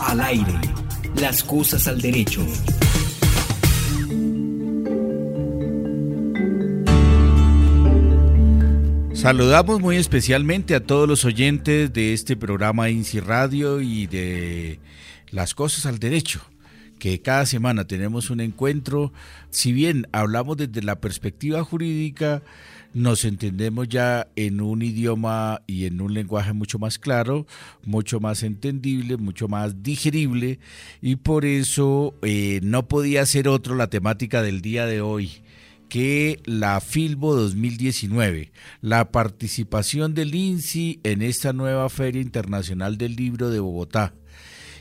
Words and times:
Al 0.00 0.20
aire. 0.20 0.60
Las 1.20 1.44
cosas 1.44 1.86
al 1.86 2.00
derecho. 2.00 2.46
Saludamos 9.14 9.80
muy 9.80 9.96
especialmente 9.96 10.74
a 10.74 10.80
todos 10.80 11.06
los 11.06 11.26
oyentes 11.26 11.92
de 11.92 12.14
este 12.14 12.36
programa 12.36 12.88
INSI 12.88 13.20
Radio 13.20 13.82
y 13.82 14.06
de 14.06 14.80
Las 15.30 15.54
Cosas 15.54 15.84
al 15.84 15.98
Derecho, 15.98 16.40
que 17.00 17.20
cada 17.20 17.46
semana 17.46 17.88
tenemos 17.88 18.30
un 18.30 18.40
encuentro. 18.40 19.12
Si 19.50 19.72
bien 19.72 20.06
hablamos 20.12 20.56
desde 20.58 20.82
la 20.82 21.00
perspectiva 21.00 21.64
jurídica, 21.64 22.42
nos 22.92 23.24
entendemos 23.24 23.88
ya 23.88 24.28
en 24.36 24.60
un 24.60 24.82
idioma 24.82 25.62
y 25.66 25.86
en 25.86 26.00
un 26.00 26.14
lenguaje 26.14 26.52
mucho 26.52 26.78
más 26.78 26.98
claro, 26.98 27.46
mucho 27.84 28.20
más 28.20 28.42
entendible, 28.42 29.16
mucho 29.16 29.48
más 29.48 29.82
digerible 29.82 30.60
y 31.00 31.16
por 31.16 31.44
eso 31.44 32.14
eh, 32.22 32.60
no 32.62 32.86
podía 32.86 33.24
ser 33.26 33.48
otro 33.48 33.74
la 33.74 33.88
temática 33.88 34.42
del 34.42 34.60
día 34.60 34.86
de 34.86 35.00
hoy 35.00 35.42
que 35.88 36.40
la 36.44 36.80
Filbo 36.80 37.34
2019, 37.34 38.52
la 38.80 39.10
participación 39.10 40.14
del 40.14 40.34
INSI 40.34 41.00
en 41.02 41.22
esta 41.22 41.52
nueva 41.52 41.88
Feria 41.88 42.22
Internacional 42.22 42.96
del 42.96 43.16
Libro 43.16 43.50
de 43.50 43.58
Bogotá 43.58 44.14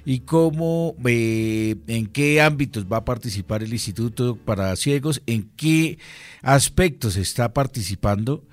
y 0.09 0.21
cómo, 0.21 0.95
eh, 1.05 1.75
en 1.85 2.07
qué 2.07 2.41
ámbitos 2.41 2.87
va 2.91 2.97
a 2.97 3.05
participar 3.05 3.61
el 3.61 3.73
Instituto 3.73 4.37
para 4.37 4.75
Ciegos, 4.75 5.21
en 5.27 5.51
qué 5.55 5.99
aspectos 6.41 7.15
está 7.15 7.53
participando 7.53 8.43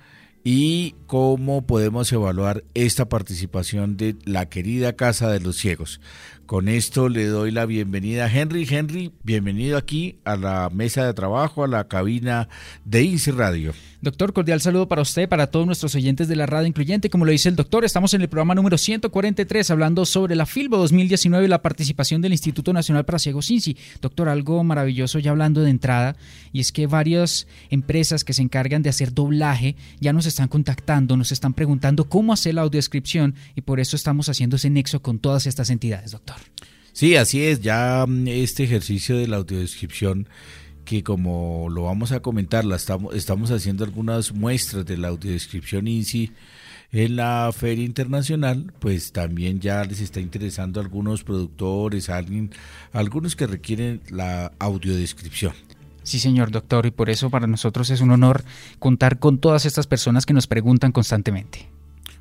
y 0.43 0.93
cómo 1.07 1.65
podemos 1.65 2.13
evaluar 2.13 2.63
esta 2.75 3.09
participación 3.09 3.97
de 3.97 4.17
la 4.23 4.49
querida 4.49 4.93
Casa 4.93 5.31
de 5.31 5.39
los 5.39 5.57
Ciegos. 5.57 5.99
Con 6.45 6.67
esto 6.67 7.09
le 7.09 7.25
doy 7.25 7.49
la 7.49 7.65
bienvenida 7.65 8.25
a 8.25 8.31
Henry. 8.31 8.67
Henry, 8.69 9.11
bienvenido 9.23 9.77
aquí 9.77 10.19
a 10.25 10.35
la 10.35 10.69
mesa 10.71 11.07
de 11.07 11.15
trabajo, 11.15 11.63
a 11.63 11.67
la 11.67 11.87
cabina 11.87 12.49
de 12.85 13.01
INSI 13.01 13.31
Radio. 13.31 13.73
Doctor, 14.07 14.31
cordial 14.31 14.61
saludo 14.61 14.87
para 14.87 15.01
usted, 15.01 15.27
para 15.27 15.47
todos 15.47 15.65
nuestros 15.65 15.93
oyentes 15.93 16.29
de 16.29 16.37
la 16.37 16.45
radio 16.45 16.65
incluyente. 16.65 17.09
Como 17.09 17.25
lo 17.25 17.31
dice 17.31 17.49
el 17.49 17.57
doctor, 17.57 17.83
estamos 17.83 18.13
en 18.13 18.21
el 18.21 18.29
programa 18.29 18.55
número 18.55 18.77
143 18.77 19.69
hablando 19.69 20.05
sobre 20.05 20.33
la 20.33 20.45
FILBO 20.45 20.77
2019 20.77 21.43
y 21.43 21.49
la 21.49 21.61
participación 21.61 22.21
del 22.21 22.31
Instituto 22.31 22.71
Nacional 22.71 23.03
para 23.03 23.19
Ciegos 23.19 23.51
INSI. 23.51 23.75
Doctor, 24.01 24.29
algo 24.29 24.63
maravilloso 24.63 25.19
ya 25.19 25.31
hablando 25.31 25.61
de 25.61 25.71
entrada, 25.71 26.15
y 26.53 26.61
es 26.61 26.71
que 26.71 26.87
varias 26.87 27.47
empresas 27.69 28.23
que 28.23 28.31
se 28.31 28.41
encargan 28.41 28.81
de 28.81 28.91
hacer 28.91 29.13
doblaje 29.13 29.75
ya 29.99 30.13
nos 30.13 30.25
están 30.25 30.47
contactando, 30.47 31.17
nos 31.17 31.33
están 31.33 31.53
preguntando 31.53 32.07
cómo 32.07 32.31
hacer 32.31 32.53
la 32.53 32.61
audiodescripción 32.61 33.35
y 33.57 33.61
por 33.61 33.81
eso 33.81 33.97
estamos 33.97 34.29
haciendo 34.29 34.55
ese 34.55 34.69
nexo 34.69 35.01
con 35.01 35.19
todas 35.19 35.47
estas 35.47 35.69
entidades, 35.69 36.11
doctor. 36.11 36.37
Sí, 36.93 37.17
así 37.17 37.43
es, 37.43 37.59
ya 37.59 38.05
mm, 38.07 38.29
este 38.29 38.63
ejercicio 38.63 39.17
de 39.17 39.27
la 39.27 39.35
audiodescripción 39.35 40.29
que 40.87 41.03
como 41.03 41.67
lo 41.69 41.83
vamos 41.83 42.13
a 42.13 42.21
comentar, 42.21 42.63
la 42.63 42.77
estamos, 42.77 43.13
estamos 43.13 43.51
haciendo 43.51 43.83
algunas 43.83 44.31
muestras 44.31 44.85
de 44.85 44.95
la 44.95 45.09
audiodescripción 45.09 45.85
INSI 45.85 46.31
en 46.93 47.17
la 47.17 47.51
Feria 47.53 47.83
Internacional, 47.83 48.71
pues 48.79 49.11
también 49.11 49.59
ya 49.59 49.83
les 49.83 49.99
está 49.99 50.21
interesando 50.21 50.79
a 50.79 50.83
algunos 50.83 51.25
productores, 51.25 52.09
a 52.09 52.15
alguien, 52.15 52.51
algunos 52.93 53.35
que 53.35 53.47
requieren 53.47 54.01
la 54.09 54.53
audiodescripción. 54.59 55.51
Sí, 56.03 56.19
señor 56.19 56.51
doctor, 56.51 56.85
y 56.85 56.91
por 56.91 57.09
eso 57.09 57.29
para 57.29 57.47
nosotros 57.47 57.89
es 57.89 57.99
un 57.99 58.11
honor 58.11 58.45
contar 58.79 59.19
con 59.19 59.39
todas 59.39 59.65
estas 59.65 59.87
personas 59.87 60.25
que 60.25 60.33
nos 60.33 60.47
preguntan 60.47 60.93
constantemente. 60.93 61.67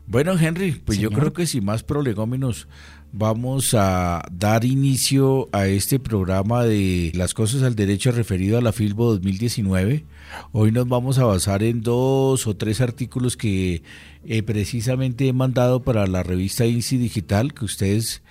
Bueno, 0.09 0.39
Henry, 0.39 0.81
pues 0.85 0.99
yo 0.99 1.11
creo 1.11 1.33
que 1.33 1.47
sin 1.47 1.65
más 1.65 1.83
prolegómenos 1.83 2.69
vamos 3.13 3.75
a 3.75 4.25
dar 4.31 4.65
inicio 4.65 5.49
a 5.51 5.67
este 5.67 5.99
programa 5.99 6.63
de 6.63 7.11
las 7.15 7.35
cosas 7.35 7.65
al 7.65 7.75
derecho 7.75 8.13
referido 8.13 8.57
a 8.57 8.61
la 8.61 8.73
FILBO 8.73 9.13
2019. 9.15 10.05
Hoy 10.53 10.71
nos 10.71 10.87
vamos 10.87 11.19
a 11.19 11.25
basar 11.25 11.65
en 11.65 11.83
dos 11.83 12.47
o 12.47 12.57
tres 12.57 12.81
artículos 12.81 13.37
que 13.37 13.83
eh, 14.25 14.43
precisamente 14.45 15.27
he 15.27 15.33
mandado 15.33 15.83
para 15.83 16.07
la 16.07 16.23
revista 16.23 16.67
INSI 16.67 16.99
Digital, 16.99 17.53
que 17.53 17.65
ustedes 17.65 18.23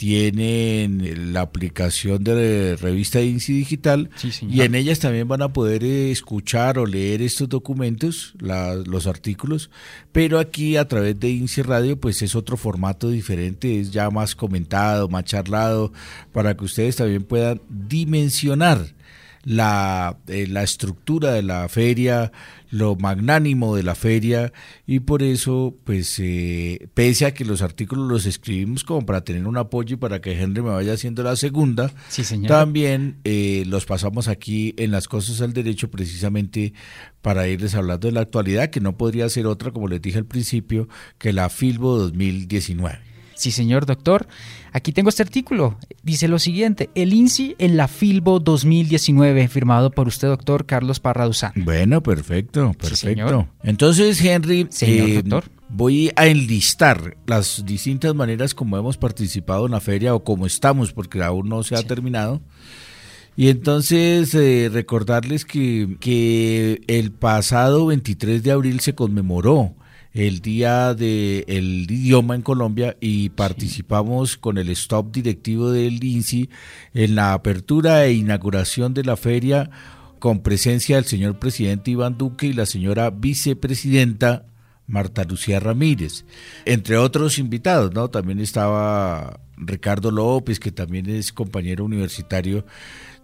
tienen 0.00 1.34
la 1.34 1.42
aplicación 1.42 2.24
de 2.24 2.74
revista 2.76 3.20
INSI 3.20 3.52
Digital 3.52 4.08
y 4.40 4.62
en 4.62 4.74
ellas 4.74 4.98
también 4.98 5.28
van 5.28 5.42
a 5.42 5.52
poder 5.52 5.84
escuchar 5.84 6.78
o 6.78 6.86
leer 6.86 7.20
estos 7.20 7.50
documentos, 7.50 8.32
los 8.38 9.06
artículos, 9.06 9.68
pero 10.10 10.38
aquí 10.38 10.78
a 10.78 10.88
través 10.88 11.20
de 11.20 11.28
INSI 11.28 11.60
Radio 11.60 12.00
pues 12.00 12.22
es 12.22 12.34
otro 12.34 12.56
formato 12.56 13.10
diferente, 13.10 13.78
es 13.78 13.90
ya 13.90 14.08
más 14.08 14.34
comentado, 14.34 15.06
más 15.10 15.24
charlado, 15.24 15.92
para 16.32 16.56
que 16.56 16.64
ustedes 16.64 16.96
también 16.96 17.22
puedan 17.22 17.60
dimensionar 17.68 18.94
la, 19.44 20.16
eh, 20.28 20.46
la 20.46 20.62
estructura 20.62 21.32
de 21.32 21.42
la 21.42 21.68
feria, 21.68 22.32
lo 22.70 22.96
magnánimo 22.96 23.76
de 23.76 23.82
la 23.82 23.94
feria 23.94 24.52
y 24.86 25.00
por 25.00 25.22
eso, 25.22 25.74
pues, 25.84 26.18
eh, 26.18 26.88
pese 26.94 27.26
a 27.26 27.34
que 27.34 27.44
los 27.44 27.62
artículos 27.62 28.08
los 28.08 28.26
escribimos 28.26 28.84
como 28.84 29.04
para 29.04 29.22
tener 29.22 29.46
un 29.46 29.56
apoyo 29.56 29.94
y 29.94 29.98
para 29.98 30.20
que 30.20 30.40
Henry 30.40 30.62
me 30.62 30.70
vaya 30.70 30.94
haciendo 30.94 31.22
la 31.22 31.36
segunda, 31.36 31.92
también 32.46 33.18
eh, 33.24 33.64
los 33.66 33.86
pasamos 33.86 34.28
aquí 34.28 34.74
en 34.76 34.90
las 34.90 35.08
cosas 35.08 35.38
del 35.38 35.52
derecho 35.52 35.90
precisamente 35.90 36.72
para 37.22 37.48
irles 37.48 37.74
hablando 37.74 38.08
de 38.08 38.12
la 38.12 38.20
actualidad, 38.20 38.70
que 38.70 38.80
no 38.80 38.96
podría 38.96 39.28
ser 39.28 39.46
otra, 39.46 39.72
como 39.72 39.88
les 39.88 40.00
dije 40.00 40.18
al 40.18 40.26
principio, 40.26 40.88
que 41.18 41.32
la 41.32 41.48
Filbo 41.48 41.98
2019. 41.98 43.09
Sí, 43.40 43.52
señor 43.52 43.86
doctor. 43.86 44.28
Aquí 44.70 44.92
tengo 44.92 45.08
este 45.08 45.22
artículo. 45.22 45.78
Dice 46.02 46.28
lo 46.28 46.38
siguiente, 46.38 46.90
el 46.94 47.14
INSI 47.14 47.56
en 47.58 47.78
la 47.78 47.88
Filbo 47.88 48.38
2019, 48.38 49.48
firmado 49.48 49.90
por 49.90 50.08
usted, 50.08 50.28
doctor 50.28 50.66
Carlos 50.66 51.00
Parraduzán. 51.00 51.52
Bueno, 51.56 52.02
perfecto, 52.02 52.72
perfecto. 52.78 53.48
Entonces, 53.62 54.22
Henry, 54.22 54.68
eh, 54.82 55.22
voy 55.70 56.12
a 56.16 56.26
enlistar 56.26 57.16
las 57.26 57.64
distintas 57.64 58.14
maneras 58.14 58.54
como 58.54 58.76
hemos 58.76 58.98
participado 58.98 59.64
en 59.64 59.72
la 59.72 59.80
feria 59.80 60.14
o 60.14 60.22
como 60.22 60.44
estamos, 60.44 60.92
porque 60.92 61.22
aún 61.22 61.48
no 61.48 61.62
se 61.62 61.76
ha 61.76 61.82
terminado. 61.82 62.42
Y 63.36 63.48
entonces 63.48 64.34
eh, 64.34 64.68
recordarles 64.70 65.46
que, 65.46 65.96
que 65.98 66.82
el 66.88 67.10
pasado 67.10 67.86
23 67.86 68.42
de 68.42 68.50
abril 68.50 68.80
se 68.80 68.94
conmemoró 68.94 69.76
el 70.12 70.40
Día 70.40 70.94
del 70.94 71.86
Idioma 71.88 72.34
en 72.34 72.42
Colombia 72.42 72.96
y 73.00 73.30
participamos 73.30 74.36
con 74.36 74.58
el 74.58 74.68
stop 74.70 75.12
directivo 75.12 75.70
del 75.70 76.02
INSI 76.02 76.50
en 76.94 77.14
la 77.14 77.32
apertura 77.32 78.04
e 78.04 78.14
inauguración 78.14 78.92
de 78.92 79.04
la 79.04 79.16
feria 79.16 79.70
con 80.18 80.40
presencia 80.40 80.96
del 80.96 81.04
señor 81.04 81.38
presidente 81.38 81.92
Iván 81.92 82.18
Duque 82.18 82.46
y 82.46 82.52
la 82.52 82.66
señora 82.66 83.10
vicepresidenta 83.10 84.46
Marta 84.86 85.22
Lucía 85.22 85.60
Ramírez, 85.60 86.24
entre 86.64 86.96
otros 86.98 87.38
invitados, 87.38 87.94
¿no? 87.94 88.10
También 88.10 88.40
estaba 88.40 89.40
Ricardo 89.56 90.10
López, 90.10 90.58
que 90.58 90.72
también 90.72 91.08
es 91.08 91.32
compañero 91.32 91.84
universitario 91.84 92.66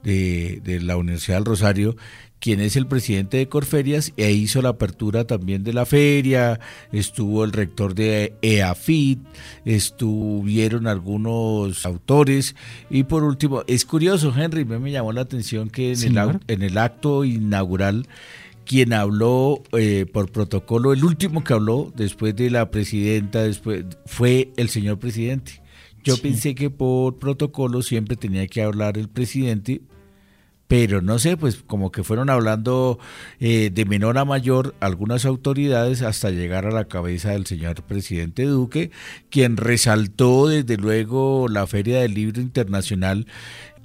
de, 0.04 0.60
de 0.62 0.80
la 0.80 0.96
Universidad 0.96 1.38
del 1.38 1.44
Rosario, 1.46 1.96
quien 2.40 2.60
es 2.60 2.76
el 2.76 2.86
presidente 2.86 3.38
de 3.38 3.48
Corferias, 3.48 4.12
e 4.16 4.32
hizo 4.32 4.62
la 4.62 4.70
apertura 4.70 5.26
también 5.26 5.64
de 5.64 5.72
la 5.72 5.86
feria, 5.86 6.60
estuvo 6.92 7.44
el 7.44 7.52
rector 7.52 7.94
de 7.94 8.34
EAFIT, 8.42 9.20
estuvieron 9.64 10.86
algunos 10.86 11.86
autores, 11.86 12.54
y 12.90 13.04
por 13.04 13.24
último, 13.24 13.62
es 13.66 13.84
curioso, 13.84 14.32
Henry, 14.36 14.64
me 14.64 14.90
llamó 14.90 15.12
la 15.12 15.22
atención 15.22 15.70
que 15.70 15.92
en, 15.92 16.18
el, 16.18 16.40
en 16.46 16.62
el, 16.62 16.78
acto 16.78 17.24
inaugural, 17.24 18.06
quien 18.64 18.92
habló 18.92 19.62
eh, 19.72 20.06
por 20.12 20.30
protocolo, 20.30 20.92
el 20.92 21.04
último 21.04 21.42
que 21.42 21.54
habló 21.54 21.92
después 21.96 22.36
de 22.36 22.50
la 22.50 22.70
presidenta, 22.70 23.42
después 23.42 23.84
fue 24.04 24.50
el 24.56 24.68
señor 24.68 24.98
presidente. 24.98 25.62
Yo 26.04 26.16
pensé 26.18 26.54
que 26.54 26.70
por 26.70 27.18
protocolo 27.18 27.82
siempre 27.82 28.14
tenía 28.16 28.46
que 28.46 28.62
hablar 28.62 28.96
el 28.96 29.08
presidente, 29.08 29.80
pero 30.68 31.00
no 31.00 31.18
sé, 31.18 31.36
pues 31.36 31.62
como 31.66 31.92
que 31.92 32.02
fueron 32.02 32.30
hablando 32.30 32.98
eh, 33.38 33.70
de 33.72 33.84
menor 33.84 34.18
a 34.18 34.24
mayor 34.24 34.74
algunas 34.80 35.24
autoridades 35.24 36.02
hasta 36.02 36.30
llegar 36.30 36.66
a 36.66 36.72
la 36.72 36.86
cabeza 36.86 37.30
del 37.30 37.46
señor 37.46 37.82
presidente 37.82 38.44
Duque, 38.44 38.90
quien 39.30 39.56
resaltó 39.56 40.48
desde 40.48 40.76
luego 40.76 41.46
la 41.48 41.66
Feria 41.66 42.00
del 42.00 42.14
Libro 42.14 42.40
Internacional 42.40 43.26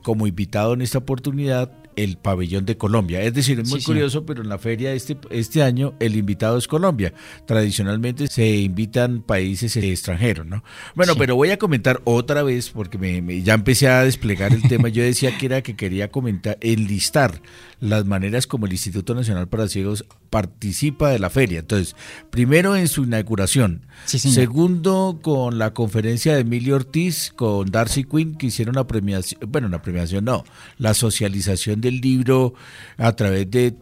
como 0.01 0.25
invitado 0.25 0.73
en 0.73 0.81
esta 0.81 0.97
oportunidad 0.97 1.71
el 1.95 2.17
pabellón 2.17 2.65
de 2.65 2.77
Colombia. 2.77 3.21
Es 3.21 3.33
decir, 3.33 3.59
es 3.59 3.69
muy 3.69 3.81
curioso, 3.81 4.25
pero 4.25 4.41
en 4.41 4.49
la 4.49 4.57
feria 4.57 4.93
este, 4.93 5.17
este 5.29 5.63
año 5.63 5.93
el 5.99 6.15
invitado 6.15 6.57
es 6.57 6.67
Colombia. 6.67 7.13
Tradicionalmente 7.45 8.27
se 8.27 8.47
invitan 8.57 9.21
países 9.21 9.75
extranjeros, 9.77 10.45
¿no? 10.45 10.63
Bueno, 10.95 11.15
pero 11.15 11.35
voy 11.35 11.51
a 11.51 11.57
comentar 11.57 12.01
otra 12.03 12.43
vez, 12.43 12.69
porque 12.69 12.97
me, 12.97 13.41
ya 13.41 13.53
empecé 13.53 13.87
a 13.87 14.03
desplegar 14.03 14.53
el 14.53 14.61
tema. 14.63 14.89
Yo 14.89 15.03
decía 15.03 15.37
que 15.37 15.45
era 15.45 15.61
que 15.61 15.75
quería 15.75 16.09
comentar, 16.09 16.57
enlistar 16.61 17.41
las 17.79 18.05
maneras 18.05 18.47
como 18.47 18.65
el 18.65 18.71
Instituto 18.71 19.15
Nacional 19.15 19.47
para 19.47 19.67
Ciegos 19.67 20.05
participa 20.31 21.09
de 21.09 21.19
la 21.19 21.29
feria. 21.29 21.59
Entonces, 21.59 21.95
primero 22.31 22.75
en 22.75 22.87
su 22.87 23.03
inauguración, 23.03 23.81
segundo 24.05 25.19
con 25.21 25.59
la 25.59 25.73
conferencia 25.73 26.33
de 26.33 26.41
Emilio 26.41 26.75
Ortiz 26.77 27.31
con 27.35 27.69
Darcy 27.69 28.05
Quinn 28.05 28.35
que 28.35 28.47
hicieron 28.47 28.75
la 28.75 28.87
premiación, 28.87 29.41
bueno, 29.47 29.67
una 29.67 29.81
premiación 29.81 30.25
no, 30.25 30.43
la 30.79 30.95
socialización 30.95 31.81
del 31.81 31.99
libro 31.99 32.55
a 32.97 33.11
través 33.11 33.51
de 33.51 33.75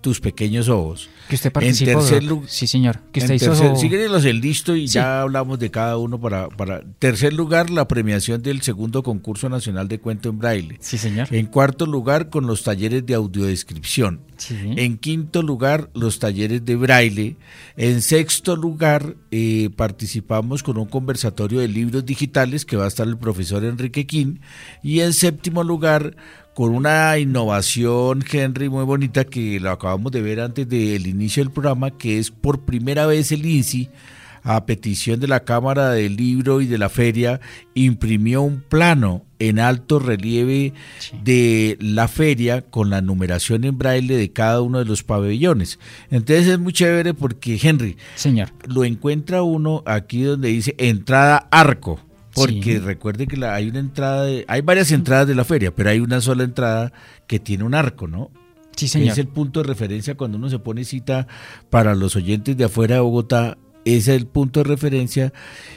tus 0.00 0.20
pequeños 0.20 0.68
ojos. 0.68 1.08
Que 1.28 1.34
usted 1.34 1.52
participó. 1.52 1.90
En 1.90 1.98
tercer 1.98 2.24
lugar, 2.24 2.48
sí, 2.48 2.66
señor. 2.66 3.00
Que 3.12 3.20
usted 3.20 3.34
hizo... 3.34 3.52
tercer, 3.52 4.10
los 4.10 4.24
el 4.24 4.40
listo 4.40 4.76
y 4.76 4.86
ya 4.86 5.20
hablamos 5.20 5.58
de 5.58 5.70
cada 5.70 5.98
uno 5.98 6.20
para, 6.20 6.48
para. 6.48 6.82
Tercer 6.98 7.32
lugar, 7.32 7.70
la 7.70 7.88
premiación 7.88 8.42
del 8.42 8.62
segundo 8.62 9.02
concurso 9.02 9.48
nacional 9.48 9.88
de 9.88 9.98
cuento 9.98 10.28
en 10.28 10.38
braille. 10.38 10.76
Sí, 10.80 10.98
señor. 10.98 11.28
En 11.30 11.46
cuarto 11.46 11.86
lugar, 11.86 12.30
con 12.30 12.46
los 12.46 12.62
talleres 12.62 13.04
de 13.04 13.14
audiodescripción. 13.14 14.20
Sí. 14.36 14.56
En 14.76 14.98
quinto 14.98 15.42
lugar, 15.42 15.90
los 15.94 16.18
talleres 16.18 16.64
de 16.64 16.76
braille. 16.76 17.36
En 17.76 18.00
sexto 18.00 18.56
lugar, 18.56 19.16
eh, 19.30 19.70
participamos 19.76 20.62
con 20.62 20.78
un 20.78 20.86
conversatorio 20.86 21.60
de 21.60 21.68
libros 21.68 22.06
digitales 22.06 22.64
que 22.64 22.76
va 22.76 22.84
a 22.84 22.88
estar 22.88 23.06
el 23.06 23.18
profesor 23.18 23.64
Enrique 23.64 24.06
Quín. 24.06 24.40
Y 24.82 25.00
en 25.00 25.12
séptimo 25.12 25.64
lugar, 25.64 26.14
con 26.58 26.74
una 26.74 27.16
innovación, 27.20 28.24
Henry, 28.28 28.68
muy 28.68 28.82
bonita 28.82 29.22
que 29.22 29.60
lo 29.60 29.70
acabamos 29.70 30.10
de 30.10 30.22
ver 30.22 30.40
antes 30.40 30.68
del 30.68 31.06
inicio 31.06 31.44
del 31.44 31.52
programa, 31.52 31.92
que 31.92 32.18
es 32.18 32.32
por 32.32 32.62
primera 32.62 33.06
vez 33.06 33.30
el 33.30 33.46
INSI, 33.46 33.90
a 34.42 34.66
petición 34.66 35.20
de 35.20 35.28
la 35.28 35.44
Cámara 35.44 35.90
del 35.90 36.16
Libro 36.16 36.60
y 36.60 36.66
de 36.66 36.76
la 36.76 36.88
Feria, 36.88 37.40
imprimió 37.74 38.42
un 38.42 38.60
plano 38.60 39.24
en 39.38 39.60
alto 39.60 40.00
relieve 40.00 40.72
de 41.22 41.78
la 41.80 42.08
feria 42.08 42.62
con 42.62 42.90
la 42.90 43.02
numeración 43.02 43.62
en 43.62 43.78
braille 43.78 44.16
de 44.16 44.32
cada 44.32 44.60
uno 44.60 44.80
de 44.80 44.84
los 44.84 45.04
pabellones. 45.04 45.78
Entonces 46.10 46.48
es 46.48 46.58
muy 46.58 46.72
chévere 46.72 47.14
porque, 47.14 47.56
Henry, 47.62 47.96
Señor. 48.16 48.48
lo 48.66 48.84
encuentra 48.84 49.44
uno 49.44 49.84
aquí 49.86 50.22
donde 50.22 50.48
dice 50.48 50.74
entrada 50.76 51.46
arco 51.52 52.00
porque 52.38 52.78
recuerde 52.78 53.26
que 53.26 53.36
la, 53.36 53.54
hay 53.54 53.68
una 53.68 53.80
entrada, 53.80 54.26
hay 54.46 54.60
varias 54.60 54.90
entradas 54.92 55.26
de 55.26 55.34
la 55.34 55.44
feria, 55.44 55.74
pero 55.74 55.90
hay 55.90 56.00
una 56.00 56.20
sola 56.20 56.44
entrada 56.44 56.92
que 57.26 57.38
tiene 57.38 57.64
un 57.64 57.74
arco, 57.74 58.06
¿no? 58.06 58.30
Sí, 58.76 58.86
señor. 58.86 59.10
Es 59.10 59.18
el 59.18 59.26
punto 59.26 59.60
de 59.60 59.68
referencia 59.68 60.16
cuando 60.16 60.38
uno 60.38 60.48
se 60.48 60.60
pone 60.60 60.84
cita 60.84 61.26
para 61.68 61.96
los 61.96 62.14
oyentes 62.14 62.56
de 62.56 62.64
afuera 62.64 62.96
de 62.96 63.00
Bogotá. 63.00 63.58
Ese 63.84 64.14
es 64.14 64.20
el 64.20 64.26
punto 64.26 64.62
de 64.62 64.64
referencia. 64.68 65.32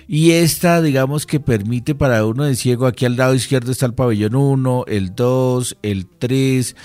Y 0.07 0.31
esta, 0.31 0.81
digamos 0.81 1.25
que 1.25 1.39
permite 1.39 1.95
para 1.95 2.25
uno 2.25 2.43
de 2.43 2.55
ciego, 2.55 2.85
aquí 2.85 3.05
al 3.05 3.15
lado 3.15 3.33
izquierdo 3.33 3.71
está 3.71 3.87
el 3.87 3.93
pabellón 3.93 4.35
1, 4.35 4.85
el 4.87 5.15
2, 5.15 5.77
el 5.81 6.07
3, 6.07 6.75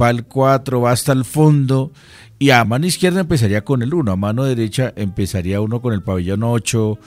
va 0.00 0.10
el 0.10 0.24
4, 0.24 0.80
va 0.80 0.90
hasta 0.90 1.12
el 1.12 1.24
fondo. 1.24 1.92
Y 2.42 2.50
a 2.50 2.64
mano 2.64 2.86
izquierda 2.86 3.20
empezaría 3.20 3.62
con 3.62 3.82
el 3.82 3.92
1, 3.92 4.10
a 4.10 4.16
mano 4.16 4.44
derecha 4.44 4.94
empezaría 4.96 5.60
uno 5.60 5.82
con 5.82 5.92
el 5.92 6.02
pabellón 6.02 6.42
8, 6.42 6.98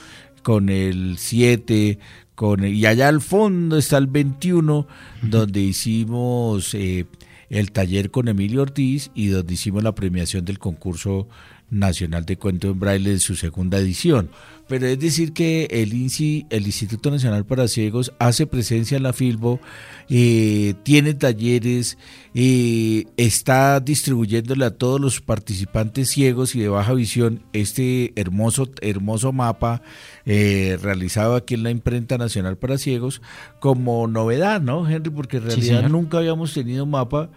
con 0.44 0.68
el 0.68 1.16
7, 1.18 1.98
con 2.36 2.64
y 2.64 2.86
allá 2.86 3.08
al 3.08 3.20
fondo 3.20 3.76
está 3.78 3.98
el 3.98 4.06
21, 4.06 4.86
donde 5.22 5.60
hicimos 5.60 6.74
eh, 6.74 7.06
el 7.48 7.72
taller 7.72 8.12
con 8.12 8.28
Emilio 8.28 8.62
Ortiz 8.62 9.10
y 9.14 9.28
donde 9.28 9.54
hicimos 9.54 9.82
la 9.82 9.94
premiación 9.94 10.44
del 10.44 10.60
concurso 10.60 11.26
nacional 11.70 12.24
de 12.26 12.36
cuento 12.36 12.70
en 12.70 12.78
braille 12.78 13.10
de 13.10 13.18
su 13.18 13.34
segunda 13.34 13.78
edición. 13.78 14.30
Pero 14.66 14.86
es 14.86 14.98
decir 14.98 15.34
que 15.34 15.68
el 15.70 15.92
INSI, 15.92 16.46
el 16.48 16.64
Instituto 16.64 17.10
Nacional 17.10 17.44
para 17.44 17.68
Ciegos, 17.68 18.14
hace 18.18 18.46
presencia 18.46 18.96
en 18.96 19.02
la 19.02 19.12
Filbo, 19.12 19.60
eh, 20.08 20.72
tiene 20.84 21.12
talleres, 21.12 21.98
eh, 22.34 23.04
está 23.18 23.80
distribuyéndole 23.80 24.64
a 24.64 24.70
todos 24.70 24.98
los 25.00 25.20
participantes 25.20 26.10
ciegos 26.10 26.54
y 26.54 26.60
de 26.60 26.68
baja 26.68 26.94
visión 26.94 27.42
este 27.52 28.12
hermoso, 28.16 28.70
hermoso 28.80 29.32
mapa 29.32 29.82
eh, 30.24 30.78
realizado 30.80 31.36
aquí 31.36 31.54
en 31.54 31.62
la 31.62 31.70
Imprenta 31.70 32.16
Nacional 32.16 32.56
para 32.56 32.78
Ciegos 32.78 33.20
como 33.60 34.06
novedad, 34.06 34.62
¿no, 34.62 34.88
Henry? 34.88 35.10
Porque 35.10 35.36
en 35.38 35.44
realidad 35.44 35.88
nunca 35.90 36.18
habíamos 36.18 36.54
tenido 36.54 36.86
mapa. 36.86 37.28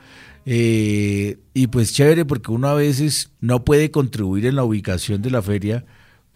y 0.45 1.68
pues 1.68 1.94
chévere 1.94 2.23
porque 2.23 2.53
uno 2.53 2.69
a 2.69 2.73
veces 2.73 3.31
no 3.41 3.65
puede 3.65 3.91
contribuir 3.91 4.45
en 4.45 4.56
la 4.56 4.63
ubicación 4.63 5.21
de 5.21 5.30
la 5.30 5.41
feria 5.41 5.83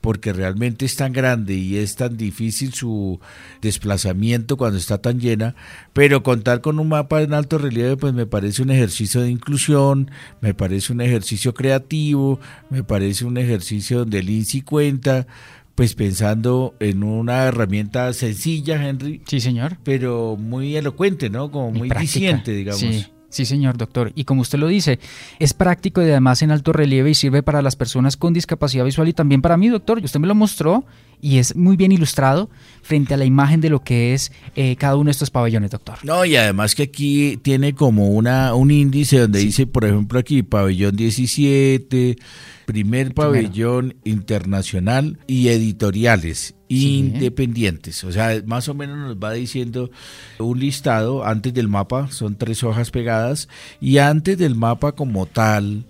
porque 0.02 0.34
realmente 0.34 0.86
es 0.86 0.96
tan 0.96 1.14
grande 1.14 1.54
y 1.54 1.78
es 1.78 1.96
tan 1.96 2.18
difícil 2.18 2.74
su 2.74 3.20
desplazamiento 3.62 4.58
cuando 4.58 4.78
está 4.78 4.98
tan 4.98 5.20
llena, 5.20 5.56
pero 5.94 6.24
contar 6.24 6.62
con 6.62 6.80
un 6.80 6.90
mapa 6.90 7.22
en 7.22 7.34
alto 7.34 7.60
relieve 7.60 7.98
pues 7.98 8.14
me 8.14 8.26
parece 8.26 8.64
un 8.64 8.72
ejercicio 8.72 9.22
de 9.22 9.30
inclusión, 9.30 10.10
me 10.42 10.54
parece 10.56 10.92
un 10.92 11.02
ejercicio 11.02 11.54
creativo, 11.54 12.40
me 12.70 12.84
parece 12.84 13.26
un 13.26 13.38
ejercicio 13.38 14.00
donde 14.00 14.20
el 14.20 14.30
INSI 14.30 14.64
cuenta, 14.64 15.28
pues 15.76 15.94
pensando 15.94 16.76
en 16.80 17.04
una 17.04 17.44
herramienta 17.46 18.12
sencilla, 18.14 18.88
Henry. 18.88 19.22
Sí, 19.26 19.40
señor. 19.40 19.78
Pero 19.84 20.36
muy 20.38 20.76
elocuente, 20.76 21.30
¿no? 21.30 21.52
Como 21.52 21.72
muy, 21.72 21.90
eficiente, 21.90 22.52
digamos. 22.52 22.82
Sí, 22.82 23.06
señor 23.32 23.78
doctor. 23.78 24.12
Y 24.16 24.26
como 24.26 24.42
usted 24.42 24.60
lo 24.60 24.68
dice, 24.68 25.00
es 25.40 25.54
práctico 25.54 26.02
y 26.02 26.06
además 26.06 26.42
en 26.42 26.52
alto 26.52 26.74
relieve 26.74 27.10
y 27.10 27.16
sirve 27.16 27.44
para 27.44 27.62
las 27.62 27.76
personas 27.76 28.18
con 28.18 28.34
discapacidad 28.34 28.86
visual 28.86 29.08
y 29.08 29.14
también 29.14 29.42
para 29.42 29.58
mí, 29.58 29.70
doctor. 29.70 30.00
Usted 30.04 30.20
me 30.20 30.28
lo 30.28 30.36
mostró 30.36 30.84
y 31.22 31.38
es 31.38 31.56
muy 31.56 31.78
bien 31.78 31.92
ilustrado 31.92 32.50
frente 32.82 33.14
a 33.14 33.18
la 33.18 33.26
imagen 33.26 33.62
de 33.62 33.70
lo 33.70 33.84
que 33.84 34.14
es 34.14 34.32
eh, 34.56 34.76
cada 34.76 34.96
uno 34.96 35.06
de 35.06 35.12
estos 35.12 35.30
pabellones, 35.30 35.72
doctor. 35.72 36.00
No, 36.04 36.26
y 36.26 36.36
además 36.36 36.76
que 36.76 36.84
aquí 36.84 37.38
tiene 37.42 37.74
como 37.74 38.10
una 38.10 38.54
un 38.56 38.72
índice 38.72 39.20
donde 39.20 39.40
dice, 39.40 39.68
por 39.68 39.86
ejemplo, 39.86 40.20
aquí 40.20 40.44
pabellón 40.44 40.96
17, 40.96 42.18
primer 42.66 43.14
pabellón 43.14 43.96
internacional 44.04 45.20
y 45.28 45.50
editoriales 45.50 46.56
independientes. 46.70 48.04
O 48.04 48.12
sea, 48.12 48.42
más 48.46 48.70
o 48.70 48.74
menos 48.74 48.98
nos 48.98 49.18
va 49.18 49.34
diciendo 49.34 49.92
un 50.40 50.60
listado 50.60 51.26
antes 51.26 51.54
del 51.54 51.68
mapa, 51.68 52.10
son 52.12 52.36
tres 52.36 52.64
hojas 52.64 52.92
pegadas, 52.92 53.50
y 53.80 53.98
antes 53.98 54.38
del 54.38 54.56
mapa 54.56 54.94
como 54.94 55.26
tal 55.26 55.86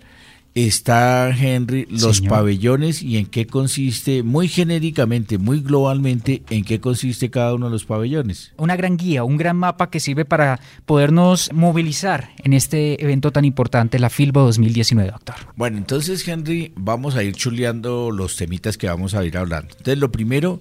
está 0.54 1.30
Henry 1.30 1.88
los 1.90 2.22
pabellones 2.22 3.02
y 3.02 3.18
en 3.18 3.26
qué 3.26 3.48
consiste, 3.48 4.24
muy 4.24 4.48
genéricamente, 4.48 5.38
muy 5.38 5.62
globalmente, 5.62 6.44
en 6.50 6.64
qué 6.64 6.80
consiste 6.80 7.30
cada 7.30 7.54
uno 7.54 7.68
de 7.68 7.72
los 7.72 7.86
pabellones. 7.86 8.54
Una 8.58 8.76
gran 8.76 8.98
guía, 8.98 9.24
un 9.24 9.38
gran 9.38 9.58
mapa 9.58 9.90
que 9.90 10.00
sirve 10.00 10.26
para 10.26 10.60
podernos 10.86 11.52
movilizar 11.54 12.32
en 12.44 12.54
este 12.54 13.02
evento 13.02 13.32
tan 13.32 13.46
importante, 13.46 14.00
la 14.00 14.10
FILBO 14.10 14.42
2019, 14.42 15.12
doctor. 15.12 15.36
Bueno, 15.56 15.78
entonces 15.78 16.28
Henry, 16.28 16.74
vamos 16.76 17.16
a 17.16 17.24
ir 17.24 17.36
chuleando 17.36 18.12
los 18.12 18.36
temitas 18.36 18.78
que 18.78 18.88
vamos 18.88 19.14
a 19.14 19.24
ir 19.26 19.38
hablando. 19.38 19.70
Entonces, 19.72 19.98
lo 19.98 20.12
primero, 20.12 20.60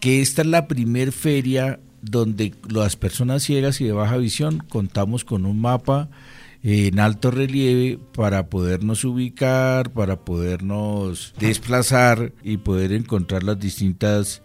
que 0.00 0.20
esta 0.20 0.42
es 0.42 0.48
la 0.48 0.68
primer 0.68 1.12
feria 1.12 1.80
donde 2.02 2.52
las 2.68 2.96
personas 2.96 3.44
ciegas 3.44 3.80
y 3.80 3.84
de 3.84 3.92
baja 3.92 4.16
visión 4.16 4.58
contamos 4.68 5.24
con 5.24 5.46
un 5.46 5.60
mapa 5.60 6.08
en 6.62 7.00
alto 7.00 7.30
relieve 7.30 7.98
para 8.14 8.46
podernos 8.46 9.04
ubicar, 9.04 9.90
para 9.90 10.20
podernos 10.24 11.34
desplazar 11.38 12.32
y 12.42 12.58
poder 12.58 12.92
encontrar 12.92 13.42
las 13.42 13.58
distintas 13.58 14.42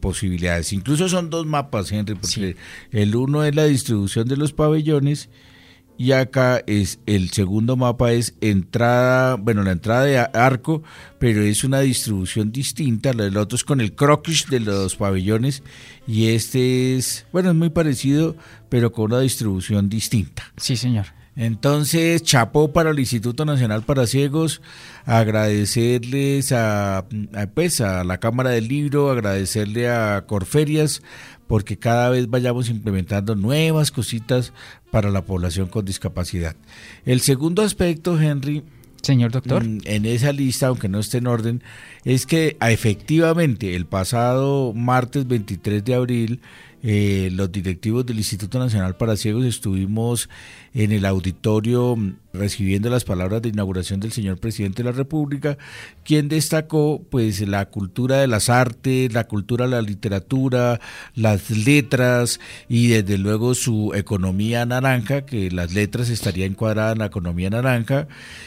posibilidades. 0.00 0.72
Incluso 0.72 1.08
son 1.08 1.30
dos 1.30 1.46
mapas, 1.46 1.90
Henry, 1.90 2.14
porque 2.14 2.56
el 2.92 3.16
uno 3.16 3.44
es 3.44 3.54
la 3.54 3.64
distribución 3.64 4.28
de 4.28 4.36
los 4.36 4.52
pabellones 4.52 5.28
y 5.98 6.12
acá 6.12 6.62
es 6.66 7.00
el 7.06 7.30
segundo 7.30 7.76
mapa 7.76 8.12
es 8.12 8.34
entrada, 8.40 9.36
bueno, 9.36 9.62
la 9.62 9.72
entrada 9.72 10.04
de 10.04 10.18
arco, 10.18 10.82
pero 11.18 11.42
es 11.42 11.64
una 11.64 11.80
distribución 11.80 12.52
distinta, 12.52 13.10
el 13.10 13.36
otro 13.36 13.56
es 13.56 13.64
con 13.64 13.80
el 13.80 13.94
croquis 13.94 14.46
de 14.48 14.60
los 14.60 14.96
pabellones 14.96 15.62
y 16.06 16.28
este 16.28 16.96
es, 16.96 17.26
bueno, 17.32 17.50
es 17.50 17.56
muy 17.56 17.70
parecido, 17.70 18.36
pero 18.68 18.92
con 18.92 19.06
una 19.06 19.20
distribución 19.20 19.88
distinta. 19.88 20.52
Sí, 20.58 20.76
señor. 20.76 21.06
Entonces, 21.36 22.22
chapó 22.22 22.72
para 22.72 22.90
el 22.90 22.98
Instituto 22.98 23.44
Nacional 23.44 23.82
para 23.82 24.06
Ciegos, 24.06 24.62
agradecerles 25.04 26.50
a, 26.52 27.04
pues, 27.54 27.82
a 27.82 28.04
la 28.04 28.18
Cámara 28.18 28.50
del 28.50 28.68
Libro, 28.68 29.10
agradecerle 29.10 29.90
a 29.90 30.24
Corferias, 30.26 31.02
porque 31.46 31.78
cada 31.78 32.08
vez 32.08 32.28
vayamos 32.28 32.70
implementando 32.70 33.34
nuevas 33.36 33.90
cositas 33.90 34.54
para 34.90 35.10
la 35.10 35.22
población 35.22 35.68
con 35.68 35.84
discapacidad. 35.84 36.56
El 37.04 37.20
segundo 37.20 37.62
aspecto, 37.62 38.18
Henry, 38.18 38.64
Señor 39.02 39.30
doctor. 39.30 39.64
Mm, 39.64 39.80
en 39.84 40.06
esa 40.06 40.32
lista, 40.32 40.66
aunque 40.66 40.88
no 40.88 40.98
esté 40.98 41.18
en 41.18 41.26
orden, 41.26 41.62
es 42.04 42.26
que 42.26 42.56
efectivamente 42.60 43.76
el 43.76 43.86
pasado 43.86 44.72
martes 44.72 45.28
23 45.28 45.84
de 45.84 45.94
abril 45.94 46.40
eh, 46.88 47.30
los 47.32 47.50
directivos 47.50 48.06
del 48.06 48.18
Instituto 48.18 48.60
Nacional 48.60 48.96
para 48.96 49.16
Ciegos 49.16 49.44
estuvimos 49.44 50.28
en 50.72 50.92
el 50.92 51.04
auditorio 51.04 51.96
mm, 51.96 52.14
recibiendo 52.32 52.90
las 52.90 53.02
palabras 53.02 53.42
de 53.42 53.48
inauguración 53.48 53.98
del 53.98 54.12
señor 54.12 54.38
presidente 54.38 54.84
de 54.84 54.90
la 54.90 54.96
República, 54.96 55.58
quien 56.04 56.28
destacó 56.28 57.02
pues 57.10 57.40
la 57.40 57.70
cultura 57.70 58.18
de 58.18 58.28
las 58.28 58.48
artes, 58.50 59.12
la 59.12 59.24
cultura 59.24 59.64
de 59.64 59.72
la 59.72 59.82
literatura, 59.82 60.80
las 61.16 61.50
letras 61.50 62.38
y 62.68 62.86
desde 62.86 63.18
luego 63.18 63.56
su 63.56 63.92
economía 63.92 64.64
naranja, 64.64 65.22
que 65.22 65.50
las 65.50 65.74
letras 65.74 66.08
estarían 66.08 66.52
encuadradas 66.52 66.92
en 66.92 67.00
la 67.00 67.06
economía 67.06 67.50
naranja. 67.50 68.06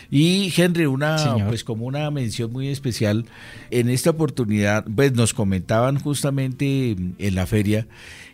Y 0.09 0.53
Henry, 0.55 0.85
una 0.85 1.35
pues 1.45 1.65
como 1.65 1.85
una 1.85 2.09
mención 2.09 2.53
muy 2.53 2.69
especial 2.69 3.25
en 3.69 3.89
esta 3.89 4.11
oportunidad, 4.11 4.85
pues 4.85 5.11
nos 5.11 5.33
comentaban 5.33 5.99
justamente 5.99 6.91
en 6.91 7.35
la 7.35 7.45
feria 7.45 7.85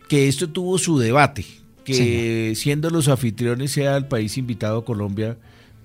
que 0.08 0.28
esto 0.28 0.48
tuvo 0.48 0.78
su 0.78 0.98
debate, 0.98 1.44
que 1.84 2.54
siendo 2.56 2.90
los 2.90 3.08
anfitriones 3.08 3.72
sea 3.72 3.96
el 3.96 4.06
país 4.06 4.38
invitado 4.38 4.78
a 4.78 4.84
Colombia, 4.84 5.36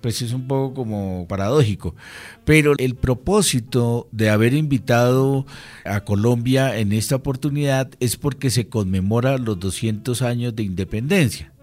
pues 0.02 0.22
es 0.22 0.34
un 0.34 0.48
poco 0.48 0.74
como 0.74 1.28
paradójico. 1.28 1.96
Pero 2.44 2.74
el 2.78 2.96
propósito 2.96 4.08
de 4.12 4.30
haber 4.30 4.54
invitado 4.54 5.46
a 5.86 6.02
Colombia 6.02 6.78
en 6.78 6.92
esta 6.92 7.16
oportunidad 7.16 7.90
es 8.00 8.18
porque 8.18 8.50
se 8.50 8.68
conmemora 8.68 9.38
los 9.38 9.60
200 9.60 10.22
años 10.24 10.56
de 10.56 10.64
independencia. 10.64 11.54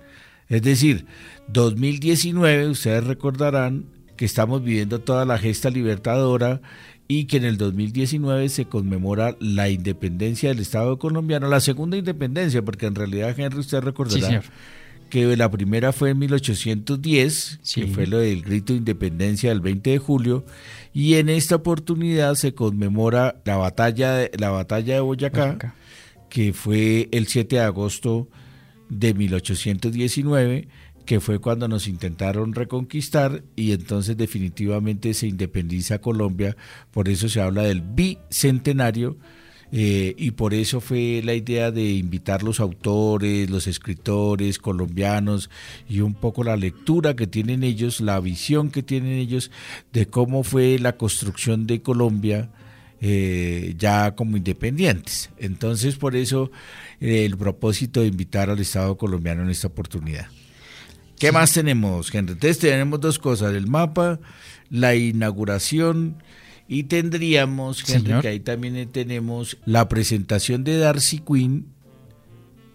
Es 0.49 0.63
decir, 0.63 1.05
2019, 1.49 2.69
ustedes 2.69 3.05
recordarán 3.05 3.87
que 4.17 4.25
estamos 4.25 4.65
viviendo 4.65 5.01
toda 5.01 5.25
la 5.25 5.39
gesta 5.39 5.71
libertadora 5.71 6.61
y 7.09 7.25
que 7.25 7.39
en 7.39 7.45
el 7.47 7.57
2019 7.57 8.51
se 8.51 8.67
conmemora 8.67 9.35
la 9.41 9.71
independencia 9.71 10.51
del 10.51 10.61
Estado 10.61 10.99
colombiano, 10.99 11.49
la 11.49 11.61
segunda 11.61 11.97
independencia, 11.97 12.63
porque 12.63 12.85
en 12.85 12.95
realidad, 12.95 13.35
Henry, 13.39 13.61
usted 13.61 13.81
recordará 13.81 14.43
que 15.09 15.37
la 15.39 15.51
primera 15.51 15.95
fue 15.95 16.11
en 16.11 16.19
1810, 16.19 17.61
que 17.75 17.87
fue 17.87 18.07
lo 18.07 18.19
del 18.19 18.43
grito 18.43 18.75
de 18.75 18.81
independencia 18.81 19.49
del 19.49 19.63
20 19.63 19.91
de 19.91 19.99
julio, 19.99 20.45
y 20.93 21.15
en 21.15 21.31
esta 21.31 21.57
oportunidad 21.57 22.35
se 22.35 22.53
conmemora 22.53 23.41
la 23.47 23.57
batalla 23.57 24.13
de, 24.13 24.31
la 24.37 24.51
batalla 24.51 24.97
de 24.97 25.01
Boyacá, 25.01 25.75
que 26.29 26.53
fue 26.53 27.09
el 27.13 27.27
7 27.27 27.57
de 27.57 27.63
agosto 27.63 28.29
de 28.91 29.15
1819 29.15 30.69
que 31.09 31.21
fue 31.21 31.39
cuando 31.39 31.69
nos 31.69 31.89
intentaron 31.89 32.53
reconquistar 32.53 33.43
y 33.57 33.73
entonces 33.73 34.15
definitivamente 34.15 35.15
se 35.15 35.27
independiza 35.27 36.03
Colombia, 36.03 36.55
por 36.91 37.09
eso 37.09 37.31
se 37.31 37.41
habla 37.41 37.63
del 37.63 37.81
bicentenario. 37.81 39.17
Eh, 39.73 40.15
y 40.19 40.33
por 40.33 40.53
eso 40.53 40.83
fue 40.83 41.23
la 41.25 41.33
idea 41.33 41.71
de 41.71 41.93
invitar 41.93 42.43
los 42.43 42.61
autores, 42.61 43.49
los 43.49 43.67
escritores 43.67 44.59
colombianos 44.59 45.49
y 45.89 46.01
un 46.01 46.13
poco 46.13 46.45
la 46.45 46.59
lectura 46.59 47.17
que 47.17 47.27
tienen 47.27 47.65
ellos, 47.65 48.03
la 48.03 48.21
visión 48.21 48.71
que 48.71 48.83
tienen 48.83 49.13
ellos 49.13 49.51
de 49.95 50.07
cómo 50.09 50.43
fue 50.43 50.79
la 50.79 50.99
construcción 50.99 51.67
de 51.67 51.81
Colombia 51.81 52.51
eh, 53.01 53.75
ya 53.79 54.15
como 54.15 54.37
independientes. 54.37 55.31
Entonces 55.39 55.97
por 55.97 56.17
eso 56.17 56.51
eh, 57.01 57.25
el 57.25 57.39
propósito 57.39 58.03
de 58.03 58.09
invitar 58.09 58.51
al 58.51 58.59
Estado 58.59 58.99
colombiano 58.99 59.43
en 59.43 59.49
esta 59.49 59.69
oportunidad. 59.69 60.29
¿Qué 61.19 61.33
más 61.33 61.53
tenemos, 61.53 62.15
Henry? 62.15 62.33
Entonces 62.33 62.59
tenemos 62.59 63.01
dos 63.01 63.19
cosas, 63.19 63.55
el 63.55 63.67
mapa, 63.67 64.21
la 64.71 64.95
inauguración 64.95 66.23
y 66.69 66.85
tendríamos, 66.85 67.89
Henry, 67.89 68.21
que 68.21 68.29
ahí 68.29 68.41
también 68.41 68.89
tenemos 68.91 69.57
la 69.65 69.89
presentación 69.89 70.65
de 70.65 70.79
Darcy 70.79 71.19
Quinn 71.19 71.67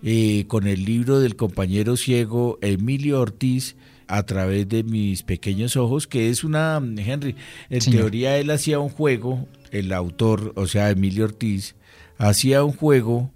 eh, 0.01 0.45
con 0.47 0.67
el 0.67 0.83
libro 0.83 1.19
del 1.19 1.35
compañero 1.35 1.95
ciego 1.95 2.57
Emilio 2.61 3.21
Ortiz 3.21 3.75
a 4.07 4.23
través 4.23 4.67
de 4.67 4.83
mis 4.83 5.23
pequeños 5.23 5.77
ojos, 5.77 6.07
que 6.07 6.29
es 6.29 6.43
una, 6.43 6.81
Henry, 6.97 7.35
en 7.69 7.79
teoría 7.79 8.37
él 8.37 8.49
hacía 8.49 8.79
un 8.79 8.89
juego, 8.89 9.47
el 9.71 9.93
autor, 9.93 10.53
o 10.55 10.67
sea, 10.67 10.89
Emilio 10.89 11.25
Ortiz, 11.25 11.75
hacía 12.17 12.63
un 12.63 12.73
juego 12.73 13.31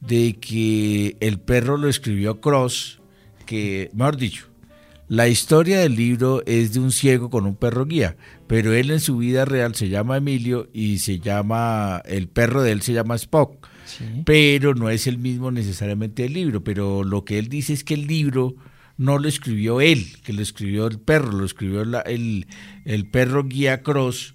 de 0.00 0.34
que 0.34 1.16
el 1.20 1.40
perro 1.40 1.76
lo 1.76 1.88
escribió 1.88 2.40
Cross, 2.40 2.97
que, 3.48 3.90
mejor 3.94 4.18
dicho, 4.18 4.44
la 5.08 5.26
historia 5.26 5.80
del 5.80 5.96
libro 5.96 6.42
es 6.44 6.74
de 6.74 6.80
un 6.80 6.92
ciego 6.92 7.30
con 7.30 7.46
un 7.46 7.56
perro 7.56 7.86
guía, 7.86 8.18
pero 8.46 8.74
él 8.74 8.90
en 8.90 9.00
su 9.00 9.16
vida 9.16 9.46
real 9.46 9.74
se 9.74 9.88
llama 9.88 10.18
Emilio 10.18 10.68
y 10.74 10.98
se 10.98 11.18
llama, 11.18 12.02
el 12.04 12.28
perro 12.28 12.62
de 12.62 12.72
él 12.72 12.82
se 12.82 12.92
llama 12.92 13.14
Spock, 13.14 13.66
pero 14.26 14.74
no 14.74 14.90
es 14.90 15.06
el 15.06 15.16
mismo 15.16 15.50
necesariamente 15.50 16.26
el 16.26 16.34
libro, 16.34 16.62
pero 16.62 17.04
lo 17.04 17.24
que 17.24 17.38
él 17.38 17.48
dice 17.48 17.72
es 17.72 17.84
que 17.84 17.94
el 17.94 18.06
libro 18.06 18.54
no 18.98 19.18
lo 19.18 19.28
escribió 19.28 19.80
él, 19.80 20.04
que 20.22 20.34
lo 20.34 20.42
escribió 20.42 20.86
el 20.86 21.00
perro, 21.00 21.32
lo 21.32 21.46
escribió 21.46 21.80
el, 21.80 22.46
el 22.84 23.06
perro 23.06 23.44
guía 23.44 23.82
Cross 23.82 24.34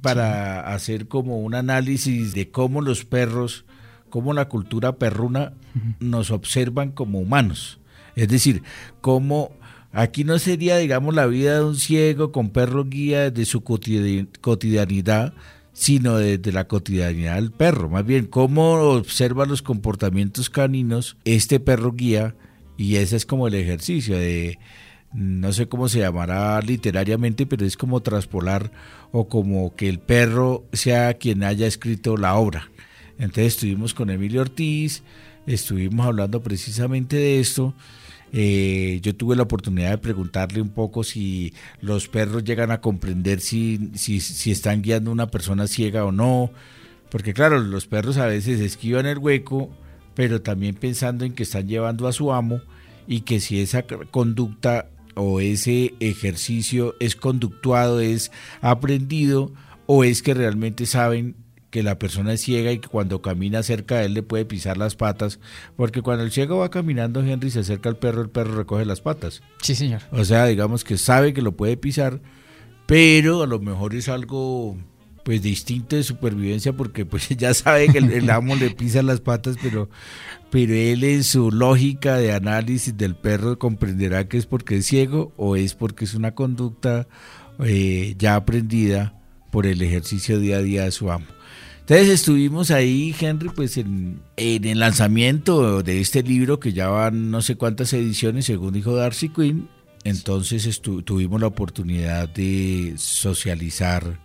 para 0.00 0.72
hacer 0.72 1.08
como 1.08 1.40
un 1.40 1.56
análisis 1.56 2.32
de 2.32 2.52
cómo 2.52 2.80
los 2.80 3.04
perros, 3.04 3.64
cómo 4.08 4.34
la 4.34 4.48
cultura 4.48 4.98
perruna 4.98 5.54
nos 5.98 6.30
observan 6.30 6.92
como 6.92 7.18
humanos. 7.18 7.79
Es 8.16 8.28
decir, 8.28 8.62
cómo 9.00 9.52
aquí 9.92 10.24
no 10.24 10.38
sería, 10.38 10.76
digamos, 10.76 11.14
la 11.14 11.26
vida 11.26 11.56
de 11.58 11.64
un 11.64 11.76
ciego 11.76 12.32
con 12.32 12.50
perro 12.50 12.84
guía 12.84 13.30
de 13.30 13.44
su 13.44 13.62
cotidianidad, 13.62 15.34
sino 15.72 16.16
desde 16.16 16.52
la 16.52 16.68
cotidianidad 16.68 17.36
del 17.36 17.52
perro. 17.52 17.88
Más 17.88 18.04
bien, 18.04 18.26
cómo 18.26 18.74
observa 18.74 19.46
los 19.46 19.62
comportamientos 19.62 20.50
caninos 20.50 21.16
este 21.24 21.60
perro 21.60 21.92
guía, 21.92 22.34
y 22.76 22.96
ese 22.96 23.16
es 23.16 23.26
como 23.26 23.46
el 23.46 23.54
ejercicio 23.54 24.16
de, 24.16 24.58
no 25.12 25.52
sé 25.52 25.68
cómo 25.68 25.88
se 25.88 26.00
llamará 26.00 26.60
literariamente, 26.60 27.46
pero 27.46 27.66
es 27.66 27.76
como 27.76 28.00
traspolar 28.00 28.70
o 29.12 29.28
como 29.28 29.74
que 29.74 29.88
el 29.88 29.98
perro 29.98 30.64
sea 30.72 31.14
quien 31.14 31.42
haya 31.42 31.66
escrito 31.66 32.16
la 32.16 32.36
obra. 32.36 32.70
Entonces 33.18 33.54
estuvimos 33.54 33.92
con 33.92 34.08
Emilio 34.08 34.40
Ortiz, 34.40 35.02
estuvimos 35.46 36.06
hablando 36.06 36.42
precisamente 36.42 37.16
de 37.16 37.40
esto 37.40 37.74
eh, 38.32 39.00
yo 39.02 39.14
tuve 39.14 39.36
la 39.36 39.42
oportunidad 39.42 39.90
de 39.90 39.98
preguntarle 39.98 40.60
un 40.60 40.70
poco 40.70 41.02
si 41.04 41.52
los 41.80 42.08
perros 42.08 42.44
llegan 42.44 42.70
a 42.70 42.80
comprender 42.80 43.40
si, 43.40 43.90
si, 43.94 44.20
si 44.20 44.50
están 44.50 44.82
guiando 44.82 45.10
a 45.10 45.14
una 45.14 45.26
persona 45.26 45.66
ciega 45.66 46.04
o 46.04 46.12
no, 46.12 46.50
porque 47.10 47.34
claro, 47.34 47.58
los 47.58 47.86
perros 47.86 48.18
a 48.18 48.26
veces 48.26 48.60
esquivan 48.60 49.06
el 49.06 49.18
hueco, 49.18 49.70
pero 50.14 50.42
también 50.42 50.74
pensando 50.74 51.24
en 51.24 51.34
que 51.34 51.42
están 51.42 51.66
llevando 51.68 52.06
a 52.06 52.12
su 52.12 52.32
amo 52.32 52.60
y 53.06 53.22
que 53.22 53.40
si 53.40 53.60
esa 53.60 53.82
conducta 53.82 54.88
o 55.16 55.40
ese 55.40 55.94
ejercicio 55.98 56.94
es 57.00 57.16
conductuado, 57.16 58.00
es 58.00 58.30
aprendido 58.60 59.52
o 59.86 60.04
es 60.04 60.22
que 60.22 60.34
realmente 60.34 60.86
saben 60.86 61.34
que 61.70 61.82
la 61.82 61.98
persona 61.98 62.32
es 62.32 62.42
ciega 62.42 62.72
y 62.72 62.78
que 62.78 62.88
cuando 62.88 63.22
camina 63.22 63.62
cerca 63.62 63.98
de 63.98 64.06
él 64.06 64.14
le 64.14 64.22
puede 64.22 64.44
pisar 64.44 64.76
las 64.76 64.96
patas, 64.96 65.38
porque 65.76 66.02
cuando 66.02 66.24
el 66.24 66.32
ciego 66.32 66.58
va 66.58 66.70
caminando, 66.70 67.20
Henry 67.20 67.50
se 67.50 67.60
acerca 67.60 67.88
al 67.88 67.96
perro, 67.96 68.22
el 68.22 68.30
perro 68.30 68.56
recoge 68.56 68.84
las 68.84 69.00
patas. 69.00 69.42
Sí, 69.62 69.74
señor. 69.74 70.02
O 70.10 70.24
sea, 70.24 70.46
digamos 70.46 70.84
que 70.84 70.98
sabe 70.98 71.32
que 71.32 71.42
lo 71.42 71.52
puede 71.52 71.76
pisar, 71.76 72.20
pero 72.86 73.42
a 73.42 73.46
lo 73.46 73.60
mejor 73.60 73.94
es 73.94 74.08
algo 74.08 74.76
pues 75.24 75.42
distinto 75.42 75.96
de 75.96 76.02
supervivencia 76.02 76.72
porque 76.72 77.04
pues 77.06 77.28
ya 77.36 77.54
sabe 77.54 77.88
que 77.88 77.98
el, 77.98 78.30
amo 78.30 78.56
le 78.56 78.70
pisa 78.70 79.02
las 79.02 79.20
patas, 79.20 79.56
pero, 79.62 79.88
pero 80.50 80.74
él 80.74 81.04
en 81.04 81.22
su 81.24 81.52
lógica 81.52 82.16
de 82.16 82.32
análisis 82.32 82.96
del 82.96 83.14
perro 83.14 83.58
comprenderá 83.58 84.26
que 84.28 84.38
es 84.38 84.46
porque 84.46 84.78
es 84.78 84.86
ciego 84.86 85.32
o 85.36 85.56
es 85.56 85.74
porque 85.74 86.04
es 86.04 86.14
una 86.14 86.34
conducta 86.34 87.06
eh, 87.64 88.14
ya 88.18 88.34
aprendida 88.34 89.14
por 89.50 89.66
el 89.66 89.82
ejercicio 89.82 90.38
día 90.38 90.56
a 90.56 90.62
día 90.62 90.84
de 90.84 90.90
su 90.90 91.10
amo. 91.10 91.26
Entonces 91.90 92.20
estuvimos 92.20 92.70
ahí, 92.70 93.12
Henry, 93.18 93.48
pues 93.48 93.76
en, 93.76 94.20
el 94.36 94.78
lanzamiento 94.78 95.82
de 95.82 96.00
este 96.00 96.22
libro 96.22 96.60
que 96.60 96.72
ya 96.72 96.86
van 96.86 97.32
no 97.32 97.42
sé 97.42 97.56
cuántas 97.56 97.92
ediciones, 97.92 98.44
según 98.44 98.74
dijo 98.74 98.94
Darcy 98.94 99.28
Quinn. 99.28 99.68
Entonces 100.04 100.80
tuvimos 100.82 101.40
la 101.40 101.48
oportunidad 101.48 102.28
de 102.28 102.94
socializar 102.96 104.20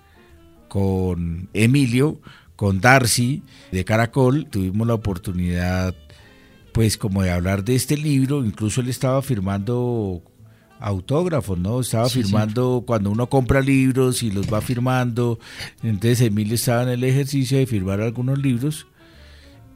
con 0.68 1.50
Emilio, 1.54 2.22
con 2.56 2.82
Darcy 2.82 3.42
de 3.72 3.84
Caracol. 3.84 4.46
Tuvimos 4.48 4.86
la 4.86 4.94
oportunidad, 4.94 5.96
pues, 6.72 7.00
como 7.00 7.24
de 7.24 7.32
hablar 7.32 7.64
de 7.64 7.74
este 7.74 7.98
libro. 7.98 8.46
Incluso 8.46 8.82
él 8.82 8.90
estaba 8.90 9.24
firmando 9.24 10.22
autógrafos, 10.86 11.58
¿no? 11.58 11.82
Estaba 11.82 12.08
firmando 12.10 12.84
cuando 12.86 13.10
uno 13.10 13.28
compra 13.28 13.60
libros 13.60 14.22
y 14.22 14.30
los 14.30 14.54
va 14.54 14.62
firmando. 14.62 15.40
Entonces 15.82 16.22
Emilio 16.22 16.54
estaba 16.54 16.84
en 16.84 16.90
el 16.90 17.04
ejercicio 17.04 17.58
de 17.58 17.66
firmar 17.66 18.02
algunos 18.02 18.38
libros 18.38 18.86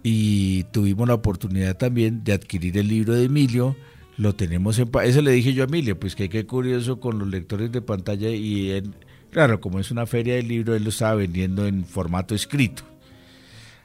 y 0.03 0.65
tuvimos 0.65 1.07
la 1.07 1.15
oportunidad 1.15 1.75
también 1.77 2.23
de 2.23 2.33
adquirir 2.33 2.77
el 2.77 2.87
libro 2.87 3.15
de 3.15 3.23
Emilio. 3.23 3.75
Lo 4.17 4.35
tenemos 4.35 4.77
en... 4.77 4.91
Eso 5.03 5.23
le 5.23 5.31
dije 5.31 5.53
yo 5.53 5.63
a 5.63 5.65
Emilio, 5.65 5.99
pues 5.99 6.15
que 6.15 6.29
qué 6.29 6.45
curioso 6.45 6.99
con 6.99 7.17
los 7.17 7.27
lectores 7.27 7.71
de 7.71 7.81
pantalla 7.81 8.29
y 8.29 8.69
él, 8.69 8.93
claro, 9.31 9.59
como 9.59 9.79
es 9.79 9.89
una 9.89 10.05
feria 10.05 10.35
de 10.35 10.43
libros, 10.43 10.77
él 10.77 10.83
lo 10.83 10.89
estaba 10.89 11.15
vendiendo 11.15 11.65
en 11.65 11.85
formato 11.85 12.35
escrito. 12.35 12.83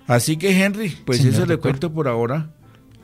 Así 0.06 0.36
que 0.36 0.62
Henry, 0.62 0.94
pues 1.06 1.24
eso 1.24 1.46
le 1.46 1.56
cuento 1.56 1.90
por 1.90 2.06
ahora 2.06 2.50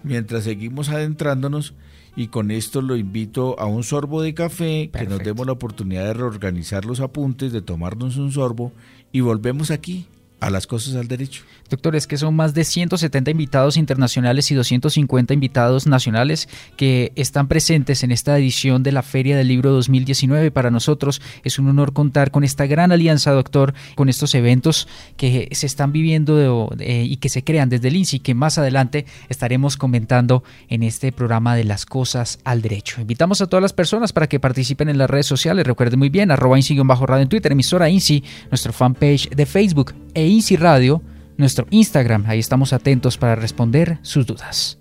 mientras 0.03 0.45
seguimos 0.45 0.91
adentrándonos 0.91 1.73
y 2.17 2.29
con 2.29 2.50
esto 2.50 2.83
lo 2.83 2.97
invito 2.97 3.59
a 3.59 3.67
un 3.67 3.85
sorbo 3.85 4.23
de 4.23 4.35
café, 4.35 4.90
que 4.93 5.07
nos 5.07 5.21
demos 5.21 5.47
la 5.47 5.52
oportunidad 5.52 6.05
de 6.05 6.14
reorganizar 6.14 6.85
los 6.85 7.00
apuntes, 7.00 7.52
de 7.52 7.62
tomarnos 7.62 8.17
un 8.17 8.33
sorbo 8.33 8.73
y 9.12 9.21
volvemos 9.21 9.71
aquí 9.71 10.07
a 10.40 10.50
las 10.50 10.66
cosas 10.66 10.97
al 10.97 11.09
derecho. 11.09 11.44
Doctor, 11.68 11.94
es 11.94 12.06
que 12.09 12.16
son 12.16 12.35
más 12.35 12.52
de 12.52 12.64
170 12.64 13.30
invitados 13.30 13.76
internacionales 13.76 14.50
y 14.50 14.54
250 14.56 15.32
invitados 15.32 15.87
nacionales 15.87 16.49
que 16.76 17.12
están 17.14 17.47
presentes 17.47 18.02
en 18.02 18.11
esta 18.11 18.37
edición 18.37 18.82
de 18.82 18.90
la 18.90 19.02
Feria 19.02 19.37
del 19.37 19.47
Libro 19.47 19.70
2019. 19.70 20.50
Para 20.50 20.73
nosotros 20.73 21.23
es 21.44 21.61
un 21.61 21.68
honor 21.68 21.92
contar 21.92 22.32
con 22.32 22.42
esta 22.42 22.66
gran 22.66 22.90
alianza, 22.90 23.30
doctor, 23.30 23.75
con 23.94 24.09
estos 24.09 24.35
eventos 24.35 24.88
que 25.16 25.49
se 25.52 25.66
están 25.66 25.92
viviendo 25.92 26.70
y 26.80 27.16
que 27.18 27.28
se 27.28 27.44
crean 27.44 27.68
desde 27.68 27.88
el 27.88 27.97
INSI, 27.97 28.18
que 28.18 28.35
más 28.35 28.59
adelante 28.59 29.06
estaremos 29.28 29.76
comentando 29.76 30.42
en 30.68 30.82
este 30.82 31.12
programa 31.12 31.54
de 31.54 31.64
las 31.64 31.87
cosas 31.87 32.40
al 32.44 32.62
derecho. 32.62 33.00
Invitamos 33.00 33.42
a 33.42 33.47
todas 33.47 33.62
las 33.62 33.73
personas 33.73 34.12
para 34.12 34.28
que 34.28 34.40
participen 34.40 34.88
en 34.88 34.99
las 34.99 35.09
redes 35.09 35.26
sociales. 35.26 35.66
Recuerden 35.66 36.00
muy 36.00 36.09
bien, 36.09 36.32
arroba 36.32 36.59
INSI-radio 36.59 37.23
en 37.23 37.28
Twitter, 37.28 37.52
emisora 37.52 37.88
INSI, 37.88 38.25
nuestro 38.50 38.73
fanpage 38.73 39.28
de 39.30 39.47
Facebook 39.47 39.94
e 40.14 40.26
INSI 40.30 40.56
Radio 40.56 41.02
nuestro 41.37 41.66
Instagram. 41.70 42.25
Ahí 42.28 42.38
estamos 42.38 42.72
atentos 42.72 43.18
para 43.18 43.34
responder 43.34 43.99
sus 44.02 44.26
dudas. 44.26 44.78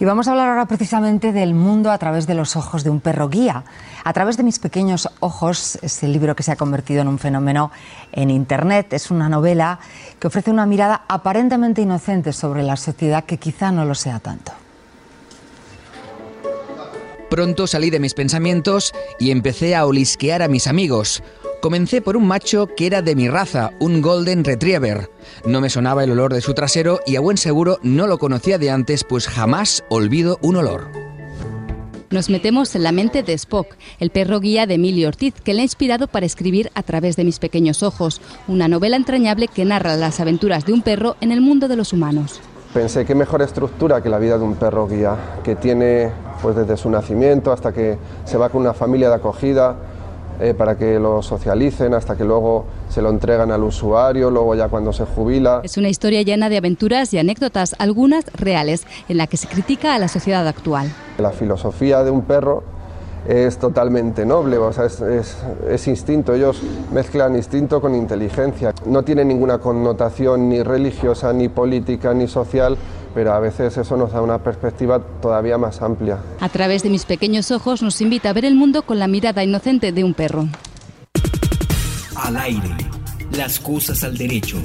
Y 0.00 0.04
vamos 0.04 0.26
a 0.26 0.32
hablar 0.32 0.48
ahora 0.48 0.66
precisamente 0.66 1.32
del 1.32 1.54
mundo 1.54 1.92
a 1.92 1.98
través 1.98 2.26
de 2.26 2.34
los 2.34 2.56
ojos 2.56 2.82
de 2.82 2.90
un 2.90 2.98
perro 2.98 3.28
guía. 3.28 3.62
A 4.04 4.12
través 4.12 4.36
de 4.36 4.42
mis 4.42 4.58
pequeños 4.58 5.08
ojos 5.20 5.78
es 5.80 6.02
el 6.02 6.12
libro 6.12 6.34
que 6.34 6.42
se 6.42 6.50
ha 6.50 6.56
convertido 6.56 7.02
en 7.02 7.08
un 7.08 7.18
fenómeno 7.18 7.70
en 8.12 8.30
Internet. 8.30 8.92
Es 8.92 9.10
una 9.10 9.28
novela 9.28 9.78
que 10.18 10.26
ofrece 10.26 10.50
una 10.50 10.66
mirada 10.66 11.04
aparentemente 11.08 11.82
inocente 11.82 12.32
sobre 12.32 12.62
la 12.62 12.76
sociedad 12.76 13.24
que 13.24 13.38
quizá 13.38 13.70
no 13.70 13.84
lo 13.84 13.94
sea 13.94 14.18
tanto. 14.18 14.52
Pronto 17.30 17.66
salí 17.66 17.88
de 17.90 18.00
mis 18.00 18.12
pensamientos 18.12 18.92
y 19.18 19.30
empecé 19.30 19.74
a 19.74 19.86
olisquear 19.86 20.42
a 20.42 20.48
mis 20.48 20.66
amigos. 20.66 21.22
Comencé 21.62 22.02
por 22.02 22.16
un 22.16 22.26
macho 22.26 22.68
que 22.76 22.86
era 22.86 23.02
de 23.02 23.14
mi 23.14 23.28
raza, 23.28 23.70
un 23.78 24.02
Golden 24.02 24.44
Retriever. 24.44 25.10
No 25.46 25.60
me 25.60 25.70
sonaba 25.70 26.02
el 26.02 26.10
olor 26.10 26.34
de 26.34 26.40
su 26.40 26.54
trasero 26.54 27.00
y 27.06 27.16
a 27.16 27.20
buen 27.20 27.38
seguro 27.38 27.78
no 27.82 28.08
lo 28.08 28.18
conocía 28.18 28.58
de 28.58 28.70
antes, 28.70 29.04
pues 29.04 29.28
jamás 29.28 29.84
olvido 29.88 30.38
un 30.42 30.56
olor. 30.56 31.01
Nos 32.12 32.28
metemos 32.28 32.74
en 32.74 32.82
la 32.82 32.92
mente 32.92 33.22
de 33.22 33.32
Spock, 33.32 33.68
el 33.98 34.10
perro 34.10 34.38
guía 34.38 34.66
de 34.66 34.74
Emilio 34.74 35.08
Ortiz, 35.08 35.32
que 35.42 35.54
le 35.54 35.60
ha 35.60 35.64
inspirado 35.64 36.08
para 36.08 36.26
escribir 36.26 36.70
A 36.74 36.82
través 36.82 37.16
de 37.16 37.24
mis 37.24 37.38
pequeños 37.38 37.82
ojos, 37.82 38.20
una 38.46 38.68
novela 38.68 38.98
entrañable 38.98 39.48
que 39.48 39.64
narra 39.64 39.96
las 39.96 40.20
aventuras 40.20 40.66
de 40.66 40.74
un 40.74 40.82
perro 40.82 41.16
en 41.22 41.32
el 41.32 41.40
mundo 41.40 41.68
de 41.68 41.76
los 41.76 41.94
humanos. 41.94 42.38
Pensé 42.74 43.06
qué 43.06 43.14
mejor 43.14 43.40
estructura 43.40 44.02
que 44.02 44.10
la 44.10 44.18
vida 44.18 44.36
de 44.36 44.44
un 44.44 44.56
perro 44.56 44.86
guía, 44.86 45.16
que 45.42 45.56
tiene 45.56 46.10
pues 46.42 46.54
desde 46.54 46.76
su 46.76 46.90
nacimiento 46.90 47.50
hasta 47.50 47.72
que 47.72 47.96
se 48.26 48.36
va 48.36 48.50
con 48.50 48.60
una 48.60 48.74
familia 48.74 49.08
de 49.08 49.14
acogida, 49.14 49.76
eh, 50.40 50.54
para 50.54 50.76
que 50.76 50.98
lo 50.98 51.22
socialicen 51.22 51.94
hasta 51.94 52.16
que 52.16 52.24
luego 52.24 52.64
se 52.88 53.02
lo 53.02 53.10
entregan 53.10 53.50
al 53.50 53.62
usuario, 53.62 54.30
luego 54.30 54.54
ya 54.54 54.68
cuando 54.68 54.92
se 54.92 55.04
jubila. 55.04 55.60
Es 55.62 55.76
una 55.76 55.88
historia 55.88 56.22
llena 56.22 56.48
de 56.48 56.56
aventuras 56.56 57.12
y 57.14 57.18
anécdotas, 57.18 57.76
algunas 57.78 58.24
reales, 58.34 58.86
en 59.08 59.18
la 59.18 59.26
que 59.26 59.36
se 59.36 59.48
critica 59.48 59.94
a 59.94 59.98
la 59.98 60.08
sociedad 60.08 60.46
actual. 60.46 60.92
La 61.18 61.30
filosofía 61.30 62.02
de 62.02 62.10
un 62.10 62.22
perro 62.22 62.64
es 63.28 63.58
totalmente 63.58 64.26
noble, 64.26 64.58
o 64.58 64.72
sea, 64.72 64.86
es, 64.86 65.00
es, 65.68 65.88
instinto, 65.88 66.34
ellos 66.34 66.60
mezclan 66.92 67.36
instinto 67.36 67.80
con 67.80 67.94
inteligencia, 67.94 68.74
no 68.86 69.02
tiene 69.02 69.24
ninguna 69.24 69.58
connotación 69.58 70.48
ni 70.48 70.62
religiosa, 70.62 71.32
ni 71.32 71.48
política, 71.48 72.14
ni 72.14 72.26
social, 72.26 72.76
pero 73.14 73.32
a 73.32 73.40
veces 73.40 73.76
eso 73.76 73.96
nos 73.96 74.12
da 74.12 74.22
una 74.22 74.38
perspectiva 74.38 75.00
todavía 75.20 75.58
más 75.58 75.82
amplia. 75.82 76.18
A 76.40 76.48
través 76.48 76.82
de 76.82 76.90
mis 76.90 77.04
pequeños 77.04 77.50
ojos 77.50 77.82
nos 77.82 78.00
invita 78.00 78.30
a 78.30 78.32
ver 78.32 78.44
el 78.44 78.54
mundo 78.54 78.82
con 78.82 78.98
la 78.98 79.06
mirada 79.06 79.44
inocente 79.44 79.92
de 79.92 80.04
un 80.04 80.14
perro. 80.14 80.48
Al 82.16 82.36
aire, 82.36 82.76
las 83.36 83.58
cosas 83.60 84.02
al 84.04 84.16
derecho. 84.16 84.58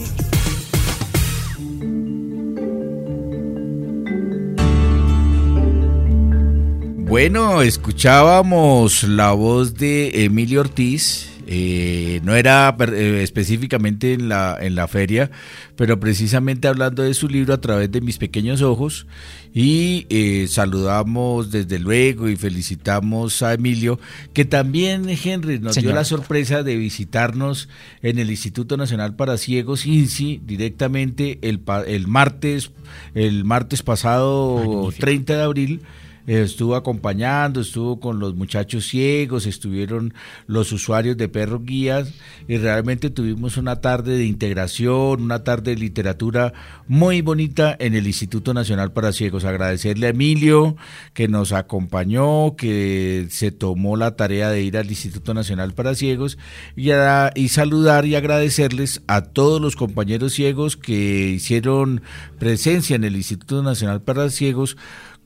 Bueno, 7.07 7.61
escuchábamos 7.61 9.03
la 9.03 9.31
voz 9.31 9.75
de 9.75 10.25
Emilio 10.25 10.59
Ortiz, 10.59 11.29
eh, 11.47 12.19
no 12.25 12.35
era 12.35 12.75
eh, 12.77 13.21
específicamente 13.23 14.11
en 14.11 14.27
la, 14.27 14.57
en 14.59 14.75
la 14.75 14.89
feria, 14.89 15.31
pero 15.77 16.01
precisamente 16.01 16.67
hablando 16.67 17.03
de 17.03 17.13
su 17.13 17.29
libro 17.29 17.53
a 17.53 17.61
través 17.61 17.89
de 17.93 18.01
mis 18.01 18.17
pequeños 18.17 18.61
ojos 18.61 19.07
y 19.53 20.05
eh, 20.09 20.47
saludamos 20.49 21.49
desde 21.49 21.79
luego 21.79 22.27
y 22.27 22.35
felicitamos 22.35 23.41
a 23.41 23.53
Emilio, 23.53 24.01
que 24.33 24.43
también 24.43 25.07
Henry 25.07 25.59
nos 25.59 25.75
dio 25.75 25.93
la 25.93 26.03
sorpresa 26.03 26.61
de 26.61 26.75
visitarnos 26.75 27.69
en 28.01 28.19
el 28.19 28.29
Instituto 28.29 28.75
Nacional 28.75 29.15
para 29.15 29.37
Ciegos 29.37 29.85
INSI 29.85 30.41
directamente 30.45 31.39
el, 31.41 31.61
el 31.87 32.07
martes, 32.07 32.71
el 33.15 33.45
martes 33.45 33.81
pasado 33.81 34.91
30 34.99 35.37
de 35.37 35.41
abril 35.41 35.81
estuvo 36.27 36.75
acompañando, 36.75 37.61
estuvo 37.61 37.99
con 37.99 38.19
los 38.19 38.35
muchachos 38.35 38.85
ciegos, 38.85 39.45
estuvieron 39.45 40.13
los 40.45 40.73
usuarios 40.73 41.15
de 41.15 41.29
perros 41.29 41.63
guías 41.63 42.13
y 42.47 42.57
realmente 42.57 43.09
tuvimos 43.09 43.55
una 43.55 43.77
tarde 43.77 44.17
de 44.17 44.25
integración, 44.25 45.21
una 45.21 45.43
tarde 45.45 45.71
de 45.71 45.81
literatura 45.81 46.53
muy 46.87 47.21
bonita 47.21 47.75
en 47.79 47.95
el 47.95 48.05
Instituto 48.07 48.53
Nacional 48.53 48.91
para 48.91 49.13
Ciegos. 49.13 49.45
Agradecerle 49.45 50.07
a 50.07 50.09
Emilio 50.09 50.75
que 51.13 51.29
nos 51.29 51.53
acompañó, 51.53 52.55
que 52.57 53.27
se 53.29 53.51
tomó 53.51 53.95
la 53.95 54.17
tarea 54.17 54.49
de 54.49 54.61
ir 54.61 54.77
al 54.77 54.89
Instituto 54.89 55.33
Nacional 55.33 55.73
para 55.73 55.95
Ciegos 55.95 56.37
y, 56.75 56.89
y 57.35 57.47
saludar 57.47 58.05
y 58.05 58.15
agradecerles 58.15 59.01
a 59.07 59.21
todos 59.21 59.61
los 59.61 59.77
compañeros 59.77 60.33
ciegos 60.33 60.75
que 60.75 61.29
hicieron 61.29 62.01
presencia 62.37 62.97
en 62.97 63.05
el 63.05 63.15
Instituto 63.15 63.63
Nacional 63.63 64.01
para 64.01 64.29
Ciegos 64.29 64.75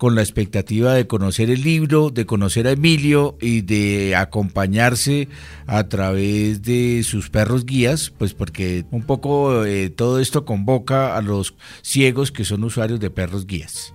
con 0.01 0.15
la 0.15 0.21
expectativa 0.21 0.95
de 0.95 1.05
conocer 1.05 1.51
el 1.51 1.61
libro, 1.61 2.09
de 2.09 2.25
conocer 2.25 2.65
a 2.65 2.71
Emilio 2.71 3.37
y 3.39 3.61
de 3.61 4.15
acompañarse 4.15 5.27
a 5.67 5.89
través 5.89 6.63
de 6.63 7.03
sus 7.03 7.29
perros 7.29 7.67
guías, 7.67 8.11
pues 8.17 8.33
porque 8.33 8.83
un 8.89 9.03
poco 9.03 9.63
eh, 9.63 9.91
todo 9.91 10.19
esto 10.19 10.43
convoca 10.43 11.15
a 11.15 11.21
los 11.21 11.53
ciegos 11.83 12.31
que 12.31 12.45
son 12.45 12.63
usuarios 12.63 12.99
de 12.99 13.11
perros 13.11 13.45
guías. 13.45 13.93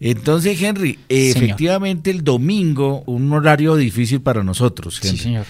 Entonces, 0.00 0.58
Henry, 0.62 0.98
efectivamente 1.10 2.10
el 2.10 2.24
domingo, 2.24 3.02
un 3.04 3.30
horario 3.30 3.76
difícil 3.76 4.22
para 4.22 4.42
nosotros. 4.42 5.00
Sí, 5.02 5.18
señor. 5.18 5.44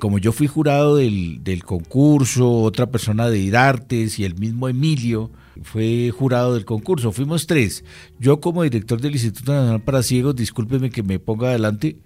Como 0.00 0.18
yo 0.18 0.32
fui 0.32 0.48
jurado 0.48 0.96
del, 0.96 1.42
del 1.42 1.64
concurso, 1.64 2.60
otra 2.60 2.90
persona 2.90 3.30
de 3.30 3.38
IDARTES 3.38 4.18
y 4.18 4.26
el 4.26 4.34
mismo 4.34 4.68
Emilio, 4.68 5.30
fue 5.62 6.10
jurado 6.10 6.54
del 6.54 6.64
concurso. 6.64 7.12
Fuimos 7.12 7.46
tres. 7.46 7.84
Yo 8.18 8.40
como 8.40 8.62
director 8.62 9.00
del 9.00 9.12
Instituto 9.12 9.52
Nacional 9.52 9.82
para 9.82 10.02
Ciegos, 10.02 10.36
discúlpeme 10.36 10.90
que 10.90 11.02
me 11.02 11.18
ponga 11.18 11.48
adelante. 11.48 11.98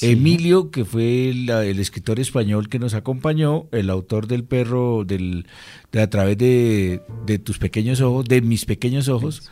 Emilio, 0.00 0.70
que 0.70 0.84
fue 0.84 1.30
el, 1.30 1.50
escritor 1.80 2.20
español 2.20 2.68
que 2.68 2.78
nos 2.78 2.94
acompañó, 2.94 3.66
el 3.72 3.90
autor 3.90 4.28
del 4.28 4.44
perro, 4.44 5.04
del, 5.04 5.46
de 5.90 6.00
a 6.00 6.08
través 6.08 6.38
de, 6.38 7.02
tus 7.42 7.58
pequeños 7.58 8.00
ojos, 8.00 8.24
de 8.26 8.40
mis 8.40 8.64
pequeños 8.64 9.08
ojos. 9.08 9.50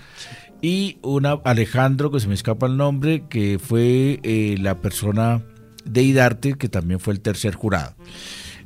Y 0.63 0.99
una 1.03 1.33
Alejandro, 1.45 2.11
que 2.11 2.21
se 2.21 2.29
me 2.29 2.35
escapa 2.35 2.67
el 2.67 2.77
nombre, 2.77 3.25
que 3.29 3.59
fue 3.59 4.21
eh, 4.23 4.57
la 4.61 4.81
persona 4.81 5.43
de 5.85 6.03
Idarte, 6.03 6.55
que 6.55 6.69
también 6.69 7.01
fue 7.01 7.15
el 7.15 7.21
tercer 7.21 7.55
jurado. 7.55 7.95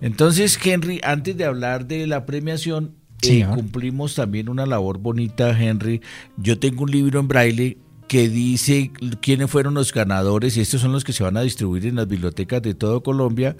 Entonces, 0.02 0.58
Henry, 0.62 1.00
antes 1.02 1.36
de 1.36 1.44
hablar 1.44 1.86
de 1.86 2.06
la 2.06 2.26
premiación, 2.26 2.94
Sí, 3.22 3.44
cumplimos 3.44 4.14
también 4.14 4.48
una 4.48 4.66
labor 4.66 4.98
bonita, 4.98 5.58
Henry. 5.58 6.00
Yo 6.36 6.58
tengo 6.58 6.84
un 6.84 6.90
libro 6.90 7.20
en 7.20 7.28
braille 7.28 7.78
que 8.08 8.28
dice 8.28 8.90
quiénes 9.20 9.50
fueron 9.50 9.74
los 9.74 9.92
ganadores 9.92 10.56
y 10.56 10.60
estos 10.60 10.80
son 10.80 10.92
los 10.92 11.04
que 11.04 11.12
se 11.12 11.22
van 11.22 11.36
a 11.36 11.42
distribuir 11.42 11.86
en 11.86 11.96
las 11.96 12.08
bibliotecas 12.08 12.60
de 12.62 12.74
todo 12.74 13.02
Colombia, 13.02 13.56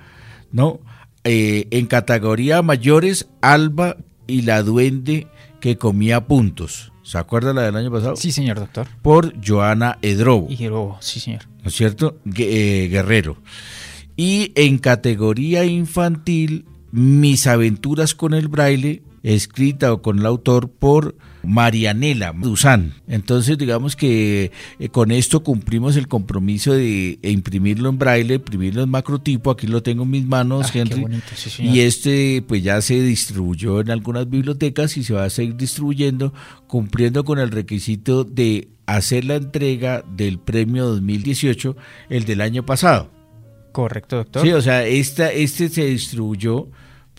¿no? 0.51 0.81
Eh, 1.25 1.69
en 1.71 1.87
categoría 1.87 2.63
mayores, 2.63 3.29
Alba 3.43 3.97
y 4.27 4.43
la 4.43 4.63
duende 4.63 5.29
que 5.61 5.77
comía 5.77 6.27
puntos. 6.27 6.93
¿Se 7.03 7.19
acuerda 7.19 7.53
la 7.53 7.63
del 7.63 7.77
año 7.77 7.91
pasado? 7.91 8.17
Sí, 8.17 8.33
señor 8.33 8.59
doctor. 8.59 8.87
Por 9.03 9.35
Joana 9.47 9.99
Edrobo. 10.03 10.47
Y 10.49 10.65
Edrobo, 10.65 10.97
sí, 11.01 11.21
señor. 11.21 11.43
¿No 11.63 11.69
es 11.69 11.75
cierto? 11.75 12.19
Eh, 12.37 12.89
Guerrero. 12.91 13.37
Y 14.17 14.53
en 14.55 14.79
categoría 14.79 15.65
infantil, 15.65 16.67
Mis 16.93 17.47
aventuras 17.47 18.17
con 18.17 18.35
el 18.35 18.49
braille 18.49 19.03
escrita 19.23 19.93
o 19.93 20.03
con 20.03 20.19
el 20.19 20.27
autor 20.27 20.71
por 20.71 21.17
Marianela 21.43 22.33
Duzán. 22.37 22.95
Entonces, 23.09 23.59
digamos 23.59 23.97
que 23.97 24.51
eh, 24.79 24.89
con 24.91 25.11
esto 25.11 25.43
cumplimos 25.43 25.97
el 25.97 26.09
compromiso 26.09 26.73
de 26.73 27.19
imprimirlo 27.23 27.89
en 27.89 27.99
braille, 27.99 28.35
imprimirlo 28.35 28.83
en 28.83 28.91
macrotipo. 28.91 29.51
Aquí 29.51 29.67
lo 29.67 29.83
tengo 29.83 30.03
en 30.05 30.11
mis 30.11 30.25
manos, 30.27 30.67
Ah, 30.67 30.71
qué 30.73 30.81
Henry. 30.81 31.01
bonito, 31.01 31.27
sí, 31.35 31.63
y 31.63 31.81
este, 31.81 32.43
pues 32.47 32.63
ya 32.63 32.81
se 32.83 33.01
distribuyó 33.03 33.81
en 33.81 33.91
algunas 33.91 34.29
bibliotecas 34.29 34.97
y 34.97 35.05
se 35.05 35.15
va 35.15 35.25
a 35.25 35.31
seguir 35.31 35.57
distribuyendo, 35.57 36.33
cumpliendo 36.67 37.25
con 37.25 37.39
el 37.39 37.51
requisito 37.51 38.25
de 38.25 38.69
hacer 38.87 39.25
la 39.25 39.37
entrega 39.37 40.03
del 40.17 40.39
premio 40.39 40.87
2018, 40.87 41.77
el 42.09 42.25
del 42.25 42.41
año 42.41 42.65
pasado. 42.67 43.11
Correcto, 43.73 44.17
doctor. 44.17 44.43
Sí, 44.43 44.53
o 44.53 44.61
sea, 44.61 44.85
esta, 44.85 45.31
este 45.33 45.69
se 45.69 45.85
distribuyó 45.87 46.69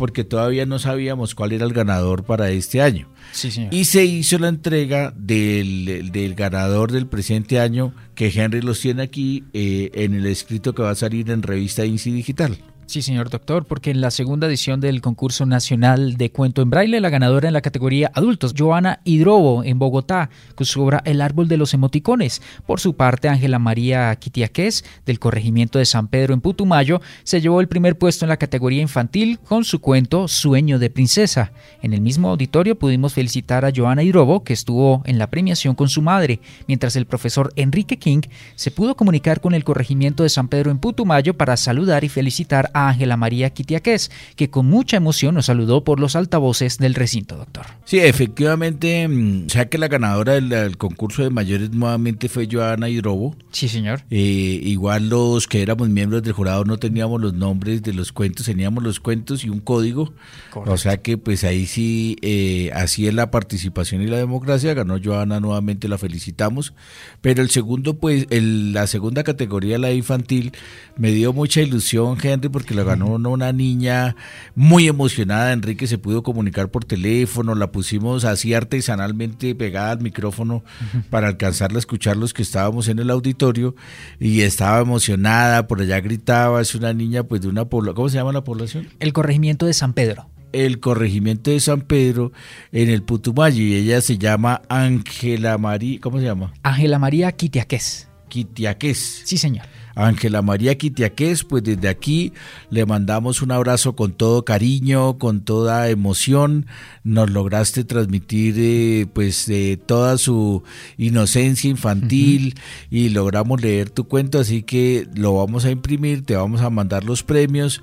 porque 0.01 0.23
todavía 0.23 0.65
no 0.65 0.79
sabíamos 0.79 1.35
cuál 1.35 1.51
era 1.51 1.63
el 1.63 1.73
ganador 1.73 2.23
para 2.23 2.49
este 2.49 2.81
año. 2.81 3.07
Sí, 3.33 3.51
señor. 3.51 3.71
Y 3.71 3.85
se 3.85 4.03
hizo 4.03 4.39
la 4.39 4.47
entrega 4.47 5.13
del, 5.15 6.09
del 6.11 6.33
ganador 6.33 6.91
del 6.91 7.05
presente 7.05 7.59
año, 7.59 7.93
que 8.15 8.29
Henry 8.33 8.61
los 8.61 8.79
tiene 8.79 9.03
aquí 9.03 9.43
eh, 9.53 9.91
en 9.93 10.15
el 10.15 10.25
escrito 10.25 10.73
que 10.73 10.81
va 10.81 10.89
a 10.89 10.95
salir 10.95 11.29
en 11.29 11.43
revista 11.43 11.85
INSI 11.85 12.13
Digital. 12.13 12.57
Sí, 12.91 13.01
señor 13.01 13.29
doctor, 13.29 13.63
porque 13.63 13.89
en 13.89 14.01
la 14.01 14.11
segunda 14.11 14.47
edición 14.47 14.81
del 14.81 14.99
concurso 14.99 15.45
nacional 15.45 16.17
de 16.17 16.29
cuento 16.29 16.61
en 16.61 16.69
braille, 16.69 16.99
la 16.99 17.09
ganadora 17.09 17.47
en 17.47 17.53
la 17.53 17.61
categoría 17.61 18.11
adultos, 18.13 18.53
Joana 18.57 18.99
Hidrobo, 19.05 19.63
en 19.63 19.79
Bogotá, 19.79 20.29
con 20.55 20.65
su 20.65 20.81
obra 20.83 21.01
El 21.05 21.21
árbol 21.21 21.47
de 21.47 21.55
los 21.55 21.73
emoticones. 21.73 22.41
Por 22.67 22.81
su 22.81 22.97
parte, 22.97 23.29
Ángela 23.29 23.59
María 23.59 24.13
Quitiaqués, 24.17 24.83
del 25.05 25.19
corregimiento 25.19 25.79
de 25.79 25.85
San 25.85 26.09
Pedro 26.09 26.33
en 26.33 26.41
Putumayo, 26.41 26.99
se 27.23 27.39
llevó 27.39 27.61
el 27.61 27.69
primer 27.69 27.97
puesto 27.97 28.25
en 28.25 28.29
la 28.29 28.35
categoría 28.35 28.81
infantil 28.81 29.39
con 29.39 29.63
su 29.63 29.79
cuento 29.79 30.27
Sueño 30.27 30.77
de 30.77 30.89
princesa. 30.89 31.53
En 31.81 31.93
el 31.93 32.01
mismo 32.01 32.27
auditorio 32.27 32.77
pudimos 32.77 33.13
felicitar 33.13 33.63
a 33.63 33.71
Joana 33.73 34.03
Hidrobo, 34.03 34.43
que 34.43 34.51
estuvo 34.51 35.01
en 35.05 35.17
la 35.17 35.29
premiación 35.29 35.75
con 35.75 35.87
su 35.87 36.01
madre, 36.01 36.41
mientras 36.67 36.97
el 36.97 37.05
profesor 37.05 37.53
Enrique 37.55 37.97
King 37.97 38.23
se 38.55 38.69
pudo 38.69 38.97
comunicar 38.97 39.39
con 39.39 39.53
el 39.53 39.63
corregimiento 39.63 40.23
de 40.23 40.29
San 40.29 40.49
Pedro 40.49 40.71
en 40.71 40.79
Putumayo 40.79 41.37
para 41.37 41.55
saludar 41.55 42.03
y 42.03 42.09
felicitar 42.09 42.69
a 42.73 42.80
Ángela 42.89 43.17
María 43.17 43.49
Quitiaqués, 43.51 44.11
que 44.35 44.49
con 44.49 44.65
mucha 44.67 44.97
emoción 44.97 45.35
nos 45.35 45.47
saludó 45.47 45.83
por 45.83 45.99
los 45.99 46.15
altavoces 46.15 46.77
del 46.77 46.93
recinto, 46.95 47.37
doctor. 47.37 47.65
Sí, 47.85 47.99
efectivamente, 47.99 49.07
mm, 49.07 49.45
o 49.47 49.49
sea 49.49 49.67
que 49.69 49.77
la 49.77 49.87
ganadora 49.87 50.33
del, 50.33 50.49
del 50.49 50.77
concurso 50.77 51.23
de 51.23 51.29
mayores 51.29 51.71
nuevamente 51.71 52.29
fue 52.29 52.47
Joana 52.51 52.89
Hidrobo. 52.89 53.35
Sí, 53.51 53.67
señor. 53.67 54.01
Eh, 54.09 54.59
igual 54.63 55.09
los 55.09 55.47
que 55.47 55.61
éramos 55.61 55.89
miembros 55.89 56.23
del 56.23 56.33
jurado 56.33 56.63
no 56.65 56.77
teníamos 56.77 57.21
los 57.21 57.33
nombres 57.33 57.83
de 57.83 57.93
los 57.93 58.11
cuentos, 58.11 58.45
teníamos 58.45 58.83
los 58.83 58.99
cuentos 58.99 59.43
y 59.43 59.49
un 59.49 59.59
código. 59.59 60.13
Correcto. 60.51 60.73
O 60.73 60.77
sea 60.77 60.97
que 61.01 61.17
pues 61.17 61.43
ahí 61.43 61.65
sí, 61.65 62.17
eh, 62.21 62.71
así 62.73 63.07
es 63.07 63.13
la 63.13 63.31
participación 63.31 64.01
y 64.01 64.07
la 64.07 64.17
democracia. 64.17 64.73
Ganó 64.73 64.97
Joana 65.03 65.39
nuevamente, 65.39 65.87
la 65.87 65.97
felicitamos. 65.97 66.73
Pero 67.21 67.41
el 67.41 67.49
segundo, 67.49 67.97
pues, 67.97 68.27
el- 68.29 68.73
la 68.73 68.87
segunda 68.87 69.23
categoría, 69.23 69.77
la 69.77 69.91
infantil, 69.91 70.51
me 70.97 71.11
dio 71.11 71.33
mucha 71.33 71.61
ilusión, 71.61 72.17
Henry, 72.21 72.49
porque 72.61 72.75
la 72.75 72.83
ganó 72.83 73.07
una- 73.07 73.29
una 73.29 73.51
niña 73.53 74.15
muy 74.55 74.87
emocionada. 74.87 75.51
Enrique 75.53 75.87
se 75.87 75.97
pudo 75.97 76.23
comunicar 76.23 76.69
por 76.69 76.85
teléfono, 76.85 77.55
la 77.55 77.71
pusimos 77.71 78.23
así 78.25 78.53
artesanalmente 78.53 79.55
pegada 79.55 79.91
al 79.91 80.01
micrófono 80.01 80.63
para 81.09 81.27
alcanzarla 81.27 81.77
a 81.77 81.79
escuchar 81.79 82.17
los 82.17 82.33
que 82.33 82.41
estábamos 82.43 82.87
en 82.87 82.99
el 82.99 83.09
auditorio 83.09 83.75
y 84.19 84.41
estaba 84.41 84.79
emocionada, 84.81 85.67
por 85.67 85.81
allá 85.81 85.99
gritaba, 86.01 86.61
es 86.61 86.75
una 86.75 86.93
niña 86.93 87.23
pues 87.23 87.41
de 87.41 87.47
una 87.47 87.65
población, 87.65 87.95
¿cómo 87.95 88.09
se 88.09 88.17
llama 88.17 88.31
la 88.33 88.43
población? 88.43 88.87
El 88.99 89.13
corregimiento 89.13 89.65
de 89.65 89.73
San 89.73 89.93
Pedro. 89.93 90.27
el 90.53 90.81
corregimiento 90.81 91.49
de 91.49 91.61
San 91.61 91.79
Pedro 91.79 92.33
en 92.73 92.89
el 92.89 93.03
Putumayo 93.03 93.63
y 93.63 93.73
ella 93.73 94.01
se 94.01 94.17
llama 94.17 94.61
Ángela 94.67 95.57
María, 95.57 95.97
¿cómo 96.01 96.19
se 96.19 96.25
llama? 96.25 96.51
Ángela 96.61 96.99
María 96.99 97.31
Quitiaqués. 97.31 98.09
Quitiaqués. 98.27 99.21
Sí, 99.25 99.37
señor. 99.37 99.65
Ángela 99.95 100.41
María 100.41 100.77
Quitiaqués, 100.77 101.43
pues 101.43 101.63
desde 101.63 101.89
aquí 101.89 102.33
le 102.69 102.85
mandamos 102.85 103.41
un 103.41 103.51
abrazo 103.51 103.95
con 103.95 104.13
todo 104.13 104.45
cariño, 104.45 105.17
con 105.17 105.41
toda 105.41 105.89
emoción. 105.89 106.65
Nos 107.03 107.29
lograste 107.29 107.83
transmitir 107.83 108.55
eh, 108.57 109.07
pues 109.11 109.47
eh, 109.49 109.79
toda 109.85 110.17
su 110.17 110.63
inocencia 110.97 111.69
infantil 111.69 112.55
y 112.89 113.09
logramos 113.09 113.61
leer 113.61 113.89
tu 113.89 114.07
cuento, 114.07 114.39
así 114.39 114.63
que 114.63 115.07
lo 115.15 115.35
vamos 115.35 115.65
a 115.65 115.71
imprimir, 115.71 116.25
te 116.25 116.35
vamos 116.35 116.61
a 116.61 116.69
mandar 116.69 117.03
los 117.03 117.23
premios 117.23 117.81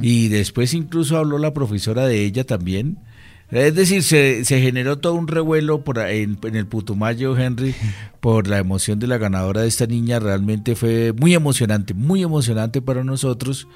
y 0.00 0.28
después 0.28 0.74
incluso 0.74 1.16
habló 1.16 1.38
la 1.38 1.52
profesora 1.52 2.06
de 2.06 2.24
ella 2.24 2.44
también. 2.44 2.98
Es 3.50 3.74
decir, 3.74 4.02
se, 4.02 4.44
se 4.44 4.60
generó 4.60 4.98
todo 4.98 5.14
un 5.14 5.26
revuelo 5.26 5.82
por, 5.82 5.98
en, 5.98 6.38
en 6.42 6.56
el 6.56 6.66
Putumayo, 6.66 7.36
Henry, 7.36 7.74
por 8.20 8.46
la 8.46 8.58
emoción 8.58 8.98
de 8.98 9.06
la 9.08 9.18
ganadora 9.18 9.62
de 9.62 9.68
esta 9.68 9.86
niña. 9.86 10.20
Realmente 10.20 10.76
fue 10.76 11.12
muy 11.12 11.34
emocionante, 11.34 11.94
muy 11.94 12.22
emocionante 12.22 12.80
para 12.80 13.02
nosotros 13.02 13.66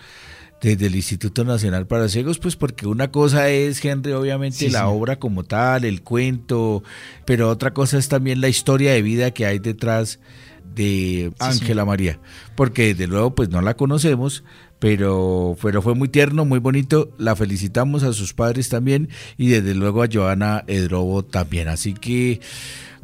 desde 0.64 0.86
el 0.86 0.96
Instituto 0.96 1.44
Nacional 1.44 1.86
para 1.86 2.08
Ciegos, 2.08 2.38
pues 2.38 2.56
porque 2.56 2.86
una 2.86 3.10
cosa 3.10 3.50
es, 3.50 3.84
Henry, 3.84 4.12
obviamente 4.12 4.56
Sí, 4.56 4.70
la 4.70 4.88
obra 4.88 5.18
como 5.18 5.44
tal, 5.44 5.84
el 5.84 6.02
cuento, 6.02 6.82
pero 7.26 7.50
otra 7.50 7.74
cosa 7.74 7.98
es 7.98 8.08
también 8.08 8.40
la 8.40 8.48
historia 8.48 8.92
de 8.92 9.02
vida 9.02 9.30
que 9.32 9.44
hay 9.44 9.58
detrás 9.58 10.20
de 10.74 11.32
Ángela 11.38 11.84
María, 11.84 12.18
porque 12.56 12.94
desde 12.94 13.06
luego 13.06 13.34
pues 13.34 13.50
no 13.50 13.60
la 13.60 13.76
conocemos, 13.76 14.42
pero, 14.78 15.54
pero 15.60 15.82
fue 15.82 15.94
muy 15.94 16.08
tierno, 16.08 16.46
muy 16.46 16.60
bonito, 16.60 17.10
la 17.18 17.36
felicitamos 17.36 18.02
a 18.02 18.14
sus 18.14 18.32
padres 18.32 18.70
también 18.70 19.10
y 19.36 19.48
desde 19.48 19.74
luego 19.74 20.02
a 20.02 20.08
Joana 20.10 20.64
Edrobo 20.66 21.26
también, 21.26 21.68
así 21.68 21.92
que 21.92 22.40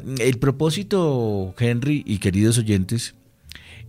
mm, 0.03 0.15
el 0.19 0.39
propósito, 0.39 1.53
Henry 1.59 2.03
y 2.07 2.17
queridos 2.17 2.57
oyentes, 2.57 3.13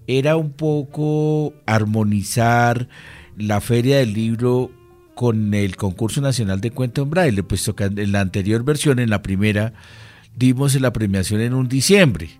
era 0.06 0.36
un 0.36 0.52
poco 0.52 1.54
armonizar 1.64 2.88
la 3.36 3.60
feria 3.60 3.98
del 3.98 4.12
libro 4.12 4.70
con 5.14 5.54
el 5.54 5.76
concurso 5.76 6.20
nacional 6.20 6.60
de 6.60 6.70
cuento 6.70 7.02
en 7.02 7.10
braille, 7.10 7.42
puesto 7.42 7.76
que 7.76 7.84
en 7.84 8.12
la 8.12 8.20
anterior 8.20 8.64
versión, 8.64 8.98
en 8.98 9.10
la 9.10 9.22
primera, 9.22 9.72
dimos 10.36 10.78
la 10.80 10.92
premiación 10.92 11.40
en 11.40 11.54
un 11.54 11.68
diciembre. 11.68 12.30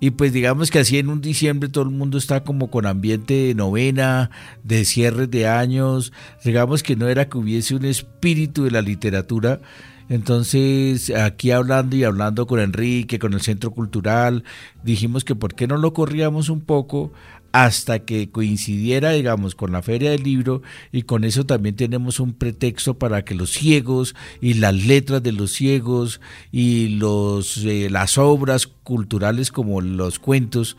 Y 0.00 0.10
pues 0.10 0.32
digamos 0.32 0.70
que 0.70 0.80
así 0.80 0.98
en 0.98 1.08
un 1.08 1.20
diciembre 1.20 1.68
todo 1.68 1.84
el 1.84 1.90
mundo 1.90 2.18
está 2.18 2.44
como 2.44 2.70
con 2.70 2.84
ambiente 2.84 3.34
de 3.34 3.54
novena, 3.54 4.30
de 4.62 4.84
cierres 4.84 5.30
de 5.30 5.46
años, 5.46 6.12
digamos 6.44 6.82
que 6.82 6.96
no 6.96 7.08
era 7.08 7.28
que 7.28 7.38
hubiese 7.38 7.74
un 7.74 7.84
espíritu 7.84 8.64
de 8.64 8.70
la 8.70 8.82
literatura. 8.82 9.60
Entonces 10.08 11.10
aquí 11.10 11.52
hablando 11.52 11.96
y 11.96 12.04
hablando 12.04 12.46
con 12.46 12.60
Enrique, 12.60 13.18
con 13.18 13.32
el 13.32 13.40
Centro 13.40 13.70
Cultural, 13.70 14.44
dijimos 14.82 15.24
que 15.24 15.34
por 15.34 15.54
qué 15.54 15.66
no 15.66 15.78
lo 15.78 15.94
corríamos 15.94 16.50
un 16.50 16.60
poco 16.60 17.12
hasta 17.54 18.00
que 18.00 18.32
coincidiera, 18.32 19.12
digamos, 19.12 19.54
con 19.54 19.70
la 19.70 19.80
Feria 19.80 20.10
del 20.10 20.24
Libro 20.24 20.62
y 20.90 21.02
con 21.02 21.22
eso 21.22 21.46
también 21.46 21.76
tenemos 21.76 22.18
un 22.18 22.34
pretexto 22.34 22.98
para 22.98 23.24
que 23.24 23.36
los 23.36 23.52
ciegos 23.52 24.16
y 24.40 24.54
las 24.54 24.74
letras 24.74 25.22
de 25.22 25.30
los 25.30 25.52
ciegos 25.52 26.20
y 26.50 26.88
los 26.88 27.58
eh, 27.58 27.86
las 27.90 28.18
obras 28.18 28.66
culturales 28.66 29.52
como 29.52 29.80
los 29.80 30.18
cuentos 30.18 30.76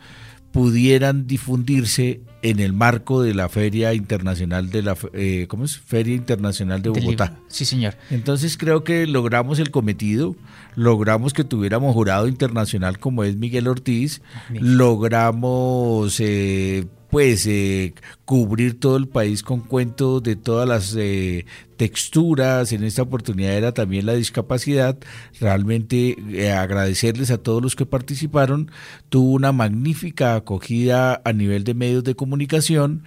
pudieran 0.56 1.26
difundirse 1.26 2.22
en 2.40 2.60
el 2.60 2.72
marco 2.72 3.20
de 3.20 3.34
la 3.34 3.50
Feria 3.50 3.92
Internacional 3.92 4.70
de 4.70 4.82
la 4.82 4.96
eh, 5.12 5.44
¿cómo 5.48 5.64
es? 5.64 5.76
Feria 5.78 6.14
Internacional 6.14 6.80
de 6.80 6.88
Bogotá. 6.88 7.36
Sí, 7.48 7.66
señor. 7.66 7.94
Entonces 8.10 8.56
creo 8.56 8.82
que 8.82 9.06
logramos 9.06 9.58
el 9.58 9.70
cometido, 9.70 10.34
logramos 10.74 11.34
que 11.34 11.44
tuviéramos 11.44 11.92
jurado 11.92 12.26
internacional 12.26 12.98
como 12.98 13.22
es 13.22 13.36
Miguel 13.36 13.68
Ortiz, 13.68 14.22
logramos 14.50 16.20
eh, 16.20 16.86
pues 17.16 17.46
eh, 17.46 17.94
cubrir 18.26 18.78
todo 18.78 18.98
el 18.98 19.08
país 19.08 19.42
con 19.42 19.60
cuentos 19.60 20.22
de 20.22 20.36
todas 20.36 20.68
las 20.68 20.94
eh, 20.98 21.46
texturas, 21.78 22.72
en 22.72 22.84
esta 22.84 23.00
oportunidad 23.00 23.54
era 23.54 23.72
también 23.72 24.04
la 24.04 24.12
discapacidad, 24.12 24.98
realmente 25.40 26.14
eh, 26.30 26.52
agradecerles 26.52 27.30
a 27.30 27.38
todos 27.38 27.62
los 27.62 27.74
que 27.74 27.86
participaron, 27.86 28.70
tuvo 29.08 29.30
una 29.32 29.52
magnífica 29.52 30.34
acogida 30.34 31.22
a 31.24 31.32
nivel 31.32 31.64
de 31.64 31.72
medios 31.72 32.04
de 32.04 32.14
comunicación, 32.14 33.04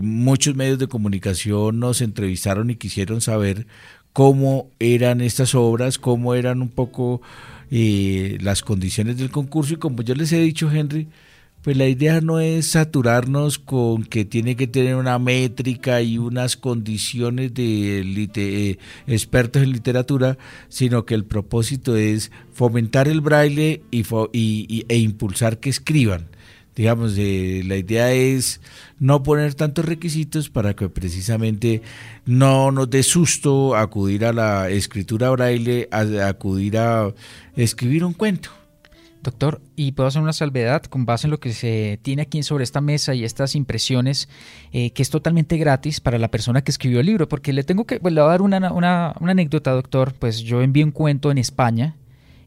muchos 0.00 0.54
medios 0.54 0.78
de 0.78 0.86
comunicación 0.86 1.80
nos 1.80 2.02
entrevistaron 2.02 2.70
y 2.70 2.76
quisieron 2.76 3.20
saber 3.20 3.66
cómo 4.12 4.70
eran 4.78 5.22
estas 5.22 5.56
obras, 5.56 5.98
cómo 5.98 6.36
eran 6.36 6.62
un 6.62 6.68
poco 6.68 7.20
las 7.68 8.62
condiciones 8.62 9.16
del 9.16 9.32
concurso. 9.32 9.74
Y 9.74 9.78
como 9.78 10.02
yo 10.02 10.14
les 10.14 10.32
he 10.32 10.38
dicho, 10.38 10.70
Henry, 10.70 11.08
pues 11.62 11.76
la 11.76 11.86
idea 11.88 12.20
no 12.20 12.40
es 12.40 12.68
saturarnos 12.70 13.58
con 13.58 14.04
que 14.04 14.24
tiene 14.24 14.56
que 14.56 14.66
tener 14.66 14.94
una 14.96 15.18
métrica 15.18 16.00
y 16.02 16.16
unas 16.18 16.56
condiciones 16.56 17.52
de 17.54 18.02
lite- 18.04 18.70
eh, 18.70 18.78
expertos 19.06 19.62
en 19.62 19.72
literatura, 19.72 20.38
sino 20.68 21.04
que 21.04 21.14
el 21.14 21.24
propósito 21.24 21.96
es 21.96 22.30
fomentar 22.52 23.08
el 23.08 23.20
braille 23.20 23.82
y, 23.90 24.02
y- 24.32 24.84
e 24.88 24.96
impulsar 24.98 25.58
que 25.58 25.70
escriban. 25.70 26.28
digamos, 26.76 27.14
eh, 27.18 27.62
la 27.66 27.76
idea 27.76 28.12
es 28.12 28.60
no 29.00 29.24
poner 29.24 29.54
tantos 29.54 29.84
requisitos 29.84 30.48
para 30.48 30.76
que 30.76 30.88
precisamente 30.88 31.82
no 32.24 32.70
nos 32.70 32.88
dé 32.88 33.02
susto 33.02 33.74
acudir 33.74 34.24
a 34.24 34.32
la 34.32 34.70
escritura 34.70 35.28
braille, 35.30 35.88
acudir 35.90 36.78
a 36.78 37.12
escribir 37.56 38.04
un 38.04 38.12
cuento. 38.12 38.50
Doctor, 39.28 39.60
y 39.76 39.92
puedo 39.92 40.06
hacer 40.06 40.22
una 40.22 40.32
salvedad 40.32 40.84
con 40.84 41.04
base 41.04 41.26
en 41.26 41.32
lo 41.32 41.38
que 41.38 41.52
se 41.52 41.98
tiene 42.00 42.22
aquí 42.22 42.42
sobre 42.42 42.64
esta 42.64 42.80
mesa 42.80 43.14
y 43.14 43.24
estas 43.24 43.56
impresiones, 43.56 44.26
eh, 44.72 44.90
que 44.92 45.02
es 45.02 45.10
totalmente 45.10 45.58
gratis 45.58 46.00
para 46.00 46.18
la 46.18 46.30
persona 46.30 46.64
que 46.64 46.70
escribió 46.70 47.00
el 47.00 47.04
libro, 47.04 47.28
porque 47.28 47.52
le 47.52 47.62
tengo 47.62 47.84
que, 47.84 48.00
pues 48.00 48.14
le 48.14 48.22
voy 48.22 48.28
a 48.28 48.30
dar 48.30 48.40
una, 48.40 48.72
una, 48.72 49.10
anécdota, 49.10 49.72
doctor, 49.72 50.14
pues 50.18 50.40
yo 50.40 50.62
envié 50.62 50.82
un 50.82 50.92
cuento 50.92 51.30
en 51.30 51.36
España 51.36 51.94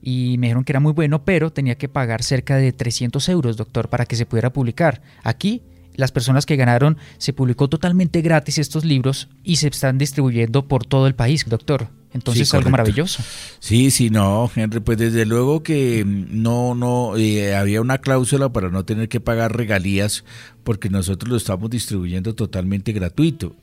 y 0.01 0.37
me 0.39 0.47
dijeron 0.47 0.63
que 0.63 0.71
era 0.71 0.79
muy 0.79 0.91
bueno, 0.91 1.23
pero 1.23 1.53
tenía 1.53 1.75
que 1.75 1.87
pagar 1.87 2.23
cerca 2.23 2.55
de 2.55 2.73
300 2.73 3.29
euros, 3.29 3.57
doctor, 3.57 3.87
para 3.87 4.07
que 4.07 4.15
se 4.15 4.25
pudiera 4.25 4.51
publicar. 4.51 5.03
Aquí 5.23 5.61
las 5.93 6.11
personas 6.11 6.47
que 6.47 6.55
ganaron 6.55 6.97
se 7.19 7.31
publicó 7.31 7.69
totalmente 7.69 8.21
gratis 8.21 8.57
estos 8.57 8.85
libros 8.85 9.29
y 9.43 9.57
se 9.57 9.67
están 9.67 9.99
distribuyendo 9.99 10.67
por 10.67 10.83
todo 10.83 11.05
el 11.05 11.13
país, 11.13 11.47
doctor. 11.47 12.00
Entonces 12.13 12.43
es 12.43 12.53
algo 12.53 12.69
maravilloso. 12.69 13.23
Sí, 13.59 13.89
sí, 13.89 14.09
no, 14.09 14.51
Henry, 14.53 14.81
pues 14.81 14.97
desde 14.97 15.25
luego 15.25 15.63
que 15.63 16.03
no, 16.05 16.75
no, 16.75 17.15
eh, 17.17 17.55
había 17.55 17.81
una 17.81 17.99
cláusula 17.99 18.51
para 18.51 18.69
no 18.69 18.83
tener 18.83 19.07
que 19.07 19.19
pagar 19.19 19.55
regalías 19.55 20.25
porque 20.63 20.89
nosotros 20.89 21.29
lo 21.29 21.37
estamos 21.37 21.69
distribuyendo 21.69 22.35
totalmente 22.35 22.91
gratuito 22.91 23.55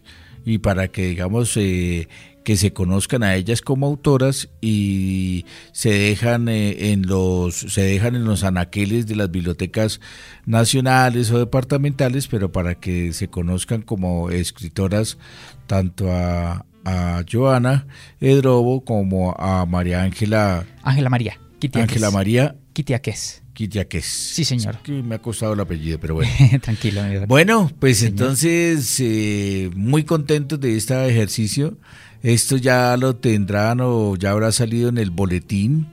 y 0.44 0.58
para 0.58 0.88
que 0.88 1.08
digamos 1.08 1.56
eh, 1.56 2.08
que 2.42 2.56
se 2.56 2.72
conozcan 2.72 3.22
a 3.22 3.34
ellas 3.34 3.60
como 3.60 3.86
autoras 3.86 4.48
y 4.62 5.44
se 5.72 5.90
dejan 5.90 6.48
eh, 6.48 6.92
en 6.92 7.06
los 7.06 7.54
se 7.54 7.82
dejan 7.82 8.14
en 8.14 8.24
los 8.24 8.44
anaqueles 8.44 9.06
de 9.06 9.16
las 9.16 9.30
bibliotecas 9.30 10.00
nacionales 10.46 11.30
o 11.30 11.38
departamentales 11.38 12.28
pero 12.28 12.50
para 12.50 12.76
que 12.76 13.12
se 13.12 13.28
conozcan 13.28 13.82
como 13.82 14.30
escritoras 14.30 15.18
tanto 15.66 16.10
a, 16.10 16.64
a 16.88 17.24
Joana 17.30 17.86
Edrobo 18.20 18.84
como 18.84 19.34
a 19.38 19.66
María 19.66 20.02
Ángela 20.02 20.64
Ángela 20.82 21.10
María 21.10 21.38
Ángela 21.74 22.10
María 22.10 22.56
Quitiaques 22.72 23.42
Quitiaques. 23.58 24.04
Sí, 24.04 24.44
señor. 24.44 24.78
que 24.84 25.02
me 25.02 25.16
ha 25.16 25.18
costado 25.18 25.54
el 25.54 25.58
apellido, 25.58 25.98
pero 25.98 26.14
bueno. 26.14 26.30
Tranquilo. 26.62 27.02
Bueno, 27.26 27.68
pues 27.80 28.04
entonces, 28.04 29.00
eh, 29.00 29.68
muy 29.74 30.04
contentos 30.04 30.60
de 30.60 30.76
este 30.76 31.08
ejercicio. 31.08 31.76
Esto 32.22 32.56
ya 32.56 32.96
lo 32.96 33.16
tendrán 33.16 33.80
o 33.80 34.14
ya 34.14 34.30
habrá 34.30 34.52
salido 34.52 34.90
en 34.90 34.98
el 34.98 35.10
boletín 35.10 35.88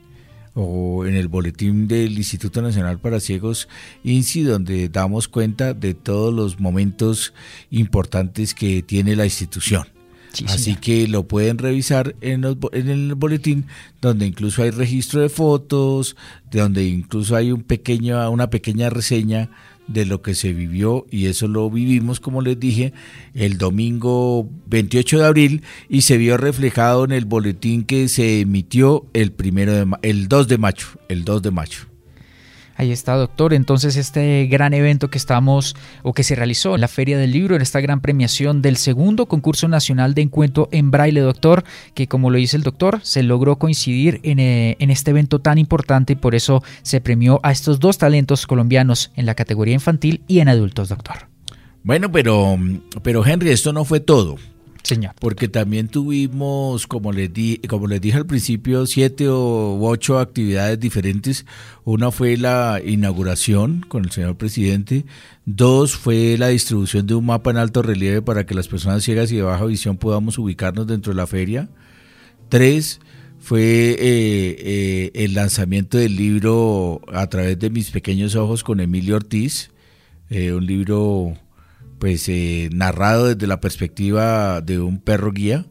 o 0.54 1.08
en 1.08 1.16
el 1.16 1.28
boletín 1.28 1.88
del 1.88 2.16
Instituto 2.16 2.62
Nacional 2.62 3.00
para 3.00 3.20
Ciegos 3.20 3.68
INSI, 4.04 4.44
donde 4.44 4.88
damos 4.88 5.28
cuenta 5.28 5.74
de 5.74 5.96
todos 5.96 6.32
los 6.32 6.60
momentos 6.60 7.34
importantes 7.72 8.54
que 8.54 8.84
tiene 8.84 9.16
la 9.16 9.26
institución. 9.26 9.95
Así 10.48 10.76
que 10.76 11.08
lo 11.08 11.28
pueden 11.28 11.58
revisar 11.58 12.16
en, 12.22 12.44
el 12.44 13.16
boletín, 13.16 13.66
donde 14.02 14.26
incluso 14.26 14.64
hay 14.64 14.72
registro 14.72 15.22
de 15.22 15.30
fotos, 15.30 16.16
de 16.52 16.60
donde 16.60 16.86
incluso 16.86 17.36
hay 17.36 17.52
un 17.52 17.64
pequeño, 17.64 18.30
una 18.30 18.50
pequeña 18.50 18.90
reseña 18.90 19.50
de 19.88 20.06
lo 20.06 20.22
que 20.22 20.34
se 20.34 20.52
vivió 20.54 21.06
y 21.12 21.28
eso 21.28 21.48
lo 21.48 21.70
vivimos, 21.70 22.20
como 22.20 22.42
les 22.42 22.60
dije, 22.60 22.94
el 23.34 23.58
domingo 23.58 24.50
28 24.68 25.20
de 25.20 25.26
abril 25.26 25.64
y 25.90 26.02
se 26.02 26.18
vio 26.18 26.38
reflejado 26.38 27.06
en 27.06 27.12
el 27.12 27.26
boletín 27.26 27.84
que 27.84 28.08
se 28.08 28.42
emitió 28.42 29.06
el 29.14 29.32
primero 29.32 29.74
de 29.74 29.86
el 30.02 30.28
2 30.28 30.48
de 30.48 30.58
mayo, 30.58 30.88
el 31.08 31.24
2 31.24 31.42
de 31.44 31.52
mayo. 31.52 31.95
Ahí 32.78 32.92
está, 32.92 33.16
doctor. 33.16 33.54
Entonces, 33.54 33.96
este 33.96 34.48
gran 34.48 34.74
evento 34.74 35.10
que 35.10 35.18
estamos 35.18 35.76
o 36.04 36.14
que 36.14 36.24
se 36.24 36.36
realizó 36.36 36.76
en 36.76 36.82
la 36.82 36.88
Feria 36.88 37.18
del 37.18 37.32
Libro, 37.32 37.56
en 37.56 37.62
esta 37.62 37.80
gran 37.80 38.02
premiación 38.02 38.62
del 38.62 38.76
segundo 38.76 39.28
concurso 39.28 39.68
nacional 39.68 40.14
de 40.14 40.24
encuentro 40.24 40.68
en 40.72 40.92
braille, 40.92 41.22
doctor, 41.22 41.64
que 41.94 42.08
como 42.08 42.30
lo 42.30 42.38
dice 42.38 42.58
el 42.58 42.64
doctor, 42.64 43.00
se 43.02 43.24
logró 43.24 43.58
coincidir 43.58 44.20
en, 44.24 44.40
eh, 44.40 44.76
en 44.80 44.92
este 44.92 45.12
evento 45.12 45.40
tan 45.40 45.58
importante 45.58 46.14
y 46.14 46.18
por 46.18 46.36
eso 46.36 46.64
se 46.82 47.00
premió 47.00 47.40
a 47.44 47.52
estos 47.52 47.80
dos 47.80 47.98
talentos 47.98 48.46
colombianos 48.46 49.12
en 49.16 49.26
la 49.26 49.36
categoría 49.36 49.74
infantil 49.74 50.22
y 50.28 50.40
en 50.40 50.50
adultos, 50.50 50.90
doctor. 50.90 51.28
Bueno, 51.84 52.12
pero, 52.12 52.58
pero 53.04 53.26
Henry, 53.26 53.52
esto 53.52 53.72
no 53.72 53.86
fue 53.86 54.00
todo. 54.00 54.38
Porque 55.20 55.48
también 55.48 55.88
tuvimos, 55.88 56.88
como 56.88 57.12
les, 57.12 57.34
di, 57.34 57.58
como 57.68 57.88
les 57.88 58.02
dije 58.02 58.18
al 58.18 58.26
principio, 58.26 58.86
siete 58.86 59.28
o 59.28 59.80
ocho 59.82 60.20
actividades 60.20 60.80
diferentes. 60.80 61.46
Una 61.84 62.12
fue 62.12 62.38
la 62.38 62.82
inauguración 62.86 63.86
con 63.88 64.06
el 64.06 64.12
señor 64.12 64.38
presidente. 64.38 65.06
Dos 65.46 65.96
fue 65.96 66.38
la 66.38 66.50
distribución 66.50 67.08
de 67.08 67.16
un 67.16 67.26
mapa 67.26 67.52
en 67.52 67.58
alto 67.58 67.82
relieve 67.82 68.22
para 68.22 68.46
que 68.46 68.54
las 68.54 68.68
personas 68.68 69.04
ciegas 69.04 69.32
y 69.32 69.38
de 69.38 69.42
baja 69.42 69.66
visión 69.66 69.98
podamos 69.98 70.38
ubicarnos 70.38 70.88
dentro 70.88 71.14
de 71.14 71.18
la 71.18 71.28
feria. 71.28 71.70
Tres 72.50 73.00
fue 73.40 73.62
eh, 73.62 73.98
eh, 74.00 75.12
el 75.14 75.36
lanzamiento 75.36 75.98
del 75.98 76.16
libro 76.16 77.02
a 77.14 77.28
través 77.28 77.60
de 77.60 77.70
mis 77.70 77.92
pequeños 77.92 78.36
ojos 78.36 78.64
con 78.64 78.80
Emilio 78.80 79.18
Ortiz, 79.18 79.70
eh, 80.32 80.52
un 80.54 80.66
libro 80.66 81.38
pues 82.00 82.28
eh, 82.30 82.70
narrado 82.74 83.34
desde 83.34 83.48
la 83.48 83.62
perspectiva 83.62 84.62
de 84.62 84.80
un 84.80 85.00
perro 85.00 85.32
guía. 85.32 85.66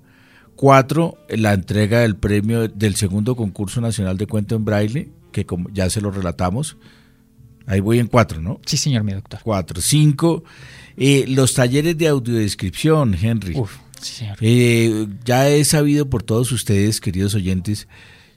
Cuatro, 0.57 1.19
la 1.29 1.53
entrega 1.53 2.01
del 2.01 2.17
premio 2.17 2.69
del 2.69 2.95
segundo 2.95 3.37
concurso 3.37 3.81
nacional 3.81 4.17
de 4.17 4.27
cuento 4.27 4.55
en 4.55 4.65
braille, 4.65 5.09
que 5.33 5.45
como 5.45 5.69
ya 5.71 5.91
se 5.91 6.01
lo 6.01 6.11
relatamos. 6.11 6.77
Ahí 7.67 7.81
voy 7.81 7.99
en 7.99 8.07
cuatro, 8.07 8.41
¿no? 8.41 8.61
Sí, 8.67 8.77
señor, 8.77 9.05
mi 9.05 9.13
doctor. 9.13 9.41
Cuatro. 9.43 9.81
Cinco, 9.81 10.45
eh, 10.97 11.25
los 11.29 11.55
talleres 11.55 11.97
de 11.99 12.09
audiodescripción, 12.09 13.17
Henry. 13.21 13.55
Uf, 13.57 13.77
sí, 14.01 14.15
señor. 14.15 14.37
Eh, 14.41 15.07
ya 15.25 15.49
he 15.49 15.65
sabido 15.65 16.09
por 16.09 16.23
todos 16.23 16.53
ustedes, 16.53 17.01
queridos 17.01 17.35
oyentes, 17.35 17.89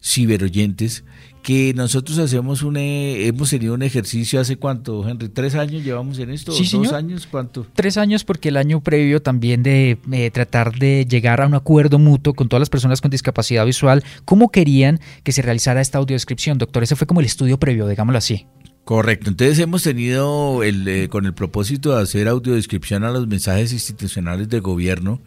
ciberoyentes, 0.01 1.03
que 1.47 1.73
nosotros 1.73 2.17
hacemos 2.17 2.61
un, 2.61 2.75
eh, 2.75 3.25
hemos 3.27 3.49
tenido 3.51 3.73
un 3.73 3.81
ejercicio 3.81 4.41
hace 4.41 4.57
cuánto, 4.57 5.07
Henry, 5.07 5.29
tres 5.29 5.55
años 5.55 5.81
llevamos 5.81 6.19
en 6.19 6.29
esto, 6.31 6.51
sí, 6.51 6.69
dos 6.73 6.91
años, 6.91 7.25
cuánto. 7.25 7.65
Tres 7.73 7.95
años 7.95 8.25
porque 8.25 8.49
el 8.49 8.57
año 8.57 8.81
previo 8.81 9.21
también 9.21 9.63
de 9.63 9.97
eh, 10.11 10.29
tratar 10.29 10.77
de 10.77 11.05
llegar 11.09 11.39
a 11.39 11.47
un 11.47 11.53
acuerdo 11.53 11.99
mutuo 11.99 12.33
con 12.33 12.49
todas 12.49 12.59
las 12.59 12.69
personas 12.69 12.99
con 12.99 13.11
discapacidad 13.11 13.65
visual, 13.65 14.03
cómo 14.25 14.51
querían 14.51 14.99
que 15.23 15.31
se 15.31 15.41
realizara 15.41 15.79
esta 15.79 15.99
audiodescripción, 15.99 16.57
doctor, 16.57 16.83
ese 16.83 16.97
fue 16.97 17.07
como 17.07 17.21
el 17.21 17.27
estudio 17.27 17.57
previo, 17.57 17.87
digámoslo 17.87 18.17
así. 18.17 18.45
Correcto, 18.83 19.29
entonces 19.29 19.57
hemos 19.59 19.83
tenido 19.83 20.63
el, 20.63 20.85
eh, 20.85 21.07
con 21.07 21.25
el 21.25 21.33
propósito 21.33 21.95
de 21.95 22.03
hacer 22.03 22.27
audiodescripción 22.27 23.05
a 23.05 23.11
los 23.11 23.25
mensajes 23.25 23.71
institucionales 23.71 24.49
del 24.49 24.59
gobierno 24.59 25.21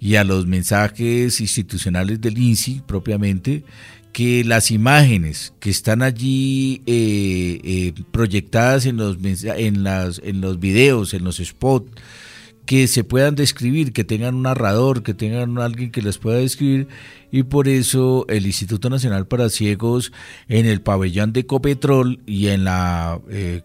y 0.00 0.16
a 0.16 0.24
los 0.24 0.48
mensajes 0.48 1.40
institucionales 1.40 2.20
del 2.20 2.36
INSI 2.36 2.82
propiamente, 2.84 3.62
que 4.12 4.44
las 4.44 4.70
imágenes 4.70 5.54
que 5.58 5.70
están 5.70 6.02
allí 6.02 6.82
eh, 6.86 7.60
eh, 7.64 7.94
proyectadas 8.10 8.86
en 8.86 8.98
los, 8.98 9.16
en, 9.22 9.84
las, 9.84 10.20
en 10.24 10.40
los 10.40 10.60
videos, 10.60 11.14
en 11.14 11.24
los 11.24 11.38
spots, 11.38 11.90
que 12.66 12.86
se 12.86 13.02
puedan 13.02 13.34
describir, 13.34 13.92
que 13.92 14.04
tengan 14.04 14.36
un 14.36 14.42
narrador, 14.42 15.02
que 15.02 15.14
tengan 15.14 15.58
alguien 15.58 15.90
que 15.90 16.02
las 16.02 16.18
pueda 16.18 16.38
describir 16.38 16.86
y 17.32 17.42
por 17.42 17.66
eso 17.66 18.24
el 18.28 18.46
Instituto 18.46 18.88
Nacional 18.88 19.26
para 19.26 19.48
Ciegos 19.48 20.12
en 20.48 20.66
el 20.66 20.80
pabellón 20.80 21.32
de 21.32 21.44
Copetrol 21.44 22.20
y 22.24 22.48
en 22.48 22.64
la, 22.64 23.20
eh, 23.30 23.62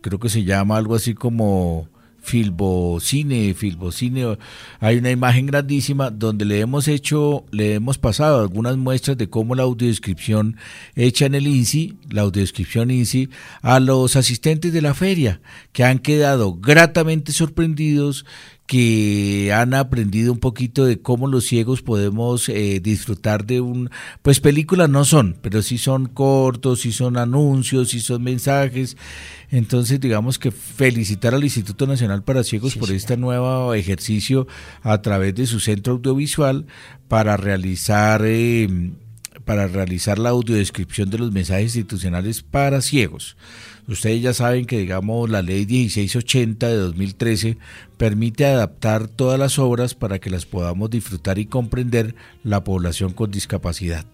creo 0.00 0.18
que 0.18 0.28
se 0.28 0.44
llama 0.44 0.78
algo 0.78 0.96
así 0.96 1.14
como 1.14 1.88
Filbocine, 2.22 3.54
Filbocine, 3.54 4.38
hay 4.78 4.98
una 4.98 5.10
imagen 5.10 5.46
grandísima 5.46 6.10
donde 6.10 6.44
le 6.44 6.60
hemos 6.60 6.88
hecho, 6.88 7.44
le 7.50 7.74
hemos 7.74 7.98
pasado 7.98 8.40
algunas 8.40 8.76
muestras 8.76 9.16
de 9.16 9.28
cómo 9.28 9.54
la 9.54 9.62
audiodescripción 9.64 10.56
hecha 10.94 11.26
en 11.26 11.34
el 11.34 11.46
INSI, 11.46 11.98
la 12.10 12.22
audiodescripción 12.22 12.90
INSI, 12.90 13.30
a 13.62 13.80
los 13.80 14.16
asistentes 14.16 14.72
de 14.72 14.82
la 14.82 14.94
feria, 14.94 15.40
que 15.72 15.84
han 15.84 15.98
quedado 15.98 16.54
gratamente 16.54 17.32
sorprendidos 17.32 18.24
que 18.70 19.52
han 19.52 19.74
aprendido 19.74 20.32
un 20.32 20.38
poquito 20.38 20.84
de 20.84 21.02
cómo 21.02 21.26
los 21.26 21.44
ciegos 21.44 21.82
podemos 21.82 22.48
eh, 22.48 22.78
disfrutar 22.80 23.44
de 23.44 23.60
un, 23.60 23.90
pues 24.22 24.38
películas 24.38 24.88
no 24.88 25.04
son, 25.04 25.36
pero 25.42 25.60
sí 25.60 25.76
son 25.76 26.06
cortos, 26.06 26.82
sí 26.82 26.92
son 26.92 27.16
anuncios, 27.16 27.88
sí 27.88 27.98
son 27.98 28.22
mensajes. 28.22 28.96
Entonces, 29.50 29.98
digamos 29.98 30.38
que 30.38 30.52
felicitar 30.52 31.34
al 31.34 31.42
Instituto 31.42 31.88
Nacional 31.88 32.22
para 32.22 32.44
Ciegos 32.44 32.76
por 32.76 32.92
este 32.92 33.16
nuevo 33.16 33.74
ejercicio 33.74 34.46
a 34.82 35.02
través 35.02 35.34
de 35.34 35.46
su 35.46 35.58
centro 35.58 35.94
audiovisual 35.94 36.66
para 37.08 37.36
realizar 37.36 38.22
eh, 38.24 38.68
para 39.50 39.66
realizar 39.66 40.20
la 40.20 40.28
audiodescripción 40.28 41.10
de 41.10 41.18
los 41.18 41.32
mensajes 41.32 41.74
institucionales 41.74 42.40
para 42.40 42.80
ciegos. 42.80 43.36
Ustedes 43.88 44.22
ya 44.22 44.32
saben 44.32 44.64
que, 44.64 44.78
digamos, 44.78 45.28
la 45.28 45.42
ley 45.42 45.66
1680 45.66 46.68
de 46.68 46.76
2013 46.76 47.58
permite 47.96 48.46
adaptar 48.46 49.08
todas 49.08 49.40
las 49.40 49.58
obras 49.58 49.96
para 49.96 50.20
que 50.20 50.30
las 50.30 50.46
podamos 50.46 50.88
disfrutar 50.88 51.40
y 51.40 51.46
comprender 51.46 52.14
la 52.44 52.62
población 52.62 53.12
con 53.12 53.32
discapacidad. 53.32 54.04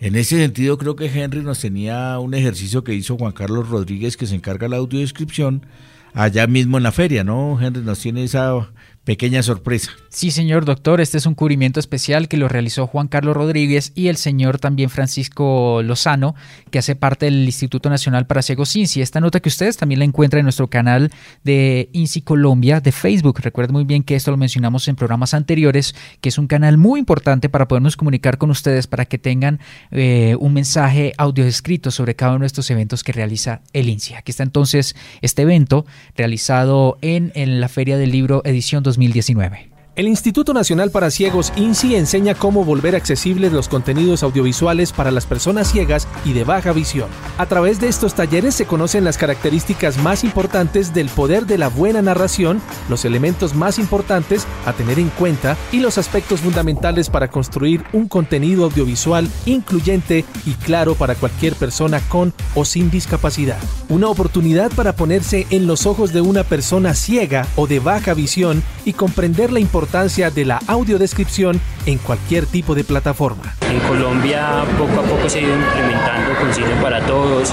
En 0.00 0.16
ese 0.16 0.38
sentido, 0.38 0.78
creo 0.78 0.96
que 0.96 1.04
Henry 1.04 1.42
nos 1.42 1.60
tenía 1.60 2.18
un 2.18 2.32
ejercicio 2.32 2.82
que 2.82 2.94
hizo 2.94 3.18
Juan 3.18 3.32
Carlos 3.32 3.68
Rodríguez, 3.68 4.16
que 4.16 4.26
se 4.26 4.36
encarga 4.36 4.68
de 4.68 4.70
la 4.70 4.76
audiodescripción, 4.78 5.66
allá 6.14 6.46
mismo 6.46 6.78
en 6.78 6.82
la 6.82 6.92
feria, 6.92 7.24
¿no? 7.24 7.60
Henry 7.60 7.82
nos 7.82 7.98
tiene 8.00 8.24
esa 8.24 8.70
pequeña 9.06 9.40
sorpresa. 9.44 9.92
Sí, 10.08 10.32
señor 10.32 10.64
doctor, 10.64 11.00
este 11.00 11.16
es 11.16 11.26
un 11.26 11.34
cubrimiento 11.34 11.78
especial 11.78 12.26
que 12.26 12.36
lo 12.36 12.48
realizó 12.48 12.88
Juan 12.88 13.06
Carlos 13.06 13.36
Rodríguez 13.36 13.92
y 13.94 14.08
el 14.08 14.16
señor 14.16 14.58
también 14.58 14.90
Francisco 14.90 15.80
Lozano, 15.84 16.34
que 16.72 16.80
hace 16.80 16.96
parte 16.96 17.26
del 17.26 17.44
Instituto 17.44 17.88
Nacional 17.88 18.26
para 18.26 18.42
Ciegos 18.42 18.74
INSI. 18.74 19.02
Esta 19.02 19.20
nota 19.20 19.38
que 19.38 19.48
ustedes 19.48 19.76
también 19.76 20.00
la 20.00 20.06
encuentran 20.06 20.40
en 20.40 20.46
nuestro 20.46 20.68
canal 20.68 21.12
de 21.44 21.88
INSI 21.92 22.22
Colombia 22.22 22.80
de 22.80 22.90
Facebook. 22.90 23.38
Recuerden 23.40 23.74
muy 23.74 23.84
bien 23.84 24.02
que 24.02 24.16
esto 24.16 24.32
lo 24.32 24.36
mencionamos 24.36 24.88
en 24.88 24.96
programas 24.96 25.34
anteriores, 25.34 25.94
que 26.20 26.28
es 26.28 26.36
un 26.36 26.48
canal 26.48 26.76
muy 26.76 26.98
importante 26.98 27.48
para 27.48 27.68
podernos 27.68 27.96
comunicar 27.96 28.38
con 28.38 28.50
ustedes, 28.50 28.88
para 28.88 29.04
que 29.04 29.18
tengan 29.18 29.60
eh, 29.92 30.36
un 30.40 30.52
mensaje 30.52 31.12
audio 31.16 31.44
escrito 31.44 31.92
sobre 31.92 32.16
cada 32.16 32.32
uno 32.32 32.40
de 32.40 32.48
estos 32.48 32.68
eventos 32.72 33.04
que 33.04 33.12
realiza 33.12 33.60
el 33.72 33.88
INSI. 33.88 34.14
Aquí 34.14 34.32
está 34.32 34.42
entonces 34.42 34.96
este 35.20 35.42
evento 35.42 35.86
realizado 36.16 36.98
en, 37.02 37.30
en 37.36 37.60
la 37.60 37.68
Feria 37.68 37.96
del 37.98 38.10
Libro 38.10 38.42
Edición 38.44 38.82
2020 38.82 38.95
2019. 38.96 39.75
El 39.96 40.08
Instituto 40.08 40.52
Nacional 40.52 40.90
para 40.90 41.10
Ciegos 41.10 41.54
INSI 41.56 41.94
enseña 41.94 42.34
cómo 42.34 42.66
volver 42.66 42.94
accesibles 42.94 43.50
los 43.50 43.66
contenidos 43.66 44.22
audiovisuales 44.22 44.92
para 44.92 45.10
las 45.10 45.24
personas 45.24 45.72
ciegas 45.72 46.06
y 46.22 46.34
de 46.34 46.44
baja 46.44 46.72
visión. 46.72 47.08
A 47.38 47.46
través 47.46 47.80
de 47.80 47.88
estos 47.88 48.12
talleres 48.12 48.54
se 48.54 48.66
conocen 48.66 49.04
las 49.04 49.16
características 49.16 49.96
más 49.96 50.22
importantes 50.22 50.92
del 50.92 51.08
poder 51.08 51.46
de 51.46 51.56
la 51.56 51.68
buena 51.68 52.02
narración, 52.02 52.60
los 52.90 53.06
elementos 53.06 53.54
más 53.54 53.78
importantes 53.78 54.46
a 54.66 54.74
tener 54.74 54.98
en 54.98 55.08
cuenta 55.08 55.56
y 55.72 55.80
los 55.80 55.96
aspectos 55.96 56.42
fundamentales 56.42 57.08
para 57.08 57.28
construir 57.28 57.82
un 57.94 58.06
contenido 58.06 58.64
audiovisual 58.64 59.26
incluyente 59.46 60.26
y 60.44 60.52
claro 60.56 60.94
para 60.94 61.14
cualquier 61.14 61.54
persona 61.54 62.00
con 62.10 62.34
o 62.54 62.66
sin 62.66 62.90
discapacidad. 62.90 63.58
Una 63.88 64.08
oportunidad 64.08 64.70
para 64.72 64.94
ponerse 64.94 65.46
en 65.48 65.66
los 65.66 65.86
ojos 65.86 66.12
de 66.12 66.20
una 66.20 66.44
persona 66.44 66.92
ciega 66.92 67.46
o 67.56 67.66
de 67.66 67.78
baja 67.78 68.12
visión 68.12 68.62
y 68.84 68.92
comprender 68.92 69.50
la 69.50 69.58
importancia 69.58 69.85
de 69.86 70.44
la 70.44 70.60
audiodescripción 70.66 71.60
en 71.86 71.98
cualquier 71.98 72.44
tipo 72.44 72.74
de 72.74 72.84
plataforma. 72.84 73.54
En 73.70 73.78
Colombia 73.88 74.64
poco 74.76 75.00
a 75.00 75.04
poco 75.04 75.28
se 75.28 75.38
ha 75.38 75.42
ido 75.42 75.54
implementando 75.54 76.34
con 76.38 76.52
cine 76.52 76.68
para 76.82 77.00
todos, 77.06 77.52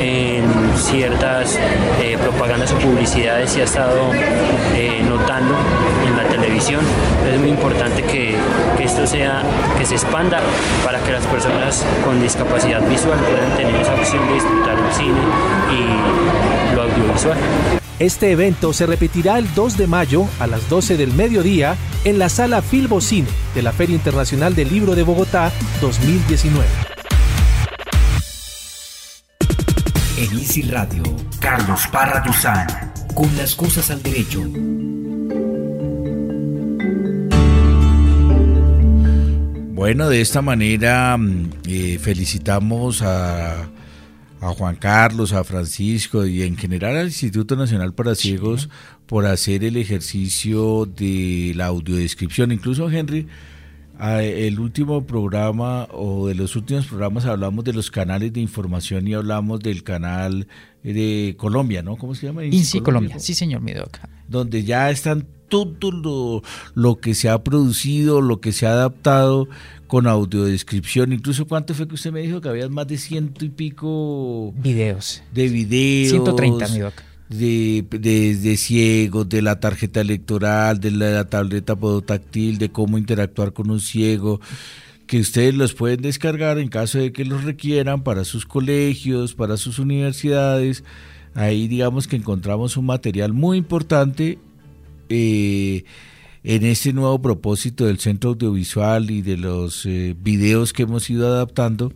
en 0.00 0.44
ciertas 0.76 1.56
eh, 2.02 2.16
propagandas 2.20 2.72
o 2.72 2.78
publicidades 2.78 3.50
se 3.50 3.60
ha 3.60 3.64
estado 3.64 4.10
eh, 4.74 5.04
notando 5.08 5.54
en 6.06 6.16
la 6.16 6.24
televisión. 6.24 6.80
Es 7.32 7.38
muy 7.38 7.50
importante 7.50 8.02
que, 8.02 8.34
que 8.76 8.84
esto 8.84 9.06
sea, 9.06 9.42
que 9.78 9.84
se 9.84 9.94
expanda 9.94 10.40
para 10.84 10.98
que 11.00 11.12
las 11.12 11.26
personas 11.26 11.84
con 12.04 12.20
discapacidad 12.20 12.80
visual 12.88 13.18
puedan 13.20 13.56
tener 13.56 13.76
esa 13.76 13.94
opción 13.94 14.26
de 14.26 14.34
disfrutar 14.34 14.76
el 14.78 14.92
cine 14.92 15.20
y 15.70 16.74
lo 16.74 16.82
audiovisual. 16.82 17.83
Este 18.00 18.32
evento 18.32 18.72
se 18.72 18.86
repetirá 18.86 19.38
el 19.38 19.52
2 19.54 19.76
de 19.76 19.86
mayo 19.86 20.26
a 20.40 20.48
las 20.48 20.68
12 20.68 20.96
del 20.96 21.12
mediodía 21.12 21.76
en 22.04 22.18
la 22.18 22.28
sala 22.28 22.60
Filbocine 22.60 23.28
de 23.54 23.62
la 23.62 23.72
Feria 23.72 23.94
Internacional 23.94 24.56
del 24.56 24.68
Libro 24.68 24.96
de 24.96 25.04
Bogotá 25.04 25.52
2019. 25.80 26.66
En 30.18 30.38
Easy 30.38 30.62
Radio, 30.62 31.04
Carlos 31.38 31.86
Parra 31.92 32.20
Duzán, 32.26 32.66
con 33.14 33.36
las 33.36 33.54
cosas 33.54 33.88
al 33.92 34.02
derecho. 34.02 34.42
Bueno, 39.72 40.08
de 40.08 40.20
esta 40.20 40.42
manera 40.42 41.16
mm, 41.16 41.50
eh, 41.68 41.98
felicitamos 42.00 43.02
a 43.02 43.68
a 44.44 44.52
Juan 44.52 44.76
Carlos, 44.76 45.32
a 45.32 45.42
Francisco 45.42 46.26
y 46.26 46.42
en 46.42 46.56
general 46.56 46.96
al 46.96 47.06
Instituto 47.06 47.56
Nacional 47.56 47.94
para 47.94 48.14
Ciegos 48.14 48.68
por 49.06 49.24
hacer 49.26 49.64
el 49.64 49.76
ejercicio 49.76 50.84
de 50.84 51.52
la 51.56 51.66
audiodescripción. 51.66 52.52
Incluso, 52.52 52.90
Henry, 52.90 53.26
el 53.98 54.60
último 54.60 55.06
programa 55.06 55.88
o 55.92 56.28
de 56.28 56.34
los 56.34 56.56
últimos 56.56 56.86
programas 56.86 57.24
hablamos 57.24 57.64
de 57.64 57.72
los 57.72 57.90
canales 57.90 58.32
de 58.32 58.40
información 58.40 59.08
y 59.08 59.14
hablamos 59.14 59.60
del 59.60 59.82
canal 59.82 60.46
de 60.82 61.34
Colombia, 61.38 61.82
¿no? 61.82 61.96
¿Cómo 61.96 62.14
se 62.14 62.26
llama? 62.26 62.42
Sí, 62.50 62.80
Colombia. 62.80 63.18
Sí, 63.18 63.34
señor 63.34 63.62
Midoca. 63.62 64.08
Donde 64.28 64.64
ya 64.64 64.90
están 64.90 65.26
todo 65.48 65.90
lo, 65.90 66.42
lo 66.74 66.96
que 66.96 67.14
se 67.14 67.30
ha 67.30 67.42
producido, 67.42 68.20
lo 68.20 68.40
que 68.40 68.52
se 68.52 68.66
ha 68.66 68.72
adaptado 68.72 69.48
con 69.94 70.08
audiodescripción. 70.08 71.12
Incluso, 71.12 71.46
¿cuánto 71.46 71.72
fue 71.72 71.86
que 71.86 71.94
usted 71.94 72.10
me 72.10 72.20
dijo? 72.20 72.40
Que 72.40 72.48
había 72.48 72.68
más 72.68 72.88
de 72.88 72.98
ciento 72.98 73.44
y 73.44 73.48
pico... 73.48 74.52
Videos. 74.56 75.22
De 75.32 75.46
videos. 75.46 76.10
130, 76.10 76.68
mi 76.70 76.78
doc. 76.80 76.94
De, 77.28 77.86
de, 77.88 78.56
ciegos, 78.56 79.28
de 79.28 79.40
la 79.40 79.60
tarjeta 79.60 80.00
electoral, 80.00 80.80
de 80.80 80.90
la, 80.90 81.24
tableta 81.28 81.76
podotáctil, 81.76 82.58
de 82.58 82.70
cómo 82.70 82.98
interactuar 82.98 83.52
con 83.52 83.70
un 83.70 83.78
ciego, 83.78 84.40
que 85.06 85.20
ustedes 85.20 85.54
los 85.54 85.74
pueden 85.74 86.02
descargar 86.02 86.58
en 86.58 86.70
caso 86.70 86.98
de 86.98 87.12
que 87.12 87.24
los 87.24 87.44
requieran 87.44 88.02
para 88.02 88.24
sus 88.24 88.46
colegios, 88.46 89.34
para 89.34 89.56
sus 89.56 89.78
universidades. 89.78 90.82
Ahí 91.36 91.68
digamos 91.68 92.08
que 92.08 92.16
encontramos 92.16 92.76
un 92.76 92.86
material 92.86 93.32
muy 93.32 93.58
importante. 93.58 94.40
Eh, 95.08 95.84
en 96.44 96.64
este 96.66 96.92
nuevo 96.92 97.20
propósito 97.20 97.86
del 97.86 97.98
Centro 97.98 98.30
Audiovisual 98.30 99.10
y 99.10 99.22
de 99.22 99.38
los 99.38 99.86
eh, 99.86 100.14
videos 100.16 100.74
que 100.74 100.82
hemos 100.82 101.08
ido 101.08 101.26
adaptando 101.26 101.92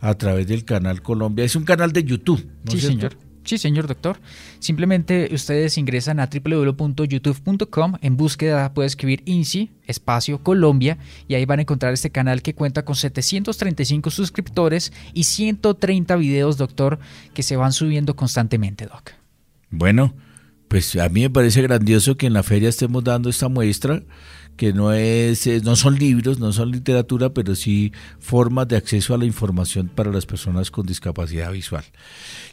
a 0.00 0.14
través 0.14 0.46
del 0.46 0.64
canal 0.64 1.00
Colombia. 1.02 1.46
Es 1.46 1.56
un 1.56 1.64
canal 1.64 1.92
de 1.92 2.04
YouTube, 2.04 2.46
¿no 2.64 2.72
Sí, 2.72 2.80
señor. 2.80 3.16
Sí, 3.44 3.58
señor 3.58 3.86
doctor. 3.86 4.18
Simplemente 4.58 5.28
ustedes 5.32 5.78
ingresan 5.78 6.18
a 6.18 6.28
www.youtube.com, 6.28 7.94
en 8.00 8.16
búsqueda 8.16 8.74
puede 8.74 8.88
escribir 8.88 9.22
INSI, 9.24 9.70
espacio 9.86 10.42
Colombia, 10.42 10.98
y 11.28 11.34
ahí 11.34 11.44
van 11.44 11.60
a 11.60 11.62
encontrar 11.62 11.94
este 11.94 12.10
canal 12.10 12.42
que 12.42 12.54
cuenta 12.54 12.84
con 12.84 12.96
735 12.96 14.10
suscriptores 14.10 14.92
y 15.14 15.24
130 15.24 16.16
videos, 16.16 16.56
doctor, 16.56 16.98
que 17.34 17.44
se 17.44 17.56
van 17.56 17.72
subiendo 17.72 18.16
constantemente, 18.16 18.86
doc. 18.86 19.12
Bueno, 19.70 20.12
pues 20.68 20.96
a 20.96 21.08
mí 21.08 21.22
me 21.22 21.30
parece 21.30 21.62
grandioso 21.62 22.16
que 22.16 22.26
en 22.26 22.32
la 22.32 22.42
feria 22.42 22.68
estemos 22.68 23.04
dando 23.04 23.28
esta 23.28 23.48
muestra, 23.48 24.02
que 24.56 24.72
no 24.72 24.92
es, 24.92 25.46
eh, 25.46 25.60
no 25.62 25.76
son 25.76 25.96
libros, 25.98 26.38
no 26.38 26.52
son 26.52 26.70
literatura, 26.70 27.32
pero 27.32 27.54
sí 27.54 27.92
formas 28.18 28.66
de 28.68 28.76
acceso 28.76 29.14
a 29.14 29.18
la 29.18 29.26
información 29.26 29.88
para 29.88 30.10
las 30.10 30.26
personas 30.26 30.70
con 30.70 30.86
discapacidad 30.86 31.52
visual. 31.52 31.84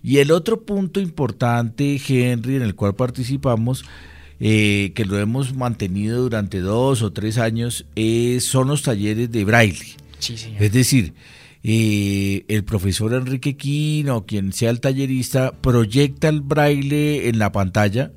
Y 0.03 0.17
el 0.17 0.31
otro 0.31 0.61
punto 0.61 0.99
importante, 0.99 1.99
Henry, 2.07 2.57
en 2.57 2.61
el 2.61 2.75
cual 2.75 2.95
participamos, 2.95 3.85
eh, 4.39 4.91
que 4.95 5.05
lo 5.05 5.17
hemos 5.17 5.55
mantenido 5.55 6.21
durante 6.21 6.59
dos 6.59 7.01
o 7.01 7.13
tres 7.13 7.37
años, 7.37 7.85
son 8.41 8.67
los 8.67 8.83
talleres 8.83 9.31
de 9.31 9.45
braille. 9.45 9.95
Es 10.59 10.71
decir, 10.71 11.13
eh, 11.63 12.43
el 12.49 12.65
profesor 12.65 13.13
Enrique 13.13 13.55
Quino, 13.55 14.25
quien 14.25 14.51
sea 14.51 14.69
el 14.69 14.81
tallerista, 14.81 15.53
proyecta 15.61 16.27
el 16.27 16.41
braille 16.41 17.29
en 17.29 17.39
la 17.39 17.51
pantalla, 17.51 18.11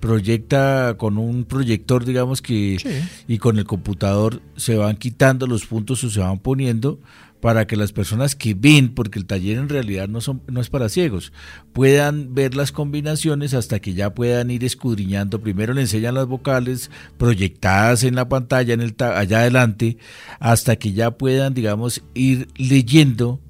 proyecta 0.00 0.94
con 0.96 1.18
un 1.18 1.44
proyector, 1.44 2.04
digamos 2.04 2.40
que, 2.40 2.78
y 3.26 3.38
con 3.38 3.58
el 3.58 3.64
computador 3.64 4.40
se 4.56 4.76
van 4.76 4.96
quitando 4.96 5.46
los 5.46 5.66
puntos 5.66 6.02
o 6.04 6.10
se 6.10 6.20
van 6.20 6.38
poniendo 6.38 6.98
para 7.40 7.66
que 7.66 7.76
las 7.76 7.92
personas 7.92 8.34
que 8.34 8.54
ven, 8.54 8.94
porque 8.94 9.18
el 9.18 9.26
taller 9.26 9.58
en 9.58 9.68
realidad 9.68 10.08
no, 10.08 10.20
son, 10.20 10.42
no 10.48 10.60
es 10.60 10.70
para 10.70 10.88
ciegos, 10.88 11.32
puedan 11.72 12.34
ver 12.34 12.56
las 12.56 12.72
combinaciones 12.72 13.54
hasta 13.54 13.80
que 13.80 13.94
ya 13.94 14.14
puedan 14.14 14.50
ir 14.50 14.64
escudriñando. 14.64 15.40
Primero 15.40 15.74
le 15.74 15.82
enseñan 15.82 16.14
las 16.14 16.26
vocales 16.26 16.90
proyectadas 17.16 18.02
en 18.02 18.16
la 18.16 18.28
pantalla, 18.28 18.74
en 18.74 18.80
el 18.80 18.94
allá 18.98 19.40
adelante, 19.40 19.98
hasta 20.40 20.76
que 20.76 20.92
ya 20.92 21.12
puedan, 21.12 21.54
digamos, 21.54 22.02
ir 22.14 22.48
leyendo 22.56 23.40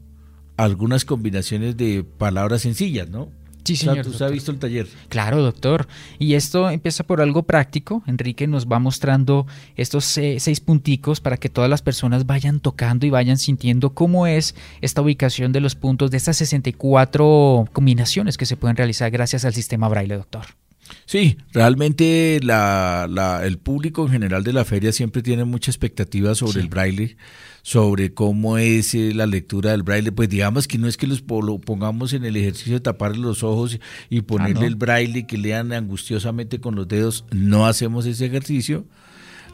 algunas 0.56 1.04
combinaciones 1.04 1.76
de 1.76 2.04
palabras 2.04 2.62
sencillas, 2.62 3.08
¿no? 3.08 3.30
Sí, 3.68 3.76
señor. 3.76 4.06
¿Usted 4.06 4.24
ha 4.24 4.30
visto 4.30 4.50
el 4.50 4.58
taller? 4.58 4.88
Claro, 5.08 5.42
doctor. 5.42 5.88
Y 6.18 6.34
esto 6.34 6.70
empieza 6.70 7.04
por 7.04 7.20
algo 7.20 7.42
práctico. 7.42 8.02
Enrique 8.06 8.46
nos 8.46 8.66
va 8.66 8.78
mostrando 8.78 9.46
estos 9.76 10.04
seis 10.04 10.60
punticos 10.60 11.20
para 11.20 11.36
que 11.36 11.48
todas 11.48 11.68
las 11.68 11.82
personas 11.82 12.24
vayan 12.24 12.60
tocando 12.60 13.04
y 13.04 13.10
vayan 13.10 13.36
sintiendo 13.36 13.90
cómo 13.90 14.26
es 14.26 14.54
esta 14.80 15.02
ubicación 15.02 15.52
de 15.52 15.60
los 15.60 15.74
puntos 15.74 16.10
de 16.10 16.16
estas 16.16 16.38
64 16.38 17.66
combinaciones 17.72 18.38
que 18.38 18.46
se 18.46 18.56
pueden 18.56 18.76
realizar 18.76 19.10
gracias 19.10 19.44
al 19.44 19.52
sistema 19.52 19.88
braille, 19.88 20.16
doctor. 20.16 20.46
Sí, 21.04 21.36
realmente 21.52 22.36
el 22.36 23.58
público 23.58 24.06
en 24.06 24.12
general 24.12 24.42
de 24.44 24.52
la 24.54 24.64
feria 24.64 24.92
siempre 24.92 25.22
tiene 25.22 25.44
mucha 25.44 25.70
expectativa 25.70 26.34
sobre 26.34 26.60
el 26.60 26.68
braille, 26.68 27.18
sobre 27.68 28.14
cómo 28.14 28.56
es 28.56 28.94
eh, 28.94 29.12
la 29.14 29.26
lectura 29.26 29.72
del 29.72 29.82
braille. 29.82 30.10
Pues 30.10 30.30
digamos 30.30 30.66
que 30.66 30.78
no 30.78 30.88
es 30.88 30.96
que 30.96 31.06
los 31.06 31.22
lo 31.28 31.58
pongamos 31.58 32.14
en 32.14 32.24
el 32.24 32.34
ejercicio 32.34 32.72
de 32.72 32.80
taparle 32.80 33.20
los 33.20 33.42
ojos 33.42 33.78
y 34.08 34.22
ponerle 34.22 34.64
ah, 34.64 34.68
el 34.68 34.76
braille 34.76 35.26
que 35.26 35.36
lean 35.36 35.74
angustiosamente 35.74 36.60
con 36.60 36.76
los 36.76 36.88
dedos, 36.88 37.26
no 37.30 37.66
hacemos 37.66 38.06
ese 38.06 38.24
ejercicio 38.24 38.86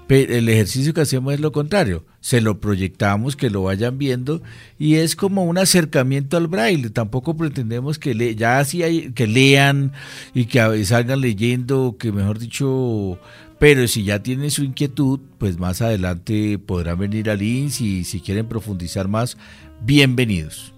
Pero 0.07 0.33
el 0.33 0.49
ejercicio 0.49 0.95
que 0.95 1.01
hacemos 1.01 1.35
es 1.35 1.41
lo 1.41 1.51
contrario, 1.51 2.05
se 2.21 2.41
lo 2.41 2.61
proyectamos, 2.61 3.35
que 3.35 3.51
lo 3.51 3.65
vayan 3.65 3.99
viendo 3.99 4.43
y 4.79 4.95
es 4.95 5.17
como 5.17 5.43
un 5.43 5.59
acercamiento 5.59 6.37
al 6.37 6.47
braille. 6.47 6.91
Tampoco 6.91 7.37
pretendemos 7.37 7.99
que 7.99 8.15
le, 8.15 8.37
ya 8.37 8.61
así 8.61 8.85
hay, 8.85 9.11
que 9.11 9.27
lean 9.27 9.91
y 10.35 10.45
que 10.45 10.85
salgan 10.85 11.21
leyendo, 11.21 11.97
que 11.99 12.13
mejor 12.13 12.39
dicho, 12.39 13.19
pero 13.59 13.87
si 13.89 14.05
ya 14.05 14.23
tienen 14.23 14.51
su 14.51 14.65
inquietud, 14.65 15.21
pues 15.39 15.59
más 15.59 15.83
adelante 15.83 16.59
podrán 16.59 16.99
venir 16.99 17.31
al 17.31 17.43
INS 17.43 17.81
y 17.81 18.05
si 18.05 18.21
quieren 18.21 18.47
profundizar 18.47 19.09
más, 19.09 19.37
bienvenidos. 19.83 20.73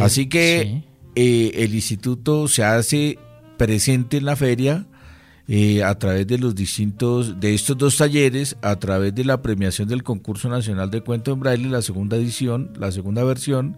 Así 0.00 0.26
que 0.26 0.82
eh, 1.14 1.50
el 1.54 1.74
instituto 1.74 2.48
se 2.48 2.64
hace 2.64 3.18
presente 3.56 4.16
en 4.16 4.24
la 4.24 4.36
feria 4.36 4.86
eh, 5.48 5.84
a 5.84 5.96
través 5.96 6.26
de 6.26 6.38
los 6.38 6.54
distintos, 6.54 7.38
de 7.38 7.54
estos 7.54 7.78
dos 7.78 7.96
talleres, 7.96 8.56
a 8.62 8.76
través 8.76 9.14
de 9.14 9.24
la 9.24 9.42
premiación 9.42 9.88
del 9.88 10.02
concurso 10.02 10.48
nacional 10.48 10.90
de 10.90 11.02
cuento 11.02 11.32
en 11.32 11.40
braille, 11.40 11.68
la 11.68 11.82
segunda 11.82 12.16
edición, 12.16 12.72
la 12.78 12.90
segunda 12.90 13.22
versión, 13.22 13.76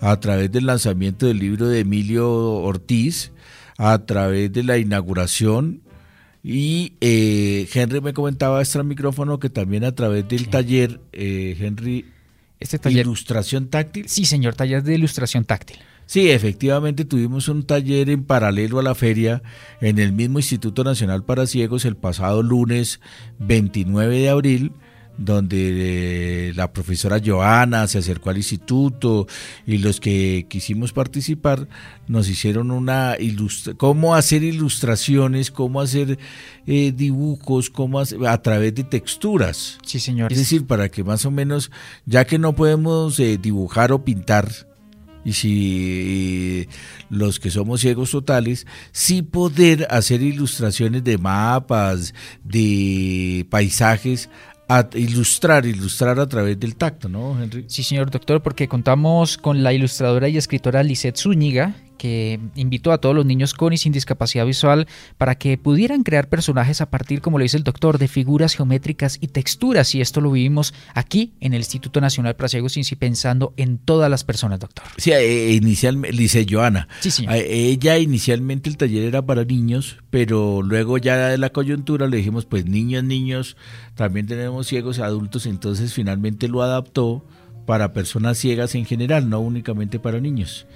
a 0.00 0.20
través 0.20 0.52
del 0.52 0.66
lanzamiento 0.66 1.26
del 1.26 1.38
libro 1.38 1.68
de 1.68 1.80
Emilio 1.80 2.30
Ortiz, 2.30 3.32
a 3.78 3.98
través 4.04 4.52
de 4.52 4.62
la 4.62 4.76
inauguración 4.76 5.80
y 6.48 6.92
eh, 7.00 7.68
Henry 7.74 8.00
me 8.00 8.12
comentaba 8.12 8.60
extra 8.60 8.84
micrófono 8.84 9.40
que 9.40 9.50
también 9.50 9.82
a 9.82 9.96
través 9.96 10.28
del 10.28 10.46
taller, 10.46 11.00
eh, 11.12 11.56
Henry, 11.58 12.04
este 12.60 12.78
taller, 12.78 13.04
ilustración 13.04 13.66
táctil. 13.66 14.08
Sí, 14.08 14.24
señor, 14.26 14.54
taller 14.54 14.84
de 14.84 14.94
ilustración 14.94 15.44
táctil. 15.44 15.78
Sí, 16.06 16.30
efectivamente 16.30 17.04
tuvimos 17.04 17.48
un 17.48 17.64
taller 17.64 18.10
en 18.10 18.22
paralelo 18.22 18.78
a 18.78 18.84
la 18.84 18.94
feria 18.94 19.42
en 19.80 19.98
el 19.98 20.12
mismo 20.12 20.38
Instituto 20.38 20.84
Nacional 20.84 21.24
para 21.24 21.48
Ciegos 21.48 21.84
el 21.84 21.96
pasado 21.96 22.44
lunes 22.44 23.00
29 23.40 24.16
de 24.16 24.28
abril 24.28 24.72
donde 25.18 26.48
eh, 26.48 26.52
la 26.54 26.72
profesora 26.72 27.20
Joana 27.24 27.86
se 27.86 27.98
acercó 27.98 28.30
al 28.30 28.36
instituto 28.36 29.26
y 29.66 29.78
los 29.78 30.00
que 30.00 30.46
quisimos 30.48 30.92
participar 30.92 31.68
nos 32.08 32.28
hicieron 32.28 32.70
una 32.70 33.16
ilustra 33.18 33.74
cómo 33.74 34.14
hacer 34.14 34.42
ilustraciones, 34.42 35.50
cómo 35.50 35.80
hacer 35.80 36.18
eh, 36.66 36.92
dibujos, 36.94 37.70
cómo 37.70 38.00
a 38.00 38.42
través 38.42 38.74
de 38.74 38.84
texturas. 38.84 39.78
Sí, 39.84 40.00
señor. 40.00 40.32
Es 40.32 40.38
decir, 40.38 40.66
para 40.66 40.88
que 40.88 41.04
más 41.04 41.24
o 41.24 41.30
menos, 41.30 41.70
ya 42.04 42.26
que 42.26 42.38
no 42.38 42.54
podemos 42.54 43.18
eh, 43.20 43.38
dibujar 43.38 43.92
o 43.92 44.04
pintar, 44.04 44.50
y 45.24 45.32
si 45.32 46.68
los 47.10 47.40
que 47.40 47.50
somos 47.50 47.80
ciegos 47.80 48.12
totales, 48.12 48.64
sí 48.92 49.22
poder 49.22 49.88
hacer 49.90 50.22
ilustraciones 50.22 51.02
de 51.02 51.18
mapas, 51.18 52.14
de 52.44 53.44
paisajes 53.50 54.30
a 54.68 54.88
ilustrar, 54.94 55.64
ilustrar 55.66 56.18
a 56.18 56.26
través 56.26 56.58
del 56.58 56.76
tacto, 56.76 57.08
¿no, 57.08 57.40
Henry? 57.40 57.64
Sí, 57.68 57.82
señor 57.82 58.10
doctor, 58.10 58.42
porque 58.42 58.68
contamos 58.68 59.38
con 59.38 59.62
la 59.62 59.72
ilustradora 59.72 60.28
y 60.28 60.36
escritora 60.36 60.82
Lisette 60.82 61.16
Zúñiga, 61.16 61.74
que 61.96 62.40
invitó 62.54 62.92
a 62.92 62.98
todos 62.98 63.14
los 63.14 63.26
niños 63.26 63.54
con 63.54 63.72
y 63.72 63.78
sin 63.78 63.92
discapacidad 63.92 64.46
visual 64.46 64.86
para 65.18 65.36
que 65.36 65.58
pudieran 65.58 66.02
crear 66.02 66.28
personajes 66.28 66.80
a 66.80 66.90
partir, 66.90 67.20
como 67.20 67.38
lo 67.38 67.42
dice 67.42 67.56
el 67.56 67.64
doctor, 67.64 67.98
de 67.98 68.08
figuras 68.08 68.54
geométricas 68.54 69.18
y 69.20 69.28
texturas. 69.28 69.94
Y 69.94 70.00
esto 70.00 70.20
lo 70.20 70.30
vivimos 70.30 70.74
aquí 70.94 71.32
en 71.40 71.54
el 71.54 71.60
Instituto 71.60 72.00
Nacional 72.00 72.36
para 72.36 72.48
Ciegos 72.48 72.76
y 72.76 72.96
pensando 72.96 73.54
en 73.56 73.78
todas 73.78 74.10
las 74.10 74.24
personas, 74.24 74.60
doctor. 74.60 74.84
Sí, 74.96 75.12
eh, 75.12 75.52
inicialmente, 75.52 76.16
dice 76.16 76.46
Joana. 76.48 76.88
Sí, 77.00 77.10
señor. 77.10 77.34
Ella 77.34 77.98
inicialmente 77.98 78.68
el 78.68 78.76
taller 78.76 79.04
era 79.04 79.22
para 79.22 79.44
niños, 79.44 79.98
pero 80.10 80.62
luego 80.62 80.98
ya 80.98 81.28
de 81.28 81.38
la 81.38 81.50
coyuntura 81.50 82.06
le 82.06 82.18
dijimos, 82.18 82.44
pues 82.46 82.66
niños, 82.66 83.04
niños, 83.04 83.56
también 83.94 84.26
tenemos 84.26 84.66
ciegos 84.66 84.98
adultos, 84.98 85.46
entonces 85.46 85.92
finalmente 85.92 86.48
lo 86.48 86.62
adaptó 86.62 87.24
para 87.66 87.92
personas 87.92 88.38
ciegas 88.38 88.74
en 88.74 88.84
general, 88.84 89.28
no 89.28 89.40
únicamente 89.40 89.98
para 89.98 90.20
niños. 90.20 90.66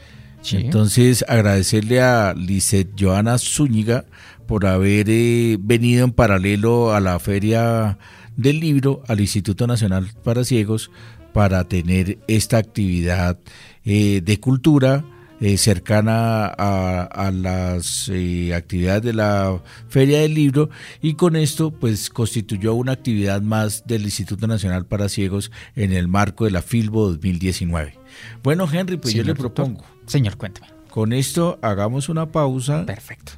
Entonces, 0.53 1.25
agradecerle 1.29 2.01
a 2.01 2.35
Lisette 2.35 2.93
Joana 2.99 3.39
Zúñiga 3.39 4.05
por 4.47 4.67
haber 4.67 5.07
eh, 5.09 5.59
venido 5.61 6.05
en 6.05 6.13
paralelo 6.13 6.93
a 6.93 7.01
la 7.01 7.19
Feria 7.19 7.99
del 8.37 8.61
Libro, 8.61 9.03
al 9.07 9.21
Instituto 9.21 9.67
Nacional 9.67 10.11
para 10.25 10.45
Ciegos, 10.45 10.91
para 11.33 11.65
tener 11.65 12.19
esta 12.27 12.59
actividad 12.59 13.39
eh, 13.85 14.21
de 14.25 14.41
cultura 14.41 15.05
eh, 15.41 15.57
cercana 15.57 16.47
a, 16.47 17.31
las 17.33 18.11
actividades 18.55 19.03
de 19.03 19.13
la 19.13 19.63
Feria 19.89 20.21
del 20.21 20.35
Libro 20.35 20.69
y 21.01 21.15
con 21.15 21.37
esto 21.37 21.71
pues 21.71 22.11
constituyó 22.11 22.75
una 22.75 22.93
actividad 22.93 23.41
más 23.41 23.87
del 23.87 24.03
Instituto 24.03 24.47
Nacional 24.47 24.85
para 24.85 25.09
Ciegos 25.09 25.51
en 25.77 25.93
el 25.93 26.09
marco 26.09 26.45
de 26.45 26.51
la 26.51 26.61
FILBO 26.61 27.11
2019. 27.11 28.00
Bueno, 28.43 28.69
Henry, 28.71 28.97
pues 28.97 29.15
yo 29.15 29.23
le 29.23 29.35
propongo. 29.35 29.85
Señor, 30.07 30.37
cuénteme. 30.37 30.69
Con 30.91 31.13
esto 31.13 31.59
hagamos 31.63 32.09
una 32.09 32.33
pausa. 32.33 32.85
Perfecto. 32.87 33.33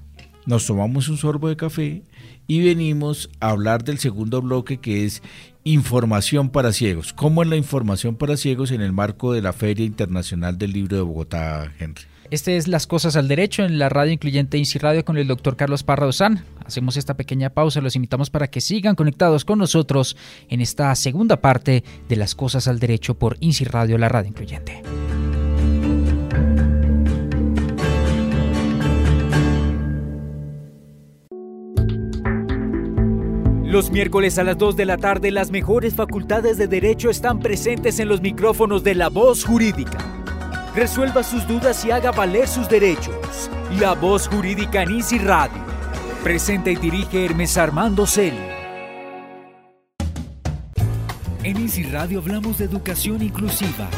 Nos 0.47 0.67
tomamos 0.67 1.09
un 1.09 1.19
sorbo 1.19 1.49
de 1.49 1.57
café 1.57 2.03
y 2.47 2.61
venimos 2.65 3.31
a 3.41 3.51
hablar 3.51 3.85
del 3.85 3.99
segundo 3.99 4.43
bloque 4.43 4.79
que 4.79 5.05
es 5.05 5.23
información 5.65 6.51
para 6.51 6.73
ciegos. 6.73 7.13
¿Cómo 7.13 7.43
es 7.43 7.49
la 7.49 7.57
información 7.57 8.17
para 8.17 8.37
ciegos 8.37 8.73
en 8.73 8.81
el 8.81 8.93
marco 8.93 9.33
de 9.33 9.43
la 9.43 9.53
Feria 9.53 9.87
Internacional 9.87 10.59
del 10.59 10.73
Libro 10.73 10.97
de 10.97 11.03
Bogotá, 11.03 11.73
Henry? 11.79 12.03
Este 12.33 12.57
es 12.57 12.67
Las 12.67 12.87
Cosas 12.87 13.17
al 13.17 13.29
Derecho 13.29 13.63
en 13.63 13.79
la 13.79 13.91
radio 13.91 14.11
incluyente 14.11 14.57
INSI 14.57 14.79
Radio 14.79 15.05
con 15.05 15.19
el 15.19 15.27
doctor 15.27 15.55
Carlos 15.55 15.83
Parra. 15.83 16.09
Hacemos 16.65 16.97
esta 16.97 17.13
pequeña 17.13 17.51
pausa, 17.51 17.83
los 17.83 17.95
invitamos 17.95 18.31
para 18.31 18.49
que 18.49 18.63
sigan 18.63 18.95
conectados 18.95 19.45
con 19.45 19.59
nosotros 19.59 20.17
en 20.49 20.63
esta 20.63 20.95
segunda 20.95 21.43
parte 21.43 21.85
de 22.09 22.17
Las 22.17 22.35
Cosas 22.35 22.69
al 22.69 22.79
Derecho 22.79 23.19
por 23.19 23.37
INSI 23.41 23.67
Radio, 23.67 23.99
la 23.99 24.09
radio 24.09 24.31
incluyente. 24.31 24.83
Los 33.63 33.91
miércoles 33.91 34.39
a 34.39 34.45
las 34.45 34.57
2 34.57 34.75
de 34.75 34.87
la 34.87 34.97
tarde 34.97 35.31
las 35.33 35.51
mejores 35.51 35.95
facultades 35.95 36.57
de 36.57 36.67
derecho 36.67 37.11
están 37.11 37.41
presentes 37.41 38.01
en 38.01 38.09
los 38.09 38.23
micrófonos 38.23 38.83
de 38.83 38.95
La 38.95 39.11
Voz 39.11 39.45
Jurídica. 39.45 39.99
Resuelva 40.75 41.23
sus 41.23 41.47
dudas 41.47 41.85
y 41.85 41.91
haga 41.91 42.13
valer 42.13 42.49
sus 42.49 42.67
derechos. 42.69 43.51
La 43.79 43.93
Voz 43.93 44.27
Jurídica 44.29 44.83
en 44.83 44.97
Easy 44.97 45.19
Radio. 45.19 45.63
Presenta 46.23 46.71
y 46.71 46.77
dirige 46.77 47.25
Hermes 47.27 47.59
Armando 47.59 48.07
Celi. 48.07 48.41
En 51.43 51.57
Easy 51.59 51.83
Radio 51.83 52.21
hablamos 52.21 52.57
de 52.57 52.65
educación 52.65 53.21
inclusiva 53.23 53.89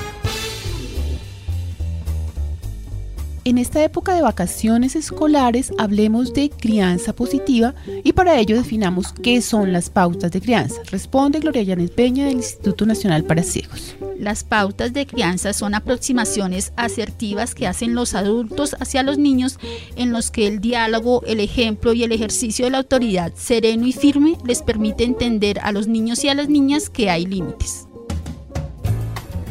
En 3.47 3.59
esta 3.59 3.84
época 3.84 4.14
de 4.14 4.22
vacaciones 4.22 4.97
escolares 4.97 5.70
hablemos 5.76 6.32
de 6.32 6.49
crianza 6.49 7.14
positiva 7.14 7.74
y 8.03 8.14
para 8.14 8.40
ello 8.40 8.57
definamos 8.57 9.12
qué 9.12 9.42
son 9.42 9.70
las 9.70 9.90
pautas 9.90 10.32
de 10.32 10.40
crianza. 10.40 10.80
Responde 10.90 11.40
Gloria 11.40 11.62
Yanes 11.62 11.90
Peña 11.90 12.24
del 12.24 12.36
Instituto 12.36 12.86
Nacional 12.86 13.24
para 13.24 13.42
Ciegos. 13.42 13.97
Las 14.18 14.45
pautas 14.45 14.95
de 14.95 15.07
crianza 15.07 15.53
son 15.53 15.74
aproximaciones 15.74 16.72
asertivas 16.76 17.55
que 17.55 17.66
hacen 17.66 17.95
los 17.95 18.14
adultos 18.14 18.76
hacia 18.80 19.03
los 19.03 19.18
niños 19.18 19.59
en 19.97 20.11
los 20.11 20.30
que 20.30 20.47
el 20.47 20.61
diálogo, 20.61 21.22
el 21.26 21.38
ejemplo 21.40 21.92
y 21.92 22.03
el 22.03 22.12
ejercicio 22.12 22.64
de 22.64 22.70
la 22.70 22.78
autoridad 22.78 23.34
sereno 23.36 23.86
y 23.86 23.92
firme 23.92 24.38
les 24.47 24.62
permite 24.62 25.05
entender 25.05 25.59
a 25.61 25.70
los 25.70 25.86
niños 25.86 26.24
y 26.24 26.30
a 26.30 26.34
las 26.34 26.49
niñas 26.49 26.88
que 26.88 27.11
hay 27.11 27.26
límites. 27.26 27.88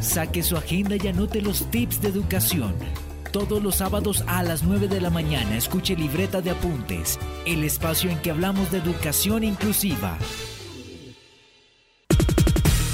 Saque 0.02 0.41
su 0.41 0.58
agenda 0.58 0.96
y 0.96 1.08
anote 1.08 1.41
los 1.41 1.70
tips 1.70 2.02
de 2.02 2.08
educación 2.08 2.74
todos 3.34 3.64
los 3.64 3.78
sábados 3.78 4.24
a 4.28 4.44
las 4.44 4.62
9 4.62 4.88
de 4.88 5.02
la 5.02 5.10
mañana 5.10 5.58
escuche 5.58 5.96
Libreta 5.96 6.40
de 6.40 6.52
Apuntes, 6.52 7.20
el 7.48 7.64
espacio 7.64 8.12
en 8.12 8.20
que 8.20 8.30
hablamos 8.30 8.72
de 8.72 8.78
educación 8.78 9.44
inclusiva. 9.44 10.20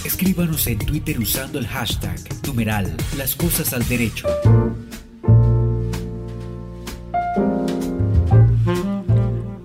Escríbanos 0.05 0.65
en 0.67 0.79
Twitter 0.79 1.19
usando 1.19 1.59
el 1.59 1.67
hashtag 1.67 2.17
numeral 2.47 2.95
Las 3.17 3.35
Cosas 3.35 3.73
al 3.73 3.85
Derecho. 3.89 4.27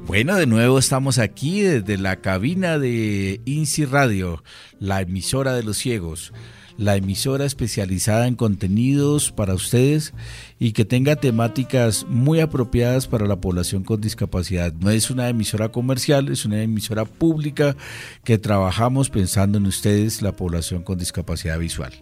Bueno, 0.06 0.34
de 0.34 0.46
nuevo 0.46 0.80
estamos 0.80 1.18
aquí 1.18 1.60
desde 1.60 1.98
la 1.98 2.16
cabina 2.16 2.80
de 2.80 3.40
INSI 3.44 3.84
Radio, 3.84 4.42
la 4.80 5.02
emisora 5.02 5.54
de 5.54 5.62
los 5.62 5.78
ciegos 5.78 6.32
la 6.76 6.96
emisora 6.96 7.44
especializada 7.44 8.26
en 8.26 8.34
contenidos 8.34 9.30
para 9.30 9.54
ustedes 9.54 10.12
y 10.58 10.72
que 10.72 10.84
tenga 10.84 11.16
temáticas 11.16 12.06
muy 12.08 12.40
apropiadas 12.40 13.06
para 13.06 13.26
la 13.26 13.40
población 13.40 13.84
con 13.84 14.00
discapacidad. 14.00 14.72
No 14.72 14.90
es 14.90 15.10
una 15.10 15.28
emisora 15.28 15.70
comercial, 15.70 16.28
es 16.28 16.44
una 16.44 16.62
emisora 16.62 17.04
pública 17.04 17.76
que 18.24 18.38
trabajamos 18.38 19.10
pensando 19.10 19.58
en 19.58 19.66
ustedes, 19.66 20.22
la 20.22 20.32
población 20.32 20.82
con 20.82 20.98
discapacidad 20.98 21.58
visual. 21.58 21.92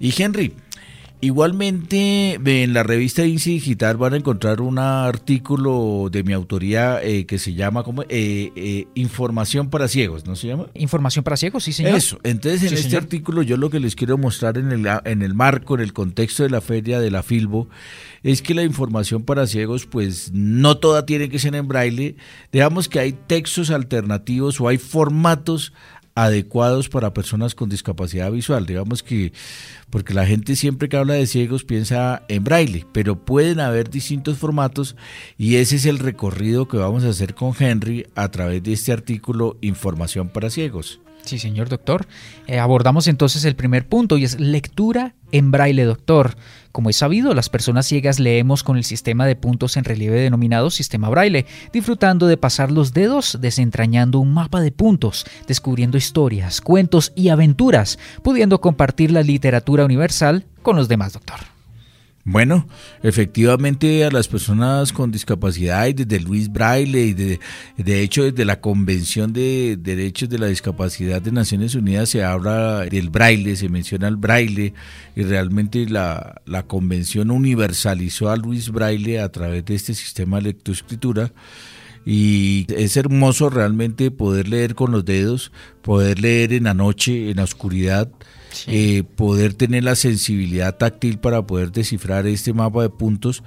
Y 0.00 0.20
Henry, 0.20 0.54
Igualmente, 1.24 2.34
en 2.34 2.74
la 2.74 2.82
revista 2.82 3.24
INSI 3.24 3.54
Digital 3.54 3.96
van 3.96 4.12
a 4.12 4.18
encontrar 4.18 4.60
un 4.60 4.78
artículo 4.78 6.10
de 6.12 6.22
mi 6.22 6.34
autoría 6.34 7.02
eh, 7.02 7.24
que 7.24 7.38
se 7.38 7.54
llama 7.54 7.82
como 7.82 8.02
eh, 8.02 8.52
eh, 8.54 8.88
Información 8.94 9.70
para 9.70 9.88
ciegos, 9.88 10.26
¿no 10.26 10.36
se 10.36 10.48
llama? 10.48 10.66
Información 10.74 11.24
para 11.24 11.38
ciegos, 11.38 11.64
sí, 11.64 11.72
señor. 11.72 11.94
Eso. 11.94 12.18
Entonces, 12.24 12.70
en 12.70 12.76
este 12.76 12.98
artículo 12.98 13.40
yo 13.40 13.56
lo 13.56 13.70
que 13.70 13.80
les 13.80 13.96
quiero 13.96 14.18
mostrar 14.18 14.58
en 14.58 14.70
el, 14.70 14.86
en 15.06 15.22
el 15.22 15.32
marco, 15.32 15.76
en 15.76 15.80
el 15.80 15.94
contexto 15.94 16.42
de 16.42 16.50
la 16.50 16.60
feria 16.60 17.00
de 17.00 17.10
la 17.10 17.22
Filbo, 17.22 17.70
es 18.22 18.42
que 18.42 18.52
la 18.52 18.62
información 18.62 19.22
para 19.22 19.46
ciegos, 19.46 19.86
pues 19.86 20.30
no 20.34 20.76
toda 20.76 21.06
tiene 21.06 21.30
que 21.30 21.38
ser 21.38 21.54
en 21.54 21.68
braille. 21.68 22.16
Digamos 22.52 22.90
que 22.90 22.98
hay 23.00 23.12
textos 23.12 23.70
alternativos 23.70 24.60
o 24.60 24.68
hay 24.68 24.76
formatos 24.76 25.72
adecuados 26.14 26.88
para 26.88 27.12
personas 27.12 27.54
con 27.54 27.68
discapacidad 27.68 28.30
visual. 28.30 28.66
Digamos 28.66 29.02
que, 29.02 29.32
porque 29.90 30.14
la 30.14 30.26
gente 30.26 30.56
siempre 30.56 30.88
que 30.88 30.96
habla 30.96 31.14
de 31.14 31.26
ciegos 31.26 31.64
piensa 31.64 32.22
en 32.28 32.44
braille, 32.44 32.86
pero 32.92 33.24
pueden 33.24 33.60
haber 33.60 33.90
distintos 33.90 34.38
formatos 34.38 34.96
y 35.36 35.56
ese 35.56 35.76
es 35.76 35.86
el 35.86 35.98
recorrido 35.98 36.68
que 36.68 36.76
vamos 36.76 37.04
a 37.04 37.08
hacer 37.08 37.34
con 37.34 37.52
Henry 37.58 38.06
a 38.14 38.30
través 38.30 38.62
de 38.62 38.72
este 38.72 38.92
artículo 38.92 39.56
Información 39.60 40.28
para 40.28 40.50
ciegos. 40.50 41.00
Sí, 41.24 41.38
señor 41.38 41.68
doctor. 41.68 42.06
Eh, 42.46 42.58
abordamos 42.58 43.06
entonces 43.06 43.44
el 43.46 43.56
primer 43.56 43.88
punto 43.88 44.18
y 44.18 44.24
es 44.24 44.38
lectura 44.38 45.14
en 45.32 45.50
braille, 45.50 45.84
doctor. 45.84 46.36
Como 46.74 46.90
es 46.90 46.96
sabido, 46.96 47.34
las 47.34 47.50
personas 47.50 47.86
ciegas 47.86 48.18
leemos 48.18 48.64
con 48.64 48.76
el 48.76 48.82
sistema 48.82 49.26
de 49.26 49.36
puntos 49.36 49.76
en 49.76 49.84
relieve 49.84 50.18
denominado 50.18 50.70
sistema 50.70 51.08
braille, 51.08 51.46
disfrutando 51.72 52.26
de 52.26 52.36
pasar 52.36 52.72
los 52.72 52.92
dedos 52.92 53.38
desentrañando 53.40 54.18
un 54.18 54.34
mapa 54.34 54.60
de 54.60 54.72
puntos, 54.72 55.24
descubriendo 55.46 55.96
historias, 55.96 56.60
cuentos 56.60 57.12
y 57.14 57.28
aventuras, 57.28 58.00
pudiendo 58.24 58.60
compartir 58.60 59.12
la 59.12 59.22
literatura 59.22 59.84
universal 59.84 60.46
con 60.62 60.74
los 60.74 60.88
demás, 60.88 61.12
doctor. 61.12 61.53
Bueno, 62.26 62.66
efectivamente 63.02 64.02
a 64.02 64.10
las 64.10 64.28
personas 64.28 64.94
con 64.94 65.12
discapacidad 65.12 65.86
y 65.88 65.92
desde 65.92 66.20
Luis 66.20 66.50
Braille 66.50 67.04
y 67.04 67.12
de, 67.12 67.38
de 67.76 68.00
hecho 68.00 68.22
desde 68.24 68.46
la 68.46 68.62
Convención 68.62 69.34
de 69.34 69.76
Derechos 69.78 70.30
de 70.30 70.38
la 70.38 70.46
Discapacidad 70.46 71.20
de 71.20 71.32
Naciones 71.32 71.74
Unidas 71.74 72.08
se 72.08 72.24
habla 72.24 72.86
del 72.86 73.10
braille, 73.10 73.56
se 73.56 73.68
menciona 73.68 74.08
el 74.08 74.16
braille 74.16 74.72
y 75.14 75.22
realmente 75.22 75.86
la, 75.86 76.40
la 76.46 76.62
convención 76.62 77.30
universalizó 77.30 78.30
a 78.30 78.38
Luis 78.38 78.70
Braille 78.70 79.20
a 79.20 79.30
través 79.30 79.62
de 79.66 79.74
este 79.74 79.92
sistema 79.92 80.38
de 80.38 80.44
lectoescritura. 80.44 81.30
Y 82.06 82.66
es 82.74 82.96
hermoso 82.96 83.50
realmente 83.50 84.10
poder 84.10 84.48
leer 84.48 84.74
con 84.74 84.92
los 84.92 85.04
dedos, 85.04 85.52
poder 85.82 86.20
leer 86.20 86.54
en 86.54 86.64
la 86.64 86.74
noche, 86.74 87.30
en 87.30 87.36
la 87.36 87.44
oscuridad, 87.44 88.10
eh, 88.66 89.02
poder 89.16 89.54
tener 89.54 89.84
la 89.84 89.94
sensibilidad 89.94 90.76
táctil 90.76 91.18
para 91.18 91.46
poder 91.46 91.72
descifrar 91.72 92.26
este 92.26 92.52
mapa 92.52 92.82
de 92.82 92.90
puntos. 92.90 93.42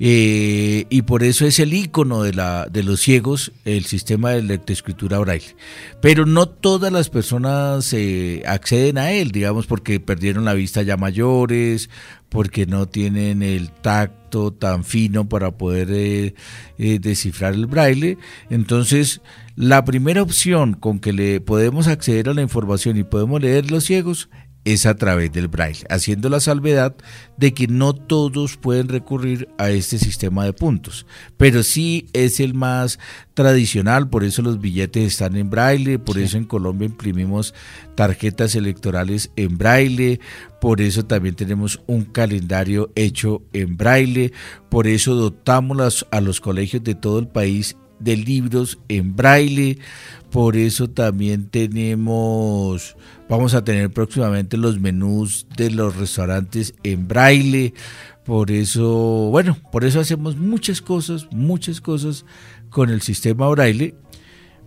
Eh, 0.00 0.86
y 0.90 1.02
por 1.02 1.22
eso 1.22 1.46
es 1.46 1.60
el 1.60 1.72
icono 1.72 2.22
de, 2.22 2.34
la, 2.34 2.66
de 2.70 2.82
los 2.82 3.00
ciegos, 3.00 3.52
el 3.64 3.84
sistema 3.84 4.30
de 4.30 4.42
lectoescritura 4.42 5.18
braille. 5.18 5.56
Pero 6.00 6.26
no 6.26 6.46
todas 6.48 6.92
las 6.92 7.10
personas 7.10 7.92
eh, 7.92 8.42
acceden 8.46 8.98
a 8.98 9.12
él, 9.12 9.30
digamos, 9.30 9.66
porque 9.66 10.00
perdieron 10.00 10.44
la 10.44 10.54
vista 10.54 10.82
ya 10.82 10.96
mayores, 10.96 11.90
porque 12.28 12.66
no 12.66 12.86
tienen 12.86 13.42
el 13.42 13.70
tacto 13.70 14.52
tan 14.52 14.82
fino 14.82 15.28
para 15.28 15.52
poder 15.52 16.34
descifrar 16.76 17.54
el 17.54 17.66
braille. 17.66 18.18
Entonces, 18.50 19.20
la 19.56 19.84
primera 19.84 20.20
opción 20.22 20.74
con 20.74 20.98
que 20.98 21.12
le 21.12 21.40
podemos 21.40 21.86
acceder 21.86 22.28
a 22.28 22.34
la 22.34 22.42
información 22.42 22.96
y 22.96 23.04
podemos 23.04 23.40
leer 23.40 23.70
los 23.70 23.84
ciegos 23.84 24.28
es 24.64 24.86
a 24.86 24.96
través 24.96 25.32
del 25.32 25.48
braille, 25.48 25.84
haciendo 25.90 26.28
la 26.28 26.40
salvedad 26.40 26.94
de 27.36 27.52
que 27.52 27.66
no 27.66 27.92
todos 27.92 28.56
pueden 28.56 28.88
recurrir 28.88 29.48
a 29.58 29.70
este 29.70 29.98
sistema 29.98 30.44
de 30.44 30.52
puntos, 30.52 31.06
pero 31.36 31.62
sí 31.62 32.06
es 32.12 32.40
el 32.40 32.54
más 32.54 32.98
tradicional, 33.34 34.08
por 34.08 34.24
eso 34.24 34.42
los 34.42 34.60
billetes 34.60 35.04
están 35.04 35.36
en 35.36 35.50
braille, 35.50 35.98
por 35.98 36.18
eso 36.18 36.36
en 36.36 36.44
Colombia 36.44 36.86
imprimimos 36.86 37.54
tarjetas 37.94 38.54
electorales 38.54 39.30
en 39.36 39.58
braille, 39.58 40.20
por 40.60 40.80
eso 40.80 41.04
también 41.04 41.34
tenemos 41.34 41.82
un 41.86 42.04
calendario 42.04 42.90
hecho 42.94 43.42
en 43.52 43.76
braille, 43.76 44.32
por 44.70 44.86
eso 44.86 45.14
dotamos 45.14 46.06
a 46.10 46.20
los 46.20 46.40
colegios 46.40 46.82
de 46.84 46.94
todo 46.94 47.18
el 47.18 47.28
país 47.28 47.76
de 48.04 48.16
libros 48.16 48.78
en 48.88 49.16
braille, 49.16 49.78
por 50.30 50.56
eso 50.56 50.90
también 50.90 51.48
tenemos, 51.48 52.96
vamos 53.28 53.54
a 53.54 53.62
tener 53.62 53.90
próximamente 53.90 54.56
los 54.56 54.80
menús 54.80 55.46
de 55.56 55.70
los 55.70 55.96
restaurantes 55.96 56.74
en 56.82 57.06
braille. 57.06 57.72
Por 58.24 58.50
eso, 58.50 59.28
bueno, 59.30 59.56
por 59.70 59.84
eso 59.84 60.00
hacemos 60.00 60.36
muchas 60.36 60.80
cosas, 60.80 61.28
muchas 61.30 61.80
cosas 61.80 62.24
con 62.68 62.90
el 62.90 63.00
sistema 63.00 63.48
braille. 63.48 63.94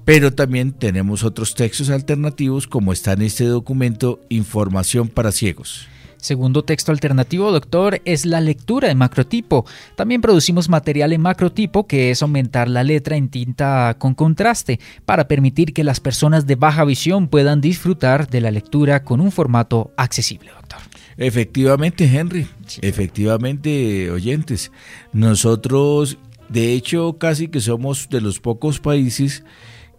Pero 0.05 0.33
también 0.33 0.71
tenemos 0.71 1.25
otros 1.25 1.53
textos 1.53 1.89
alternativos 1.89 2.65
como 2.65 2.93
está 2.93 3.11
en 3.11 3.23
este 3.23 3.43
documento 3.43 4.21
Información 4.29 5.09
para 5.09 5.33
Ciegos. 5.33 5.89
Segundo 6.17 6.63
texto 6.63 6.91
alternativo, 6.91 7.51
doctor, 7.51 8.01
es 8.05 8.25
la 8.25 8.41
lectura 8.41 8.89
en 8.89 8.97
macrotipo. 8.97 9.65
También 9.95 10.21
producimos 10.21 10.67
material 10.67 11.13
en 11.13 11.21
macrotipo, 11.21 11.87
que 11.87 12.11
es 12.11 12.21
aumentar 12.21 12.67
la 12.67 12.83
letra 12.83 13.15
en 13.15 13.29
tinta 13.29 13.95
con 13.99 14.13
contraste, 14.13 14.79
para 15.05 15.27
permitir 15.27 15.73
que 15.73 15.83
las 15.83 15.99
personas 15.99 16.47
de 16.47 16.55
baja 16.55 16.83
visión 16.85 17.27
puedan 17.27 17.61
disfrutar 17.61 18.29
de 18.29 18.41
la 18.41 18.51
lectura 18.51 19.03
con 19.03 19.21
un 19.21 19.31
formato 19.31 19.91
accesible, 19.95 20.51
doctor. 20.51 20.79
Efectivamente, 21.17 22.05
Henry, 22.05 22.47
efectivamente, 22.81 24.11
oyentes, 24.11 24.71
nosotros, 25.13 26.17
de 26.49 26.73
hecho, 26.73 27.17
casi 27.17 27.47
que 27.47 27.59
somos 27.59 28.09
de 28.09 28.21
los 28.21 28.39
pocos 28.39 28.79
países 28.79 29.43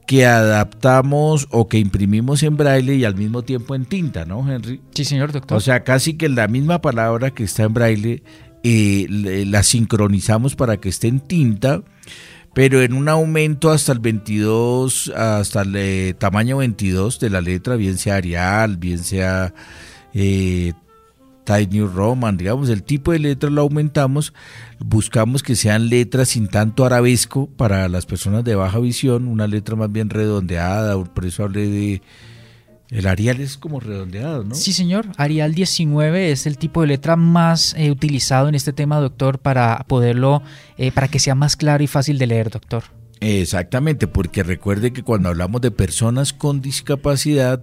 que 0.09 0.24
adaptamos 0.24 1.48
o 1.50 1.68
que 1.68 1.76
imprimimos 1.78 2.42
en 2.42 2.56
braille 2.56 2.94
y 2.94 3.04
al 3.04 3.14
mismo 3.14 3.42
tiempo 3.42 3.74
en 3.74 3.84
tinta, 3.84 4.24
¿no, 4.24 4.50
Henry? 4.50 4.80
Sí, 4.94 5.04
señor 5.04 5.32
doctor. 5.32 5.59
O 5.59 5.61
sea, 5.61 5.84
casi 5.84 6.14
que 6.14 6.30
la 6.30 6.48
misma 6.48 6.80
palabra 6.80 7.32
que 7.32 7.44
está 7.44 7.64
en 7.64 7.74
braille 7.74 8.22
eh, 8.62 9.06
la 9.46 9.62
sincronizamos 9.62 10.56
para 10.56 10.78
que 10.78 10.88
esté 10.88 11.09
en 11.09 11.20
tinta, 11.20 11.82
pero 12.54 12.80
en 12.80 12.94
un 12.94 13.11
aumento 13.11 13.70
hasta 13.70 13.92
el 13.92 13.98
22, 13.98 15.12
hasta 15.14 15.61
el 15.61 15.76
eh, 15.76 16.14
tamaño 16.18 16.56
22 16.56 17.20
de 17.20 17.28
la 17.28 17.42
letra, 17.42 17.76
bien 17.76 17.98
sea 17.98 18.16
Arial, 18.16 18.78
bien 18.78 19.00
sea 19.00 19.52
eh, 20.14 20.72
Tiny 21.49 21.80
Roman, 21.80 22.36
digamos, 22.36 22.68
el 22.68 22.82
tipo 22.82 23.12
de 23.12 23.20
letra 23.20 23.49
lo 23.49 23.62
aumentamos, 23.62 24.34
buscamos 24.78 25.42
que 25.42 25.57
sean 25.57 25.88
letras 25.88 26.28
sin 26.28 26.46
tanto 26.46 26.84
arabesco 26.84 27.49
para 27.57 27.88
las 27.88 28.05
personas 28.05 28.44
de 28.44 28.55
baja 28.55 28.78
visión, 28.80 29.26
una 29.26 29.46
letra 29.46 29.74
más 29.74 29.90
bien 29.90 30.11
redondeada, 30.11 31.03
por 31.03 31.24
eso 31.24 31.44
hablé 31.44 31.66
de... 31.66 32.03
El 32.90 33.07
Arial 33.07 33.40
es 33.40 33.59
como 33.59 33.80
redondeado, 33.80 34.44
¿no? 34.44 34.55
Sí, 34.55 34.72
señor. 34.72 35.07
Arial 35.18 35.55
19 35.55 36.32
es 36.32 36.46
el 36.46 36.57
tipo 36.57 36.80
de 36.80 36.86
letra 36.86 37.16
más 37.16 37.74
eh, 37.76 37.90
utilizado 37.90 38.49
en 38.49 38.55
este 38.55 38.72
tema, 38.72 38.99
doctor, 38.99 39.38
para 39.38 39.84
poderlo, 39.86 40.42
eh, 40.78 40.90
para 40.90 41.09
que 41.09 41.18
sea 41.18 41.34
más 41.34 41.57
claro 41.57 41.82
y 41.82 41.86
fácil 41.86 42.18
de 42.18 42.26
leer, 42.26 42.49
doctor. 42.49 42.84
Exactamente, 43.20 44.06
porque 44.06 44.42
recuerde 44.42 44.92
que 44.92 45.02
cuando 45.02 45.28
hablamos 45.28 45.60
de 45.60 45.70
personas 45.70 46.32
con 46.32 46.60
discapacidad, 46.60 47.62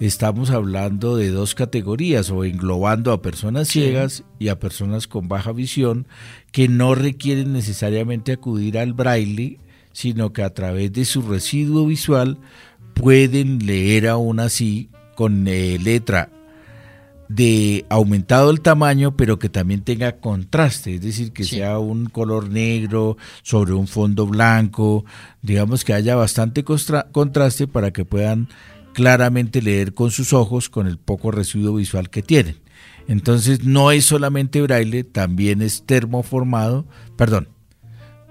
estamos 0.00 0.50
hablando 0.50 1.16
de 1.16 1.30
dos 1.30 1.54
categorías 1.54 2.30
o 2.30 2.44
englobando 2.44 3.12
a 3.12 3.22
personas 3.22 3.68
ciegas 3.68 4.24
y 4.38 4.48
a 4.48 4.58
personas 4.58 5.06
con 5.06 5.28
baja 5.28 5.52
visión 5.52 6.06
que 6.50 6.68
no 6.68 6.94
requieren 6.94 7.52
necesariamente 7.52 8.32
acudir 8.32 8.78
al 8.78 8.94
braille, 8.94 9.58
sino 9.92 10.32
que 10.32 10.42
a 10.42 10.54
través 10.54 10.92
de 10.92 11.04
su 11.04 11.22
residuo 11.22 11.86
visual 11.86 12.38
pueden 12.94 13.66
leer 13.66 14.08
aún 14.08 14.40
así 14.40 14.88
con 15.14 15.46
eh, 15.48 15.78
letra 15.78 16.30
de 17.28 17.84
aumentado 17.88 18.50
el 18.50 18.60
tamaño, 18.60 19.16
pero 19.16 19.38
que 19.38 19.48
también 19.48 19.82
tenga 19.82 20.18
contraste, 20.18 20.94
es 20.94 21.00
decir, 21.00 21.32
que 21.32 21.44
sea 21.44 21.78
un 21.78 22.06
color 22.06 22.50
negro 22.50 23.16
sobre 23.42 23.72
un 23.72 23.88
fondo 23.88 24.26
blanco, 24.26 25.04
digamos 25.42 25.84
que 25.84 25.92
haya 25.92 26.14
bastante 26.16 26.64
contraste 26.64 27.66
para 27.66 27.92
que 27.92 28.04
puedan 28.04 28.48
claramente 28.92 29.60
leer 29.60 29.92
con 29.92 30.10
sus 30.10 30.32
ojos 30.32 30.68
con 30.68 30.86
el 30.86 30.98
poco 30.98 31.30
residuo 31.30 31.74
visual 31.74 32.10
que 32.10 32.22
tienen. 32.22 32.56
Entonces 33.08 33.64
no 33.64 33.92
es 33.92 34.04
solamente 34.04 34.62
braille, 34.62 35.04
también 35.04 35.62
es 35.62 35.84
termoformado, 35.84 36.86
perdón, 37.16 37.48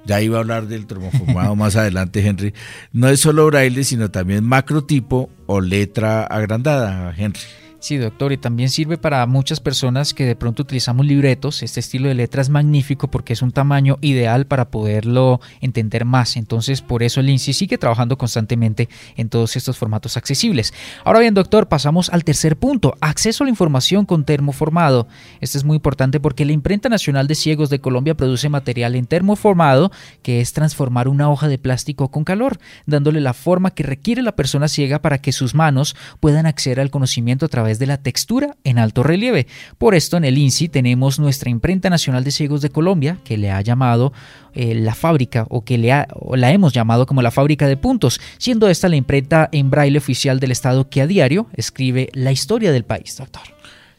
ya 0.05 0.21
iba 0.21 0.37
a 0.37 0.41
hablar 0.41 0.67
del 0.67 0.85
termoformado 0.85 1.55
más 1.55 1.75
adelante, 1.75 2.25
Henry. 2.25 2.53
No 2.91 3.09
es 3.09 3.19
solo 3.19 3.45
braille, 3.47 3.83
sino 3.83 4.11
también 4.11 4.43
macrotipo 4.43 5.29
o 5.47 5.61
letra 5.61 6.23
agrandada, 6.23 7.13
Henry. 7.15 7.41
Sí, 7.79 7.97
doctor, 7.97 8.31
y 8.31 8.37
también 8.37 8.69
sirve 8.69 8.97
para 8.97 9.25
muchas 9.27 9.59
personas 9.59 10.13
que 10.13 10.25
de 10.25 10.35
pronto 10.35 10.63
utilizamos 10.63 11.05
libretos. 11.05 11.61
Este 11.61 11.79
estilo 11.79 12.07
de 12.07 12.15
letra 12.15 12.41
es 12.41 12.49
magnífico 12.49 13.11
porque 13.11 13.33
es 13.33 13.43
un 13.43 13.51
tamaño 13.51 13.97
ideal 14.01 14.47
para 14.47 14.69
poderlo 14.69 15.39
entender 15.61 16.03
más. 16.03 16.35
Entonces, 16.35 16.81
por 16.81 17.03
eso 17.03 17.19
el 17.19 17.29
INSI 17.29 17.53
sigue 17.53 17.77
trabajando 17.77 18.17
constantemente 18.17 18.89
en 19.17 19.29
todos 19.29 19.55
estos 19.55 19.77
formatos 19.77 20.17
accesibles. 20.17 20.73
Ahora 21.03 21.19
bien, 21.19 21.35
doctor, 21.35 21.67
pasamos 21.67 22.09
al 22.09 22.23
tercer 22.23 22.57
punto, 22.57 22.95
acceso 23.01 23.43
a 23.43 23.45
la 23.45 23.51
información 23.51 24.05
con 24.05 24.25
termoformado. 24.25 25.07
Este 25.39 25.57
es 25.57 25.63
muy 25.63 25.75
importante 25.75 26.19
porque 26.19 26.45
la 26.45 26.53
Imprenta 26.53 26.89
Nacional 26.89 27.27
de 27.27 27.35
Ciegos 27.35 27.69
de 27.69 27.81
Colombia 27.81 28.17
produce 28.17 28.49
material 28.49 28.95
en 28.95 29.05
termoformado, 29.05 29.91
que 30.23 30.41
es 30.41 30.53
transformar 30.53 31.07
una 31.07 31.29
hoja 31.29 31.47
de 31.47 31.59
plástico 31.59 32.09
con 32.09 32.23
calor, 32.23 32.57
dándole 32.87 33.21
la 33.21 33.33
forma 33.33 33.71
que 33.71 33.83
requiere 33.83 34.23
la 34.23 34.35
persona 34.35 34.67
ciega 34.67 35.03
para 35.03 35.19
que 35.19 35.31
sus 35.31 35.53
manos 35.53 35.95
puedan 36.19 36.47
acceder 36.47 36.79
al 36.79 36.89
conocimiento 36.89 37.45
a 37.45 37.49
través 37.49 37.74
de 37.79 37.87
la 37.87 37.97
textura 37.97 38.55
en 38.63 38.79
alto 38.79 39.03
relieve. 39.03 39.47
Por 39.77 39.95
esto 39.95 40.17
en 40.17 40.25
el 40.25 40.37
INSI 40.37 40.69
tenemos 40.69 41.19
nuestra 41.19 41.49
Imprenta 41.49 41.89
Nacional 41.89 42.23
de 42.23 42.31
Ciegos 42.31 42.61
de 42.61 42.69
Colombia, 42.69 43.17
que 43.23 43.37
le 43.37 43.51
ha 43.51 43.61
llamado 43.61 44.13
eh, 44.53 44.75
la 44.75 44.95
fábrica 44.95 45.45
o 45.49 45.63
que 45.63 45.77
le 45.77 45.87
la 45.87 46.51
hemos 46.51 46.73
llamado 46.73 47.05
como 47.05 47.21
la 47.21 47.31
fábrica 47.31 47.67
de 47.67 47.77
puntos, 47.77 48.19
siendo 48.37 48.69
esta 48.69 48.89
la 48.89 48.95
imprenta 48.95 49.49
en 49.51 49.69
braille 49.69 49.97
oficial 49.97 50.39
del 50.39 50.51
Estado 50.51 50.89
que 50.89 51.01
a 51.01 51.07
diario 51.07 51.47
escribe 51.53 52.09
la 52.13 52.31
historia 52.31 52.71
del 52.71 52.85
país, 52.85 53.15
doctor. 53.17 53.43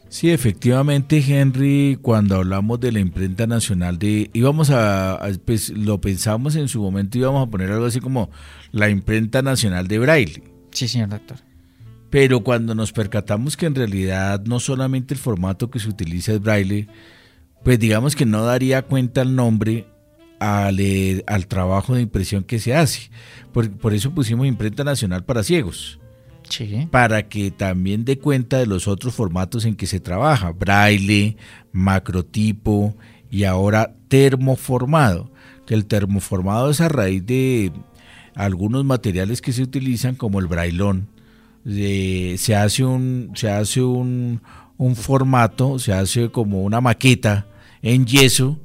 Sí, 0.09 0.31
efectivamente, 0.31 1.23
Henry, 1.27 1.99
cuando 2.01 2.35
hablamos 2.35 2.79
de 2.79 2.91
la 2.91 2.99
imprenta 2.99 3.45
nacional 3.45 3.99
de, 3.99 4.29
íbamos 4.33 4.69
a, 4.69 5.19
pues, 5.45 5.69
lo 5.69 5.99
pensamos 5.99 6.55
en 6.55 6.69
su 6.69 6.81
momento, 6.81 7.17
íbamos 7.17 7.45
a 7.45 7.51
poner 7.51 7.71
algo 7.71 7.85
así 7.85 7.99
como 7.99 8.29
la 8.71 8.89
imprenta 8.89 9.41
nacional 9.41 9.87
de 9.87 9.99
braille. 9.99 10.43
Sí, 10.71 10.87
señor 10.87 11.09
doctor. 11.09 11.46
Pero 12.09 12.41
cuando 12.41 12.73
nos 12.73 12.93
percatamos 12.93 13.57
que 13.57 13.65
en 13.65 13.75
realidad 13.75 14.41
no 14.45 14.59
solamente 14.59 15.13
el 15.13 15.19
formato 15.19 15.69
que 15.69 15.79
se 15.79 15.89
utiliza 15.89 16.33
es 16.33 16.41
braille, 16.41 16.87
pues 17.63 17.79
digamos 17.79 18.15
que 18.15 18.25
no 18.25 18.43
daría 18.45 18.81
cuenta 18.83 19.21
el 19.21 19.35
nombre 19.35 19.87
al, 20.39 20.79
eh, 20.79 21.23
al 21.27 21.47
trabajo 21.47 21.95
de 21.95 22.01
impresión 22.01 22.43
que 22.43 22.59
se 22.59 22.75
hace. 22.75 23.09
Por, 23.51 23.69
por, 23.71 23.93
eso 23.93 24.11
pusimos 24.11 24.47
imprenta 24.47 24.83
nacional 24.83 25.25
para 25.25 25.43
ciegos. 25.43 25.99
Sí. 26.49 26.87
Para 26.91 27.27
que 27.27 27.51
también 27.51 28.05
dé 28.05 28.19
cuenta 28.19 28.57
de 28.57 28.67
los 28.67 28.87
otros 28.87 29.13
formatos 29.13 29.65
en 29.65 29.75
que 29.75 29.85
se 29.85 29.99
trabaja. 29.99 30.51
Braille, 30.51 31.35
macrotipo 31.73 32.95
y 33.29 33.43
ahora 33.43 33.95
termoformado. 34.07 35.29
Que 35.65 35.73
el 35.73 35.85
termoformado 35.85 36.69
es 36.69 36.79
a 36.79 36.87
raíz 36.87 37.25
de 37.25 37.73
algunos 38.33 38.85
materiales 38.85 39.41
que 39.41 39.51
se 39.51 39.63
utilizan 39.63 40.15
como 40.15 40.39
el 40.39 40.47
brailón 40.47 41.09
se 41.67 42.55
hace 42.55 42.83
un, 42.85 43.31
se 43.35 43.49
hace 43.49 43.81
un, 43.81 44.41
un 44.77 44.95
formato, 44.95 45.79
se 45.79 45.93
hace 45.93 46.29
como 46.29 46.63
una 46.63 46.81
maqueta 46.81 47.45
en 47.81 48.05
yeso 48.05 48.57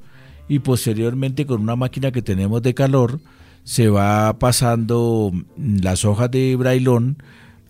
y 0.49 0.61
posteriormente 0.61 1.47
con 1.47 1.63
una 1.63 1.77
máquina 1.77 2.13
que 2.13 2.23
tenemos 2.23 2.63
de 2.63 2.75
calor 2.75 3.21
se 3.65 3.89
va 3.89 4.39
pasando 4.39 5.33
las 5.57 6.05
hojas 6.05 6.31
de 6.31 6.57
brailón 6.57 7.17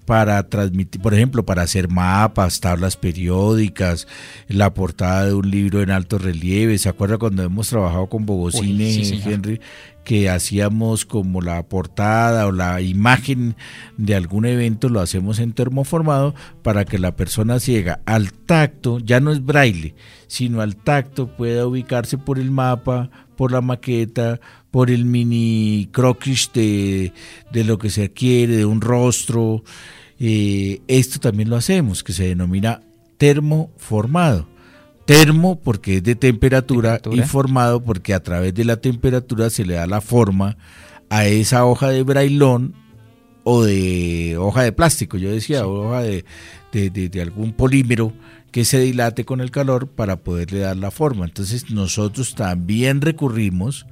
para 0.06 0.48
transmitir, 0.48 1.00
por 1.00 1.14
ejemplo, 1.14 1.44
para 1.44 1.62
hacer 1.62 1.88
mapas, 1.88 2.60
tablas 2.60 2.96
periódicas, 2.96 4.08
la 4.48 4.74
portada 4.74 5.26
de 5.26 5.34
un 5.34 5.48
libro 5.48 5.80
en 5.80 5.90
alto 5.90 6.18
relieve. 6.18 6.76
¿Se 6.78 6.88
acuerda 6.88 7.18
cuando 7.18 7.42
hemos 7.42 7.68
trabajado 7.68 8.08
con 8.08 8.26
Bogocine, 8.26 9.22
Henry, 9.24 9.60
que 10.04 10.28
hacíamos 10.28 11.04
como 11.04 11.40
la 11.40 11.62
portada 11.68 12.46
o 12.46 12.52
la 12.52 12.80
imagen 12.80 13.56
de 13.96 14.14
algún 14.14 14.46
evento, 14.46 14.88
lo 14.88 15.00
hacemos 15.00 15.38
en 15.38 15.52
termoformado 15.52 16.34
para 16.62 16.84
que 16.84 16.98
la 16.98 17.16
persona 17.16 17.60
ciega 17.60 18.00
al 18.04 18.32
tacto, 18.32 18.98
ya 18.98 19.20
no 19.20 19.32
es 19.32 19.44
braille, 19.44 19.94
sino 20.26 20.60
al 20.60 20.76
tacto 20.76 21.28
pueda 21.36 21.66
ubicarse 21.66 22.18
por 22.18 22.38
el 22.38 22.50
mapa, 22.50 23.10
por 23.36 23.52
la 23.52 23.60
maqueta, 23.60 24.40
por 24.70 24.90
el 24.90 25.04
mini 25.04 25.88
croquis 25.92 26.50
de, 26.52 27.12
de 27.52 27.64
lo 27.64 27.78
que 27.78 27.90
se 27.90 28.12
quiere, 28.12 28.56
de 28.56 28.64
un 28.64 28.80
rostro. 28.80 29.62
Eh, 30.18 30.80
esto 30.88 31.20
también 31.20 31.50
lo 31.50 31.56
hacemos, 31.56 32.02
que 32.02 32.12
se 32.12 32.26
denomina 32.26 32.80
termoformado. 33.18 34.51
Termo 35.04 35.58
porque 35.60 35.96
es 35.96 36.02
de 36.02 36.14
temperatura, 36.14 37.00
y 37.10 37.22
formado 37.22 37.82
porque 37.82 38.14
a 38.14 38.22
través 38.22 38.54
de 38.54 38.64
la 38.64 38.76
temperatura 38.76 39.50
se 39.50 39.64
le 39.64 39.74
da 39.74 39.86
la 39.86 40.00
forma 40.00 40.56
a 41.10 41.26
esa 41.26 41.64
hoja 41.64 41.88
de 41.90 42.02
brailón 42.02 42.74
o 43.44 43.64
de 43.64 44.36
hoja 44.38 44.62
de 44.62 44.72
plástico, 44.72 45.18
yo 45.18 45.30
decía, 45.30 45.66
hoja 45.66 46.02
de, 46.02 46.24
de, 46.72 47.22
algún 47.22 47.52
polímero 47.52 48.12
que 48.50 48.64
se 48.64 48.78
dilate 48.80 49.24
con 49.24 49.40
el 49.40 49.50
calor 49.50 49.88
para 49.88 50.16
poderle 50.16 50.60
dar 50.60 50.76
la 50.76 50.90
forma. 50.90 51.24
Entonces 51.24 51.70
nosotros 51.70 52.34
también 52.34 53.00
recurrimos 53.00 53.86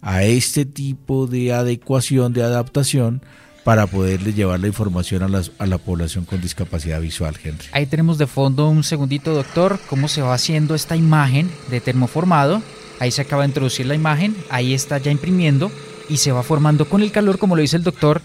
a 0.00 0.22
este 0.24 0.64
tipo 0.64 1.26
de 1.26 1.52
adecuación, 1.52 2.32
de 2.32 2.42
adaptación, 2.42 3.22
para 3.64 3.86
poderle 3.86 4.32
llevar 4.32 4.60
la 4.60 4.66
información 4.66 5.22
a, 5.22 5.42
a, 5.58 5.66
la 5.66 5.78
población 5.78 6.24
con 6.24 6.40
discapacidad 6.40 7.00
visual, 7.00 7.36
Henry. 7.42 7.66
Ahí 7.72 7.86
tenemos 7.86 8.18
de 8.18 8.26
fondo 8.26 8.68
un 8.68 8.82
segundito, 8.82 9.34
doctor, 9.34 9.78
cómo 9.88 10.08
se 10.08 10.22
va 10.22 10.34
haciendo 10.34 10.74
esta 10.74 10.96
imagen 10.96 11.50
de 11.70 11.80
termoformado. 11.80 12.62
Ahí 12.98 13.10
se 13.10 13.22
acaba 13.22 13.42
de 13.42 13.48
introducir 13.48 13.86
la 13.86 13.94
imagen, 13.94 14.36
ahí 14.50 14.74
está 14.74 14.98
ya 14.98 15.10
imprimiendo 15.10 15.70
y 16.08 16.18
se 16.18 16.32
va 16.32 16.42
formando 16.42 16.88
con 16.88 17.02
el 17.02 17.10
calor, 17.10 17.38
como 17.38 17.56
lo 17.56 17.62
dice 17.62 17.76
el 17.76 17.82
doctor, 17.82 18.20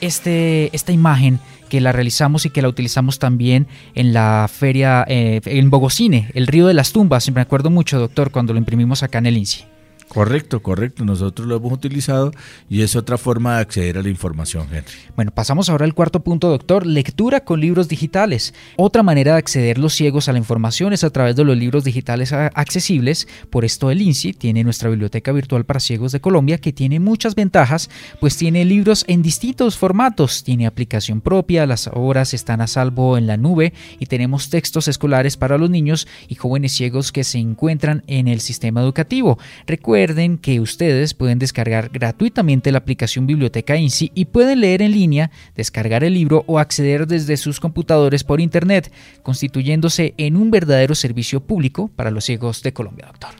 este, 0.00 0.74
esta 0.74 0.92
imagen 0.92 1.40
que 1.68 1.80
la 1.80 1.92
realizamos 1.92 2.44
y 2.46 2.50
que 2.50 2.62
la 2.62 2.68
utilizamos 2.68 3.18
también 3.18 3.66
en 3.94 4.12
la 4.12 4.48
feria, 4.52 5.04
eh, 5.08 5.40
en 5.44 5.70
Bogocine, 5.70 6.30
el 6.34 6.46
río 6.46 6.66
de 6.66 6.74
las 6.74 6.92
tumbas. 6.92 7.30
Me 7.30 7.40
acuerdo 7.40 7.70
mucho, 7.70 7.98
doctor, 7.98 8.30
cuando 8.30 8.52
lo 8.52 8.58
imprimimos 8.58 9.02
acá 9.02 9.18
en 9.18 9.26
el 9.26 9.38
INSI. 9.38 9.69
Correcto, 10.10 10.60
correcto. 10.60 11.04
Nosotros 11.04 11.46
lo 11.46 11.54
hemos 11.54 11.72
utilizado 11.72 12.32
y 12.68 12.82
es 12.82 12.96
otra 12.96 13.16
forma 13.16 13.54
de 13.54 13.60
acceder 13.60 13.96
a 13.96 14.02
la 14.02 14.08
información, 14.08 14.66
Henry. 14.68 14.90
Bueno, 15.14 15.30
pasamos 15.30 15.68
ahora 15.68 15.84
al 15.84 15.94
cuarto 15.94 16.18
punto, 16.18 16.48
doctor. 16.48 16.84
Lectura 16.84 17.44
con 17.44 17.60
libros 17.60 17.86
digitales. 17.86 18.52
Otra 18.74 19.04
manera 19.04 19.34
de 19.34 19.38
acceder 19.38 19.78
los 19.78 19.94
ciegos 19.94 20.28
a 20.28 20.32
la 20.32 20.38
información 20.38 20.92
es 20.92 21.04
a 21.04 21.10
través 21.10 21.36
de 21.36 21.44
los 21.44 21.56
libros 21.56 21.84
digitales 21.84 22.32
accesibles. 22.32 23.28
Por 23.50 23.64
esto 23.64 23.92
el 23.92 24.02
INSI 24.02 24.32
tiene 24.32 24.64
nuestra 24.64 24.90
biblioteca 24.90 25.30
virtual 25.30 25.64
para 25.64 25.78
ciegos 25.78 26.10
de 26.10 26.20
Colombia 26.20 26.58
que 26.58 26.72
tiene 26.72 26.98
muchas 26.98 27.36
ventajas, 27.36 27.88
pues 28.18 28.36
tiene 28.36 28.64
libros 28.64 29.04
en 29.06 29.22
distintos 29.22 29.78
formatos. 29.78 30.42
Tiene 30.42 30.66
aplicación 30.66 31.20
propia, 31.20 31.66
las 31.66 31.88
obras 31.92 32.34
están 32.34 32.60
a 32.62 32.66
salvo 32.66 33.16
en 33.16 33.28
la 33.28 33.36
nube 33.36 33.74
y 34.00 34.06
tenemos 34.06 34.50
textos 34.50 34.88
escolares 34.88 35.36
para 35.36 35.56
los 35.56 35.70
niños 35.70 36.08
y 36.26 36.34
jóvenes 36.34 36.72
ciegos 36.72 37.12
que 37.12 37.22
se 37.22 37.38
encuentran 37.38 38.02
en 38.08 38.26
el 38.26 38.40
sistema 38.40 38.80
educativo. 38.80 39.38
Recuerden 39.68 39.99
Recuerden 40.00 40.38
que 40.38 40.60
ustedes 40.60 41.12
pueden 41.12 41.38
descargar 41.38 41.90
gratuitamente 41.90 42.72
la 42.72 42.78
aplicación 42.78 43.26
Biblioteca 43.26 43.76
INSI 43.76 44.10
y 44.14 44.24
pueden 44.24 44.62
leer 44.62 44.80
en 44.80 44.92
línea, 44.92 45.30
descargar 45.54 46.04
el 46.04 46.14
libro 46.14 46.42
o 46.46 46.58
acceder 46.58 47.06
desde 47.06 47.36
sus 47.36 47.60
computadores 47.60 48.24
por 48.24 48.40
Internet, 48.40 48.90
constituyéndose 49.22 50.14
en 50.16 50.38
un 50.38 50.50
verdadero 50.50 50.94
servicio 50.94 51.40
público 51.40 51.90
para 51.96 52.10
los 52.10 52.24
ciegos 52.24 52.62
de 52.62 52.72
Colombia, 52.72 53.08
doctor. 53.08 53.32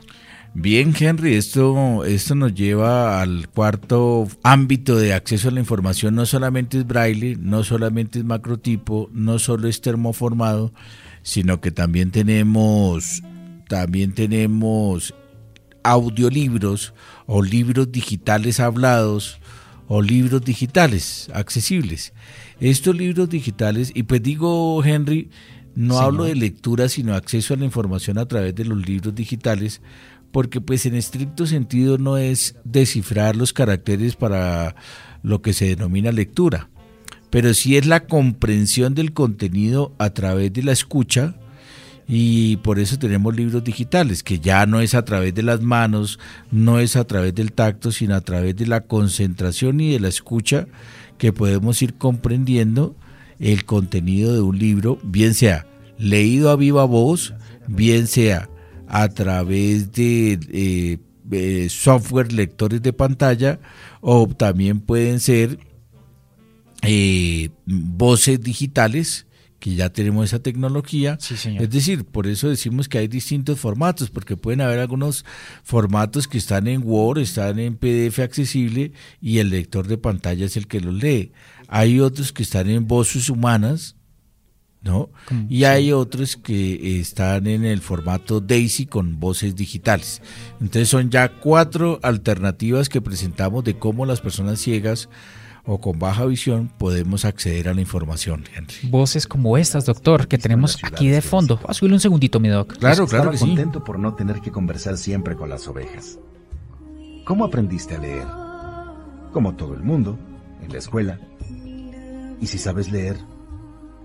Bien, 0.53 0.93
Henry, 0.99 1.33
esto, 1.33 2.05
esto 2.05 2.35
nos 2.35 2.53
lleva 2.53 3.23
al 3.23 3.49
cuarto 3.49 4.27
ámbito 4.43 4.97
de 4.97 5.15
acceso 5.15 5.47
a 5.47 5.51
la 5.53 5.61
información. 5.61 6.13
No 6.13 6.27
solamente 6.27 6.77
es 6.77 6.85
braille, 6.85 7.37
no 7.39 7.63
solamente 7.63 8.19
es 8.19 8.25
macrotipo, 8.25 9.09
no 9.13 9.39
solo 9.39 9.67
es 9.67 9.81
termoformado, 9.81 10.71
sino 11.23 11.59
que 11.59 11.71
también 11.71 12.11
tenemos, 12.11 13.23
también 13.67 14.13
tenemos 14.13 15.15
audiolibros 15.83 16.93
o 17.25 17.41
libros 17.41 17.91
digitales 17.91 18.59
hablados 18.59 19.39
o 19.87 20.01
libros 20.01 20.43
digitales 20.43 21.29
accesibles. 21.33 22.13
Estos 22.59 22.95
libros 22.95 23.29
digitales, 23.29 23.91
y 23.93 24.03
pues 24.03 24.23
digo, 24.23 24.83
Henry, 24.83 25.29
no 25.75 25.99
hablo 25.99 26.25
de 26.25 26.35
lectura, 26.35 26.89
sino 26.89 27.13
acceso 27.13 27.53
a 27.53 27.57
la 27.57 27.65
información 27.65 28.17
a 28.17 28.25
través 28.25 28.55
de 28.55 28.65
los 28.65 28.85
libros 28.85 29.15
digitales, 29.15 29.81
porque 30.31 30.61
pues 30.61 30.85
en 30.85 30.95
estricto 30.95 31.45
sentido 31.45 31.97
no 31.97 32.17
es 32.17 32.55
descifrar 32.63 33.35
los 33.35 33.53
caracteres 33.53 34.15
para 34.15 34.75
lo 35.23 35.41
que 35.41 35.53
se 35.53 35.65
denomina 35.65 36.11
lectura, 36.11 36.69
pero 37.29 37.53
sí 37.53 37.77
es 37.77 37.85
la 37.85 38.05
comprensión 38.05 38.95
del 38.95 39.13
contenido 39.13 39.93
a 39.97 40.11
través 40.11 40.53
de 40.53 40.63
la 40.63 40.71
escucha, 40.71 41.35
y 42.13 42.57
por 42.57 42.77
eso 42.77 42.99
tenemos 42.99 43.33
libros 43.33 43.63
digitales, 43.63 44.21
que 44.21 44.41
ya 44.41 44.65
no 44.65 44.81
es 44.81 44.95
a 44.95 45.05
través 45.05 45.33
de 45.33 45.43
las 45.43 45.61
manos, 45.61 46.19
no 46.51 46.77
es 46.79 46.97
a 46.97 47.05
través 47.05 47.33
del 47.33 47.53
tacto, 47.53 47.93
sino 47.93 48.15
a 48.15 48.19
través 48.19 48.53
de 48.57 48.67
la 48.67 48.81
concentración 48.81 49.79
y 49.79 49.93
de 49.93 50.01
la 50.01 50.09
escucha 50.09 50.67
que 51.17 51.31
podemos 51.31 51.81
ir 51.81 51.93
comprendiendo 51.93 52.97
el 53.39 53.63
contenido 53.63 54.33
de 54.33 54.41
un 54.41 54.59
libro, 54.59 54.99
bien 55.03 55.33
sea 55.33 55.65
leído 55.97 56.49
a 56.49 56.57
viva 56.57 56.83
voz, 56.83 57.33
bien 57.69 58.07
sea 58.07 58.49
a 58.89 59.07
través 59.07 59.93
de 59.93 60.99
eh, 61.31 61.69
software 61.69 62.33
lectores 62.33 62.81
de 62.81 62.91
pantalla 62.91 63.61
o 64.01 64.27
también 64.27 64.81
pueden 64.81 65.21
ser 65.21 65.59
eh, 66.81 67.51
voces 67.65 68.41
digitales 68.41 69.27
que 69.61 69.75
ya 69.75 69.91
tenemos 69.91 70.25
esa 70.25 70.39
tecnología. 70.39 71.19
Es 71.21 71.69
decir, 71.69 72.03
por 72.03 72.25
eso 72.25 72.49
decimos 72.49 72.89
que 72.89 72.97
hay 72.97 73.07
distintos 73.07 73.59
formatos, 73.59 74.09
porque 74.09 74.35
pueden 74.35 74.59
haber 74.59 74.79
algunos 74.79 75.23
formatos 75.63 76.27
que 76.27 76.39
están 76.39 76.67
en 76.67 76.81
Word, 76.83 77.19
están 77.19 77.59
en 77.59 77.77
PDF 77.77 78.19
accesible 78.19 78.91
y 79.21 79.37
el 79.37 79.51
lector 79.51 79.87
de 79.87 79.99
pantalla 79.99 80.47
es 80.47 80.57
el 80.57 80.67
que 80.67 80.81
los 80.81 80.95
lee. 80.95 81.31
Hay 81.67 81.99
otros 81.99 82.33
que 82.33 82.41
están 82.41 82.71
en 82.71 82.87
voces 82.87 83.29
humanas, 83.29 83.95
¿no? 84.81 85.11
Y 85.47 85.65
hay 85.65 85.91
otros 85.91 86.37
que 86.37 86.99
están 86.99 87.45
en 87.45 87.63
el 87.63 87.81
formato 87.81 88.41
DAISY 88.41 88.87
con 88.87 89.19
voces 89.19 89.55
digitales. 89.55 90.23
Entonces 90.59 90.89
son 90.89 91.11
ya 91.11 91.37
cuatro 91.39 91.99
alternativas 92.01 92.89
que 92.89 92.99
presentamos 92.99 93.63
de 93.63 93.77
cómo 93.77 94.07
las 94.07 94.21
personas 94.21 94.59
ciegas 94.59 95.07
o 95.71 95.79
con 95.79 95.97
baja 95.97 96.25
visión 96.25 96.69
podemos 96.77 97.23
acceder 97.23 97.69
a 97.69 97.73
la 97.73 97.79
información, 97.79 98.43
Henry. 98.53 98.89
Voces 98.89 99.25
como 99.25 99.57
estas, 99.57 99.85
doctor, 99.85 100.27
que 100.27 100.37
tenemos 100.37 100.77
aquí 100.83 101.07
de 101.07 101.21
fondo. 101.21 101.61
A 101.65 101.73
subirle 101.73 101.95
un 101.95 102.01
segundito, 102.01 102.41
mi 102.41 102.49
doc. 102.49 102.77
Claro, 102.77 103.07
claro 103.07 103.31
que 103.31 103.37
contento 103.37 103.81
por 103.81 103.97
no 103.97 104.13
tener 104.13 104.41
que 104.41 104.51
conversar 104.51 104.97
siempre 104.97 105.37
con 105.37 105.49
las 105.49 105.67
ovejas. 105.69 106.19
¿Cómo 107.23 107.45
aprendiste 107.45 107.95
a 107.95 107.99
leer? 107.99 108.27
Como 109.31 109.55
todo 109.55 109.73
el 109.73 109.81
mundo, 109.81 110.19
en 110.61 110.73
la 110.73 110.79
escuela. 110.79 111.19
Y 112.41 112.47
si 112.47 112.57
sabes 112.57 112.91
leer, 112.91 113.17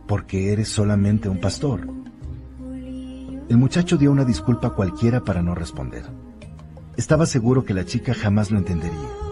¿por 0.07 0.27
qué 0.27 0.53
eres 0.53 0.69
solamente 0.69 1.29
un 1.29 1.41
pastor? 1.41 1.89
El 3.49 3.57
muchacho 3.57 3.97
dio 3.97 4.13
una 4.13 4.25
disculpa 4.25 4.71
cualquiera 4.71 5.25
para 5.25 5.43
no 5.43 5.57
responder. 5.57 6.05
Estaba 6.97 7.27
seguro 7.27 7.65
que 7.65 7.75
la 7.75 7.85
chica 7.85 8.15
jamás 8.15 8.53
lo 8.53 8.59
entendería 8.59 9.26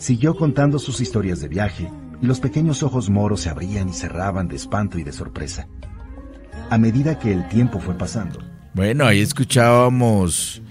Siguió 0.00 0.34
contando 0.34 0.78
sus 0.78 1.02
historias 1.02 1.40
de 1.40 1.48
viaje 1.48 1.90
y 2.22 2.26
los 2.26 2.40
pequeños 2.40 2.82
ojos 2.82 3.10
moros 3.10 3.42
se 3.42 3.50
abrían 3.50 3.90
y 3.90 3.92
cerraban 3.92 4.48
de 4.48 4.56
espanto 4.56 4.98
y 4.98 5.04
de 5.04 5.12
sorpresa. 5.12 5.68
A 6.70 6.78
medida 6.78 7.18
que 7.18 7.30
el 7.30 7.46
tiempo 7.48 7.80
fue 7.80 7.94
pasando. 7.98 8.38
Bueno, 8.72 9.04
ahí 9.04 9.20
escuchábamos, 9.20 10.62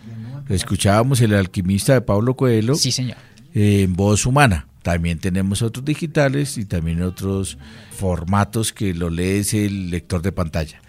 escuchábamos 0.49 1.21
el 1.21 1.35
alquimista 1.35 1.93
de 1.93 2.01
Pablo 2.01 2.35
Coelho. 2.35 2.73
Sí, 2.73 2.91
señor. 2.91 3.17
en 3.53 3.95
voz 3.95 4.25
humana. 4.25 4.67
También 4.81 5.19
tenemos 5.19 5.61
otros 5.61 5.85
digitales 5.85 6.57
y 6.57 6.65
también 6.65 7.03
otros 7.03 7.59
formatos 7.91 8.73
que 8.73 8.95
lo 8.95 9.11
lees 9.11 9.53
el 9.53 9.91
lector 9.91 10.23
de 10.23 10.31
pantalla. 10.31 10.81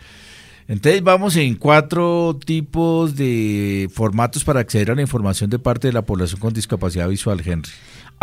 Entonces 0.66 1.03
vamos 1.03 1.36
en 1.36 1.57
cuatro 1.57 2.38
tipos 2.43 3.16
de 3.16 3.91
formatos 3.93 4.45
para 4.45 4.61
acceder 4.61 4.93
a 4.93 4.95
la 4.95 5.03
información 5.03 5.51
de 5.51 5.59
parte 5.59 5.88
de 5.88 5.93
la 5.93 6.07
población 6.07 6.41
con 6.41 6.55
discapacidad 6.55 7.09
visual, 7.09 7.43
Henry. 7.45 7.72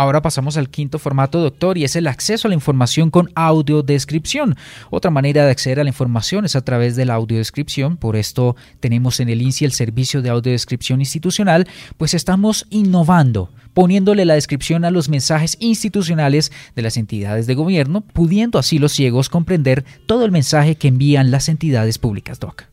Ahora 0.00 0.22
pasamos 0.22 0.56
al 0.56 0.70
quinto 0.70 1.00
formato, 1.00 1.40
doctor, 1.40 1.76
y 1.76 1.82
es 1.82 1.96
el 1.96 2.06
acceso 2.06 2.46
a 2.46 2.50
la 2.50 2.54
información 2.54 3.10
con 3.10 3.32
audiodescripción. 3.34 4.54
Otra 4.90 5.10
manera 5.10 5.44
de 5.44 5.50
acceder 5.50 5.80
a 5.80 5.82
la 5.82 5.90
información 5.90 6.44
es 6.44 6.54
a 6.54 6.60
través 6.60 6.94
de 6.94 7.04
la 7.04 7.14
audiodescripción. 7.14 7.96
Por 7.96 8.14
esto 8.14 8.54
tenemos 8.78 9.18
en 9.18 9.28
el 9.28 9.42
INSI 9.42 9.64
el 9.64 9.72
servicio 9.72 10.22
de 10.22 10.30
audiodescripción 10.30 11.00
institucional, 11.00 11.66
pues 11.96 12.14
estamos 12.14 12.68
innovando, 12.70 13.50
poniéndole 13.74 14.24
la 14.24 14.34
descripción 14.34 14.84
a 14.84 14.92
los 14.92 15.08
mensajes 15.08 15.56
institucionales 15.58 16.52
de 16.76 16.82
las 16.82 16.96
entidades 16.96 17.48
de 17.48 17.56
gobierno, 17.56 18.02
pudiendo 18.02 18.60
así 18.60 18.78
los 18.78 18.92
ciegos 18.92 19.28
comprender 19.28 19.84
todo 20.06 20.24
el 20.24 20.30
mensaje 20.30 20.76
que 20.76 20.86
envían 20.86 21.32
las 21.32 21.48
entidades 21.48 21.98
públicas, 21.98 22.38
doc. 22.38 22.66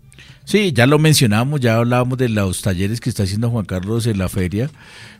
Sí, 0.45 0.73
ya 0.73 0.85
lo 0.85 0.99
mencionamos, 0.99 1.59
ya 1.59 1.77
hablábamos 1.77 2.19
de 2.19 2.29
los 2.29 2.61
talleres 2.61 3.01
que 3.01 3.09
está 3.09 3.23
haciendo 3.23 3.49
Juan 3.49 3.65
Carlos 3.65 4.05
en 4.05 4.19
la 4.19 4.29
feria, 4.29 4.69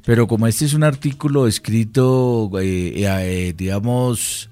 pero 0.06 0.28
como 0.28 0.46
este 0.46 0.66
es 0.66 0.76
un 0.76 0.84
artículo 0.84 1.48
escrito, 1.48 2.52
eh, 2.60 2.94
eh, 2.96 3.06
eh, 3.08 3.54
digamos, 3.58 4.52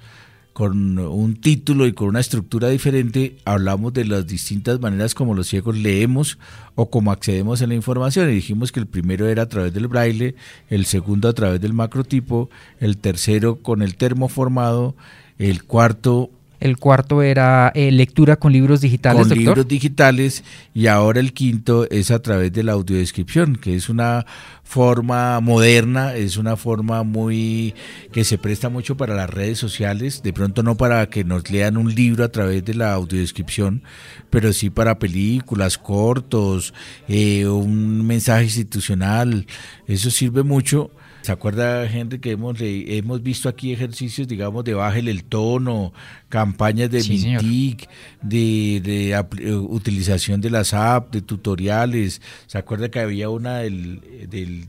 con 0.53 0.97
un 0.97 1.35
título 1.35 1.85
y 1.85 1.93
con 1.93 2.07
una 2.07 2.19
estructura 2.19 2.69
diferente, 2.69 3.37
hablamos 3.45 3.93
de 3.93 4.05
las 4.05 4.25
distintas 4.25 4.79
maneras 4.79 5.13
como 5.13 5.35
los 5.35 5.45
ciegos 5.47 5.77
leemos 5.77 6.39
o 6.73 6.89
como 6.89 7.11
accedemos 7.11 7.61
a 7.61 7.67
la 7.67 7.75
información. 7.75 8.29
Y 8.31 8.33
dijimos 8.33 8.71
que 8.71 8.79
el 8.79 8.87
primero 8.87 9.27
era 9.27 9.43
a 9.43 9.49
través 9.49 9.73
del 9.75 9.87
braille, 9.87 10.33
el 10.69 10.85
segundo 10.85 11.29
a 11.29 11.33
través 11.33 11.61
del 11.61 11.73
macrotipo, 11.73 12.49
el 12.79 12.97
tercero 12.97 13.61
con 13.61 13.83
el 13.83 13.95
termoformado, 13.95 14.95
el 15.37 15.65
cuarto 15.65 16.31
el 16.63 16.77
cuarto 16.77 17.21
era 17.21 17.73
eh, 17.75 17.91
lectura 17.91 18.37
con 18.37 18.53
libros 18.53 18.79
digitales. 18.79 19.27
Con 19.27 19.37
libros 19.37 19.67
digitales 19.67 20.45
y 20.73 20.87
ahora 20.87 21.19
el 21.19 21.33
quinto 21.33 21.89
es 21.89 22.09
a 22.09 22.21
través 22.21 22.53
de 22.53 22.63
la 22.63 22.71
audiodescripción, 22.71 23.57
que 23.57 23.75
es 23.75 23.89
una 23.89 24.25
forma 24.63 25.41
moderna, 25.41 26.15
es 26.15 26.37
una 26.37 26.55
forma 26.55 27.03
muy 27.03 27.75
que 28.13 28.23
se 28.23 28.37
presta 28.37 28.69
mucho 28.69 28.95
para 28.95 29.13
las 29.13 29.29
redes 29.29 29.59
sociales, 29.59 30.23
de 30.23 30.31
pronto 30.31 30.63
no 30.63 30.77
para 30.77 31.05
que 31.09 31.25
nos 31.25 31.51
lean 31.51 31.75
un 31.75 31.93
libro 31.93 32.23
a 32.23 32.29
través 32.29 32.63
de 32.63 32.75
la 32.75 32.93
audiodescripción, 32.93 33.83
pero 34.29 34.53
sí 34.53 34.69
para 34.69 34.99
películas, 34.99 35.77
cortos, 35.77 36.73
eh, 37.09 37.45
un 37.45 38.07
mensaje 38.07 38.45
institucional, 38.45 39.47
eso 39.85 40.09
sirve 40.09 40.43
mucho 40.43 40.91
¿Se 41.23 41.31
acuerda, 41.31 41.87
gente, 41.87 42.19
que 42.19 42.31
hemos, 42.31 42.57
hemos 42.59 43.23
visto 43.23 43.47
aquí 43.47 43.71
ejercicios, 43.71 44.27
digamos, 44.27 44.65
de 44.65 44.73
bájale 44.73 45.09
el 45.09 45.23
tono, 45.23 45.93
campañas 46.27 46.91
de 46.91 47.01
sí, 47.01 47.77
de, 48.21 49.11
eh, 49.11 49.55
utilización 49.55 50.41
de 50.41 50.49
las 50.49 50.73
apps, 50.73 51.11
de 51.11 51.21
tutoriales? 51.21 52.21
¿Se 52.45 52.57
acuerda 52.57 52.91
que 52.91 52.99
había 52.99 53.29
una 53.29 53.59
del, 53.59 54.01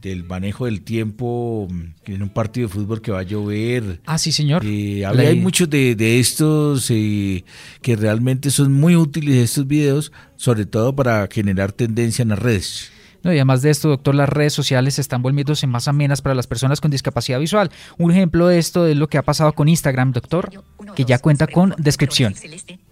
del, 0.01 0.23
manejo 0.23 0.67
del 0.67 0.83
tiempo 0.83 1.67
mm, 1.69 2.13
en 2.13 2.23
un 2.23 2.29
partido 2.29 2.69
de 2.69 2.73
fútbol 2.73 3.03
que 3.03 3.11
va 3.11 3.19
a 3.19 3.25
llover? 3.25 4.01
Ah, 4.07 4.17
sí, 4.17 4.31
señor. 4.31 4.63
Eh, 4.65 5.05
hay 5.05 5.41
muchos 5.41 5.69
de, 5.69 5.97
de 5.97 6.21
estos 6.21 6.89
eh, 6.93 7.43
que 7.83 7.97
realmente 7.97 8.53
son 8.53 8.73
muy 8.73 8.95
útiles 8.95 9.35
estos 9.39 9.67
videos, 9.67 10.13
sobre 10.37 10.67
todo 10.67 10.95
para 10.95 11.27
generar 11.29 11.73
tendencia 11.73 12.23
en 12.23 12.29
las 12.29 12.39
redes. 12.39 12.94
No, 13.25 13.33
y 13.33 13.37
además 13.37 13.63
de 13.63 13.71
esto, 13.71 13.89
doctor, 13.89 14.15
las 14.15 14.29
redes 14.29 14.53
sociales 14.53 14.99
están 14.99 15.23
volviéndose 15.23 15.67
más 15.67 15.89
amenas 15.89 16.21
para 16.21 16.35
las 16.35 16.47
personas 16.47 16.83
con 16.83 16.91
discapacidad 16.91 17.41
visual. 17.41 17.71
Un 17.97 18.11
ejemplo 18.11 18.49
de 18.49 18.59
esto 18.59 18.87
es 18.87 18.97
lo 18.97 19.09
que 19.09 19.17
ha 19.17 19.23
pasado 19.23 19.55
con 19.55 19.67
Instagram, 19.67 20.13
doctor, 20.13 20.51
que 20.95 21.07
ya 21.07 21.19
cuenta 21.19 21.47
con 21.47 21.75
descripción. 21.79 22.35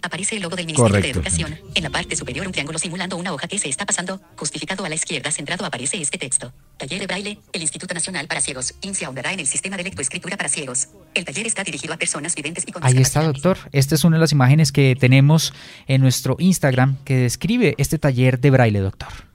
Aparece 0.00 0.36
el 0.36 0.42
logo 0.42 0.56
del 0.56 0.66
Ministerio 0.66 1.00
de 1.00 1.10
Educación. 1.10 1.58
En 1.74 1.82
la 1.82 1.90
parte 1.90 2.16
superior 2.16 2.46
un 2.46 2.52
triángulo 2.52 2.78
simulando 2.78 3.16
una 3.18 3.32
hoja 3.32 3.46
que 3.46 3.58
se 3.58 3.68
está 3.68 3.84
pasando. 3.84 4.20
Justificado 4.36 4.84
a 4.84 4.88
la 4.88 4.94
izquierda 4.94 5.30
centrado 5.30 5.66
aparece 5.66 6.00
este 6.00 6.16
texto. 6.16 6.52
Taller 6.78 6.98
de 6.98 7.06
braille. 7.06 7.38
El 7.52 7.60
Instituto 7.60 7.92
Nacional 7.92 8.26
para 8.26 8.40
Ciegos. 8.40 8.74
INSE 8.80 9.04
ahondará 9.04 9.34
en 9.34 9.40
el 9.40 9.46
sistema 9.46 9.76
de 9.76 9.84
lectoescritura 9.84 10.38
para 10.38 10.48
ciegos. 10.48 10.88
El 11.14 11.26
taller 11.26 11.46
está 11.46 11.62
dirigido 11.62 11.92
a 11.92 11.98
personas 11.98 12.34
videntes 12.34 12.64
y 12.66 12.72
con 12.72 12.82
Ahí 12.82 12.96
está, 12.96 13.22
doctor. 13.22 13.58
Esta 13.72 13.94
es 13.94 14.04
una 14.04 14.16
de 14.16 14.22
las 14.22 14.32
imágenes 14.32 14.72
que 14.72 14.96
tenemos 14.98 15.52
en 15.86 16.00
nuestro 16.00 16.36
Instagram 16.38 16.96
que 17.04 17.16
describe 17.16 17.74
este 17.76 17.98
taller 17.98 18.40
de 18.40 18.50
braille, 18.50 18.80
doctor. 18.80 19.31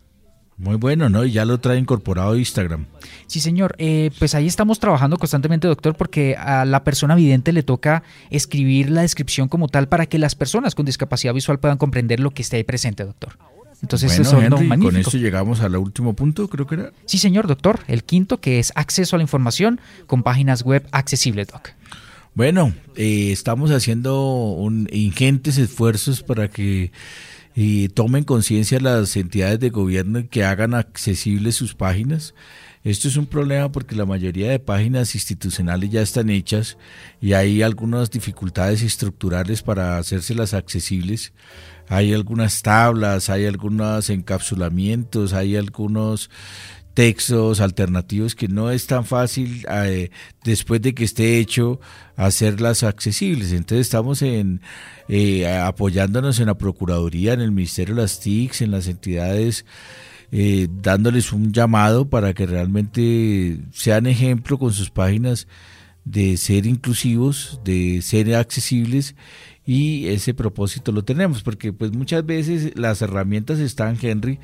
Muy 0.57 0.75
bueno, 0.75 1.07
¿no? 1.07 1.23
Y 1.23 1.31
ya 1.31 1.45
lo 1.45 1.59
trae 1.59 1.77
incorporado 1.77 2.31
a 2.33 2.37
Instagram. 2.37 2.87
Sí, 3.27 3.39
señor. 3.39 3.75
Eh, 3.77 4.09
pues 4.17 4.33
ahí 4.33 4.47
estamos 4.47 4.79
trabajando 4.79 5.17
constantemente, 5.17 5.67
doctor, 5.67 5.95
porque 5.95 6.35
a 6.35 6.65
la 6.65 6.83
persona 6.83 7.13
vidente 7.13 7.53
le 7.53 7.61
toca 7.61 8.01
escribir 8.31 8.89
la 8.89 9.01
descripción 9.01 9.49
como 9.49 9.67
tal 9.67 9.87
para 9.87 10.07
que 10.07 10.17
las 10.17 10.33
personas 10.33 10.73
con 10.73 10.85
discapacidad 10.85 11.33
visual 11.33 11.59
puedan 11.59 11.77
comprender 11.77 12.19
lo 12.19 12.31
que 12.31 12.41
esté 12.41 12.57
ahí 12.57 12.63
presente, 12.63 13.05
doctor. 13.05 13.37
Entonces, 13.83 14.17
eso 14.17 14.41
es 14.41 14.49
magnífico. 14.49 14.85
Con 14.85 14.95
esto 14.95 15.17
llegamos 15.17 15.61
al 15.61 15.75
último 15.75 16.13
punto, 16.13 16.47
creo 16.47 16.65
que 16.65 16.75
era. 16.75 16.91
Sí, 17.05 17.19
señor, 17.19 17.45
doctor. 17.45 17.81
El 17.87 18.03
quinto, 18.03 18.39
que 18.39 18.57
es 18.57 18.71
acceso 18.73 19.15
a 19.15 19.17
la 19.17 19.23
información 19.23 19.79
con 20.07 20.23
páginas 20.23 20.63
web 20.63 20.87
accesibles, 20.91 21.47
doc. 21.47 21.69
Bueno, 22.33 22.73
eh, 22.95 23.31
estamos 23.31 23.69
haciendo 23.71 24.23
un, 24.23 24.87
ingentes 24.91 25.57
esfuerzos 25.57 26.23
para 26.23 26.49
que 26.49 26.91
y 27.59 27.89
tomen 27.89 28.23
conciencia 28.23 28.79
las 28.79 29.17
entidades 29.17 29.59
de 29.59 29.71
gobierno 29.71 30.29
que 30.29 30.43
hagan 30.43 30.75
accesibles 30.75 31.55
sus 31.55 31.73
páginas. 31.73 32.35
Esto 32.83 33.07
es 33.07 33.17
un 33.17 33.25
problema 33.25 33.71
porque 33.71 33.95
la 33.95 34.05
mayoría 34.05 34.51
de 34.51 34.59
páginas 34.59 35.15
institucionales 35.15 35.89
ya 35.89 36.03
están 36.03 36.29
hechas 36.29 36.77
y 37.19 37.33
hay 37.33 37.63
algunas 37.63 38.11
dificultades 38.11 38.83
estructurales 38.83 39.63
para 39.63 39.97
hacérselas 39.97 40.53
accesibles. 40.53 41.33
Hay 41.89 42.13
algunas 42.13 42.61
tablas, 42.61 43.27
hay 43.31 43.47
algunos 43.47 44.11
encapsulamientos, 44.11 45.33
hay 45.33 45.55
algunos 45.55 46.29
textos 46.97 47.61
alternativos 47.61 48.33
que 48.33 48.47
no 48.47 48.71
es 48.71 48.87
tan 48.87 49.05
fácil 49.05 49.63
eh, 49.69 50.09
después 50.43 50.81
de 50.81 50.95
que 50.95 51.03
esté 51.03 51.37
hecho 51.37 51.79
hacerlas 52.15 52.81
accesibles. 52.81 53.51
Entonces 53.51 53.85
estamos 53.85 54.23
en 54.23 54.61
eh, 55.07 55.47
apoyándonos 55.47 56.39
en 56.39 56.47
la 56.47 56.57
Procuraduría, 56.57 57.33
en 57.33 57.41
el 57.41 57.51
Ministerio 57.51 57.93
de 57.93 58.01
las 58.01 58.19
TICs, 58.19 58.63
en 58.63 58.71
las 58.71 58.87
entidades, 58.87 59.63
eh, 60.31 60.69
dándoles 60.71 61.31
un 61.33 61.53
llamado 61.53 62.09
para 62.09 62.33
que 62.33 62.47
realmente 62.47 63.59
sean 63.73 64.07
ejemplo 64.07 64.57
con 64.57 64.73
sus 64.73 64.89
páginas 64.89 65.47
de 66.03 66.35
ser 66.35 66.65
inclusivos, 66.65 67.61
de 67.63 68.01
ser 68.01 68.33
accesibles 68.33 69.13
y 69.67 70.07
ese 70.07 70.33
propósito 70.33 70.91
lo 70.91 71.03
tenemos, 71.03 71.43
porque 71.43 71.73
pues 71.73 71.91
muchas 71.91 72.25
veces 72.25 72.71
las 72.75 73.03
herramientas 73.03 73.59
están, 73.59 73.99
Henry, 74.01 74.39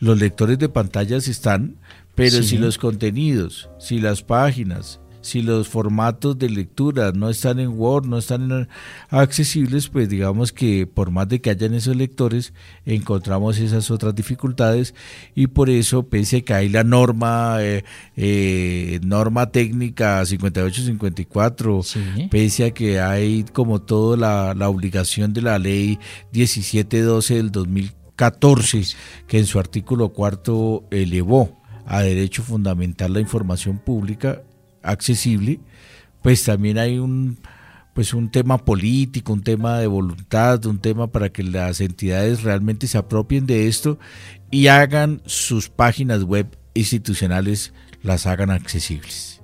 los 0.00 0.18
lectores 0.18 0.58
de 0.58 0.68
pantallas 0.68 1.28
están, 1.28 1.76
pero 2.14 2.42
si 2.42 2.58
los 2.58 2.78
contenidos, 2.78 3.68
si 3.78 4.00
las 4.00 4.22
páginas, 4.22 5.00
si 5.20 5.42
los 5.42 5.68
formatos 5.68 6.38
de 6.38 6.48
lectura 6.48 7.12
no 7.12 7.28
están 7.28 7.58
en 7.58 7.78
Word, 7.78 8.06
no 8.06 8.18
están 8.18 8.68
accesibles, 9.10 9.88
pues 9.88 10.08
digamos 10.08 10.52
que 10.52 10.86
por 10.86 11.10
más 11.10 11.28
de 11.28 11.40
que 11.40 11.50
hayan 11.50 11.74
esos 11.74 11.96
lectores, 11.96 12.52
encontramos 12.86 13.58
esas 13.58 13.90
otras 13.90 14.14
dificultades 14.14 14.94
y 15.34 15.48
por 15.48 15.70
eso, 15.70 16.04
pese 16.04 16.38
a 16.38 16.40
que 16.42 16.54
hay 16.54 16.68
la 16.68 16.84
norma, 16.84 17.58
eh, 17.60 17.84
eh, 18.16 19.00
norma 19.02 19.50
técnica 19.50 20.24
5854, 20.24 21.82
pese 22.30 22.64
a 22.64 22.70
que 22.70 23.00
hay 23.00 23.44
como 23.52 23.80
todo 23.82 24.16
la, 24.16 24.54
la 24.54 24.68
obligación 24.68 25.32
de 25.32 25.42
la 25.42 25.58
ley 25.58 25.98
1712 26.32 27.34
del 27.34 27.50
2014, 28.18 28.96
que 29.26 29.38
en 29.38 29.46
su 29.46 29.58
artículo 29.58 30.10
cuarto 30.10 30.84
elevó 30.90 31.60
a 31.86 32.02
derecho 32.02 32.42
fundamental 32.42 33.14
la 33.14 33.20
información 33.20 33.78
pública, 33.78 34.42
accesible, 34.82 35.60
pues 36.22 36.44
también 36.44 36.78
hay 36.78 36.98
un 36.98 37.38
pues 37.94 38.14
un 38.14 38.30
tema 38.30 38.58
político, 38.58 39.32
un 39.32 39.42
tema 39.42 39.80
de 39.80 39.88
voluntad, 39.88 40.64
un 40.66 40.78
tema 40.78 41.08
para 41.08 41.30
que 41.30 41.42
las 41.42 41.80
entidades 41.80 42.44
realmente 42.44 42.86
se 42.86 42.96
apropien 42.96 43.44
de 43.44 43.66
esto 43.66 43.98
y 44.52 44.68
hagan 44.68 45.20
sus 45.26 45.68
páginas 45.68 46.22
web 46.22 46.46
institucionales, 46.74 47.72
las 48.04 48.26
hagan 48.26 48.50
accesibles. 48.50 49.37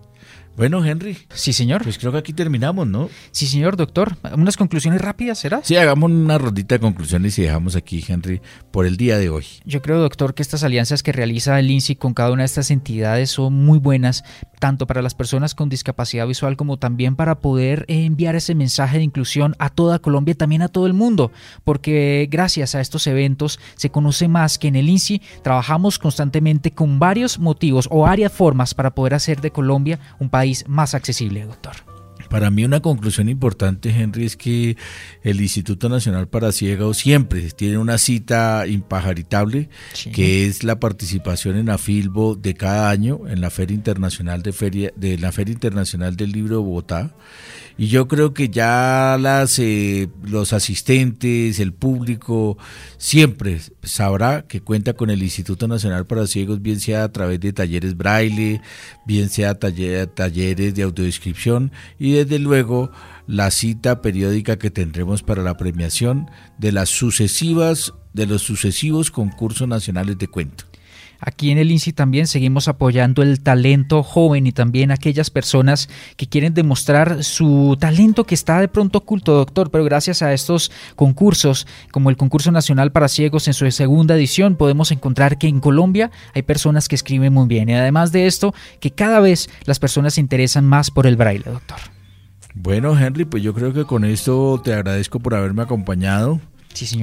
Bueno, 0.57 0.85
Henry. 0.85 1.19
Sí, 1.35 1.53
señor. 1.53 1.83
Pues 1.83 1.99
creo 1.99 2.13
que 2.13 2.19
aquí 2.19 2.33
terminamos, 2.33 2.87
¿no? 2.87 3.09
Sí, 3.33 3.47
señor, 3.47 3.77
doctor. 3.77 4.17
Unas 4.37 4.57
conclusiones 4.57 5.01
rápidas, 5.01 5.39
¿será? 5.39 5.61
Sí, 5.65 5.75
hagamos 5.77 6.13
una 6.13 6.39
rondita 6.39 6.77
de 6.77 6.81
conclusiones 6.81 7.37
y 7.41 7.43
dejamos 7.43 7.75
aquí, 7.75 8.05
Henry, 8.07 8.41
por 8.71 8.87
el 8.87 8.97
día 8.97 9.19
de 9.19 9.31
hoy. 9.31 9.45
Yo 9.65 9.83
creo, 9.83 9.99
doctor, 9.99 10.35
que 10.35 10.43
estas 10.43 10.63
alianzas 10.63 11.03
que 11.03 11.11
realiza 11.11 11.59
el 11.59 11.71
INSI 11.71 11.97
con 11.97 12.15
cada 12.15 12.31
una 12.31 12.43
de 12.43 12.47
estas 12.47 12.71
entidades 12.71 13.31
son 13.31 13.53
muy 13.53 13.81
buenas, 13.81 14.23
tanto 14.61 14.87
para 14.87 15.03
las 15.03 15.15
personas 15.15 15.57
con 15.57 15.69
discapacidad 15.69 16.27
visual 16.27 16.57
como 16.57 16.77
también 16.77 17.17
para 17.17 17.41
poder 17.41 17.85
enviar 17.89 18.37
ese 18.37 18.55
mensaje 18.55 18.99
de 18.99 19.05
inclusión 19.05 19.57
a 19.59 19.71
toda 19.71 19.99
Colombia 19.99 20.33
y 20.33 20.37
también 20.37 20.63
a 20.63 20.69
todo 20.69 20.87
el 20.87 20.93
mundo, 20.93 21.33
porque 21.65 22.29
gracias 22.31 22.77
a 22.77 22.81
estos 22.81 23.09
eventos 23.09 23.59
se 23.75 23.91
conoce 23.91 24.29
más 24.29 24.59
que 24.59 24.69
en 24.69 24.77
el 24.77 24.89
INSI 24.89 25.21
trabajamos 25.43 25.99
constantemente 25.99 26.71
con 26.71 27.01
varios 27.01 27.41
motivos 27.41 27.89
o 27.91 28.03
varias 28.03 28.33
formas 28.33 28.73
para 28.75 28.95
poder 28.95 29.15
hacer 29.15 29.41
de 29.41 29.51
Colombia 29.51 29.99
un 30.21 30.29
país 30.29 30.44
más 30.67 30.95
accesible, 30.95 31.45
doctor. 31.45 31.75
Para 32.29 32.51
mí 32.51 32.65
una 32.65 32.81
conclusión 32.81 33.29
importante, 33.29 33.91
Henry, 33.91 34.25
es 34.25 34.37
que 34.37 34.77
el 35.23 35.41
Instituto 35.41 35.89
Nacional 35.89 36.27
para 36.27 36.51
Ciegos 36.51 36.97
siempre 36.97 37.51
tiene 37.53 37.79
una 37.79 37.97
cita 37.97 38.67
impajaritable, 38.67 39.69
que 40.13 40.47
es 40.47 40.65
la 40.65 40.81
participación 40.81 41.57
en 41.57 41.71
AFILBO 41.71 42.35
de 42.35 42.55
cada 42.55 42.91
año 42.91 43.21
en 43.29 43.41
la 43.41 43.51
Feria 43.51 43.75
Internacional 43.75 44.43
de 44.43 44.53
Feria 44.53 44.93
de 44.97 45.17
la 45.17 45.31
Feria 45.31 45.53
Internacional 45.53 46.17
del 46.17 46.33
Libro 46.33 46.57
de 46.57 46.63
Bogotá 46.63 47.15
y 47.77 47.89
yo 47.89 48.07
creo 48.07 48.35
que 48.35 48.49
ya 48.49 49.16
las 49.20 49.59
eh, 49.59 50.09
los 50.22 50.53
asistentes, 50.53 51.59
el 51.59 51.72
público 51.72 52.57
siempre 52.99 53.61
sabrá 53.83 54.47
que 54.47 54.61
cuenta 54.61 54.93
con 54.93 55.11
el 55.11 55.22
Instituto 55.22 55.66
Nacional 55.66 56.07
para 56.07 56.27
Ciegos, 56.27 56.62
bien 56.62 56.79
sea 56.79 57.05
a 57.05 57.12
través 57.12 57.41
de 57.41 57.53
talleres 57.53 57.97
braille, 57.97 58.61
bien 59.07 59.29
sea 59.29 59.59
talleres 59.59 60.75
de 60.75 60.83
audiodescripción 60.83 61.72
y 61.99 62.12
desde 62.12 62.39
luego 62.39 62.91
la 63.27 63.51
cita 63.51 64.03
periódica 64.03 64.57
que 64.57 64.70
tendremos 64.70 65.22
para 65.22 65.43
la 65.43 65.57
premiación 65.57 66.31
de 66.59 66.72
las 66.72 66.91
sucesivas 66.91 67.93
de 68.12 68.27
los 68.27 68.43
sucesivos 68.43 69.11
concursos 69.11 69.66
nacionales 69.66 70.16
de 70.18 70.29
cuento. 70.29 70.64
Aquí 71.27 71.51
en 71.51 71.57
el 71.57 71.70
INSI 71.70 71.95
también 71.95 72.27
seguimos 72.27 72.68
apoyando 72.68 73.22
el 73.22 73.41
talento 73.41 74.03
joven 74.03 74.47
y 74.47 74.53
también 74.53 74.91
aquellas 74.91 75.31
personas 75.31 75.89
que 76.18 76.27
quieren 76.27 76.53
demostrar 76.53 77.25
su 77.25 77.79
talento 77.81 78.25
que 78.25 78.35
está 78.35 78.61
de 78.61 78.68
pronto 78.68 78.99
oculto, 78.99 79.33
doctor, 79.33 79.70
pero 79.70 79.85
gracias 79.85 80.20
a 80.20 80.35
estos 80.35 80.70
concursos, 80.97 81.66
como 81.91 82.11
el 82.11 82.18
concurso 82.18 82.53
nacional 82.53 82.93
para 82.93 83.09
ciegos 83.09 83.49
en 83.49 83.55
su 83.55 83.70
segunda 83.70 84.16
edición, 84.16 84.57
podemos 84.57 84.93
encontrar 84.93 85.39
que 85.39 85.49
en 85.49 85.61
Colombia 85.61 86.11
hay 86.35 86.43
personas 86.43 86.89
que 86.89 86.95
escriben 86.95 87.33
muy 87.33 87.49
bien 87.49 87.70
y 87.70 87.75
además 87.75 88.12
de 88.12 88.27
esto, 88.27 88.55
que 88.79 88.91
cada 88.91 89.20
vez 89.20 89.49
las 89.64 89.79
personas 89.79 90.14
se 90.14 90.20
interesan 90.20 90.66
más 90.66 90.91
por 90.91 91.07
el 91.07 91.16
braille, 91.16 91.45
doctor. 91.47 91.79
Bueno, 92.53 92.99
Henry, 92.99 93.25
pues 93.25 93.43
yo 93.43 93.55
creo 93.55 93.72
que 93.72 93.85
con 93.85 94.05
esto 94.05 94.61
te 94.62 94.75
agradezco 94.75 95.20
por 95.20 95.35
haberme 95.35 95.62
acompañado 95.62 96.39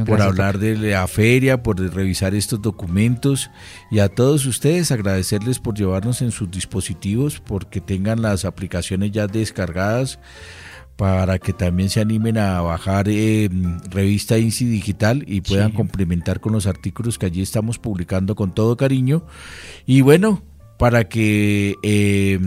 por 0.05 0.22
hablar 0.22 0.59
de 0.59 0.76
la 0.76 1.07
feria, 1.07 1.63
por 1.63 1.80
revisar 1.80 2.36
estos 2.36 2.61
documentos. 2.61 3.49
Y 3.89 3.99
a 3.99 4.09
todos 4.09 4.45
ustedes 4.45 4.91
agradecerles 4.91 5.59
por 5.59 5.76
llevarnos 5.76 6.22
en 6.22 6.32
sus 6.32 6.49
dispositivos, 6.49 7.39
porque 7.39 7.82
tengan 7.82 8.22
las 8.22 8.45
aplicaciones 8.45 9.11
ya 9.11 9.28
descargadas 9.28 10.19
para 11.01 11.39
que 11.39 11.51
también 11.51 11.89
se 11.89 11.99
animen 11.99 12.38
a 12.38 12.61
bajar 12.61 13.07
eh, 13.09 13.49
revista 13.89 14.38
INSI 14.38 14.65
Digital 14.65 15.24
y 15.26 15.41
puedan 15.41 15.72
complementar 15.72 16.39
con 16.39 16.53
los 16.53 16.67
artículos 16.67 17.17
que 17.17 17.26
allí 17.26 17.41
estamos 17.41 17.80
publicando 17.80 18.36
con 18.36 18.53
todo 18.53 18.78
cariño. 18.78 19.26
Y 19.88 20.01
bueno, 20.01 20.43
para 20.78 21.09
que 21.09 21.76
eh, 21.82 22.39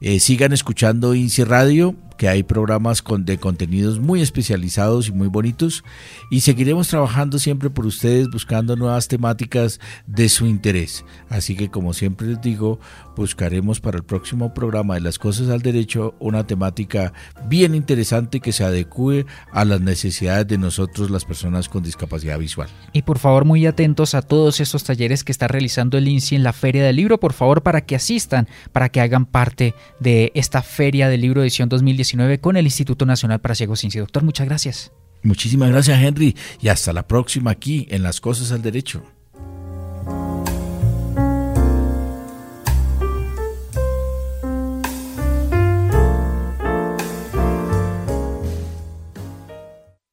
eh, 0.00 0.20
sigan 0.20 0.54
escuchando 0.54 1.14
INSI 1.14 1.44
Radio, 1.44 1.94
que 2.20 2.28
hay 2.28 2.42
programas 2.42 3.02
de 3.20 3.38
contenidos 3.38 3.98
muy 3.98 4.20
especializados 4.20 5.08
y 5.08 5.12
muy 5.12 5.28
bonitos 5.28 5.82
y 6.30 6.42
seguiremos 6.42 6.88
trabajando 6.88 7.38
siempre 7.38 7.70
por 7.70 7.86
ustedes 7.86 8.28
buscando 8.28 8.76
nuevas 8.76 9.08
temáticas 9.08 9.80
de 10.06 10.28
su 10.28 10.44
interés. 10.46 11.02
Así 11.30 11.56
que 11.56 11.70
como 11.70 11.94
siempre 11.94 12.26
les 12.26 12.42
digo, 12.42 12.78
buscaremos 13.16 13.80
para 13.80 13.96
el 13.96 14.04
próximo 14.04 14.52
programa 14.52 14.96
de 14.96 15.00
las 15.00 15.18
cosas 15.18 15.48
al 15.48 15.62
derecho 15.62 16.14
una 16.18 16.46
temática 16.46 17.14
bien 17.46 17.74
interesante 17.74 18.40
que 18.40 18.52
se 18.52 18.64
adecue 18.64 19.24
a 19.50 19.64
las 19.64 19.80
necesidades 19.80 20.46
de 20.46 20.58
nosotros 20.58 21.10
las 21.10 21.24
personas 21.24 21.70
con 21.70 21.82
discapacidad 21.82 22.38
visual. 22.38 22.68
Y 22.92 23.00
por 23.00 23.18
favor 23.18 23.46
muy 23.46 23.64
atentos 23.64 24.14
a 24.14 24.20
todos 24.20 24.60
estos 24.60 24.84
talleres 24.84 25.24
que 25.24 25.32
está 25.32 25.48
realizando 25.48 25.96
el 25.96 26.06
INSI 26.06 26.36
en 26.36 26.42
la 26.42 26.52
Feria 26.52 26.84
del 26.84 26.96
Libro, 26.96 27.18
por 27.18 27.32
favor 27.32 27.62
para 27.62 27.80
que 27.80 27.96
asistan, 27.96 28.46
para 28.72 28.90
que 28.90 29.00
hagan 29.00 29.24
parte 29.24 29.74
de 30.00 30.32
esta 30.34 30.60
Feria 30.60 31.08
del 31.08 31.22
Libro 31.22 31.40
edición 31.40 31.70
2019 31.70 32.09
con 32.40 32.56
el 32.56 32.64
Instituto 32.64 33.06
Nacional 33.06 33.40
para 33.40 33.54
Ciegos 33.54 33.80
Sin 33.80 33.90
Doctor, 33.90 34.22
muchas 34.22 34.46
gracias. 34.46 34.92
Muchísimas 35.22 35.70
gracias, 35.70 36.02
Henry, 36.02 36.36
y 36.60 36.68
hasta 36.68 36.92
la 36.92 37.06
próxima 37.06 37.50
aquí 37.50 37.86
en 37.90 38.02
Las 38.02 38.20
Cosas 38.20 38.52
al 38.52 38.62
Derecho. 38.62 39.04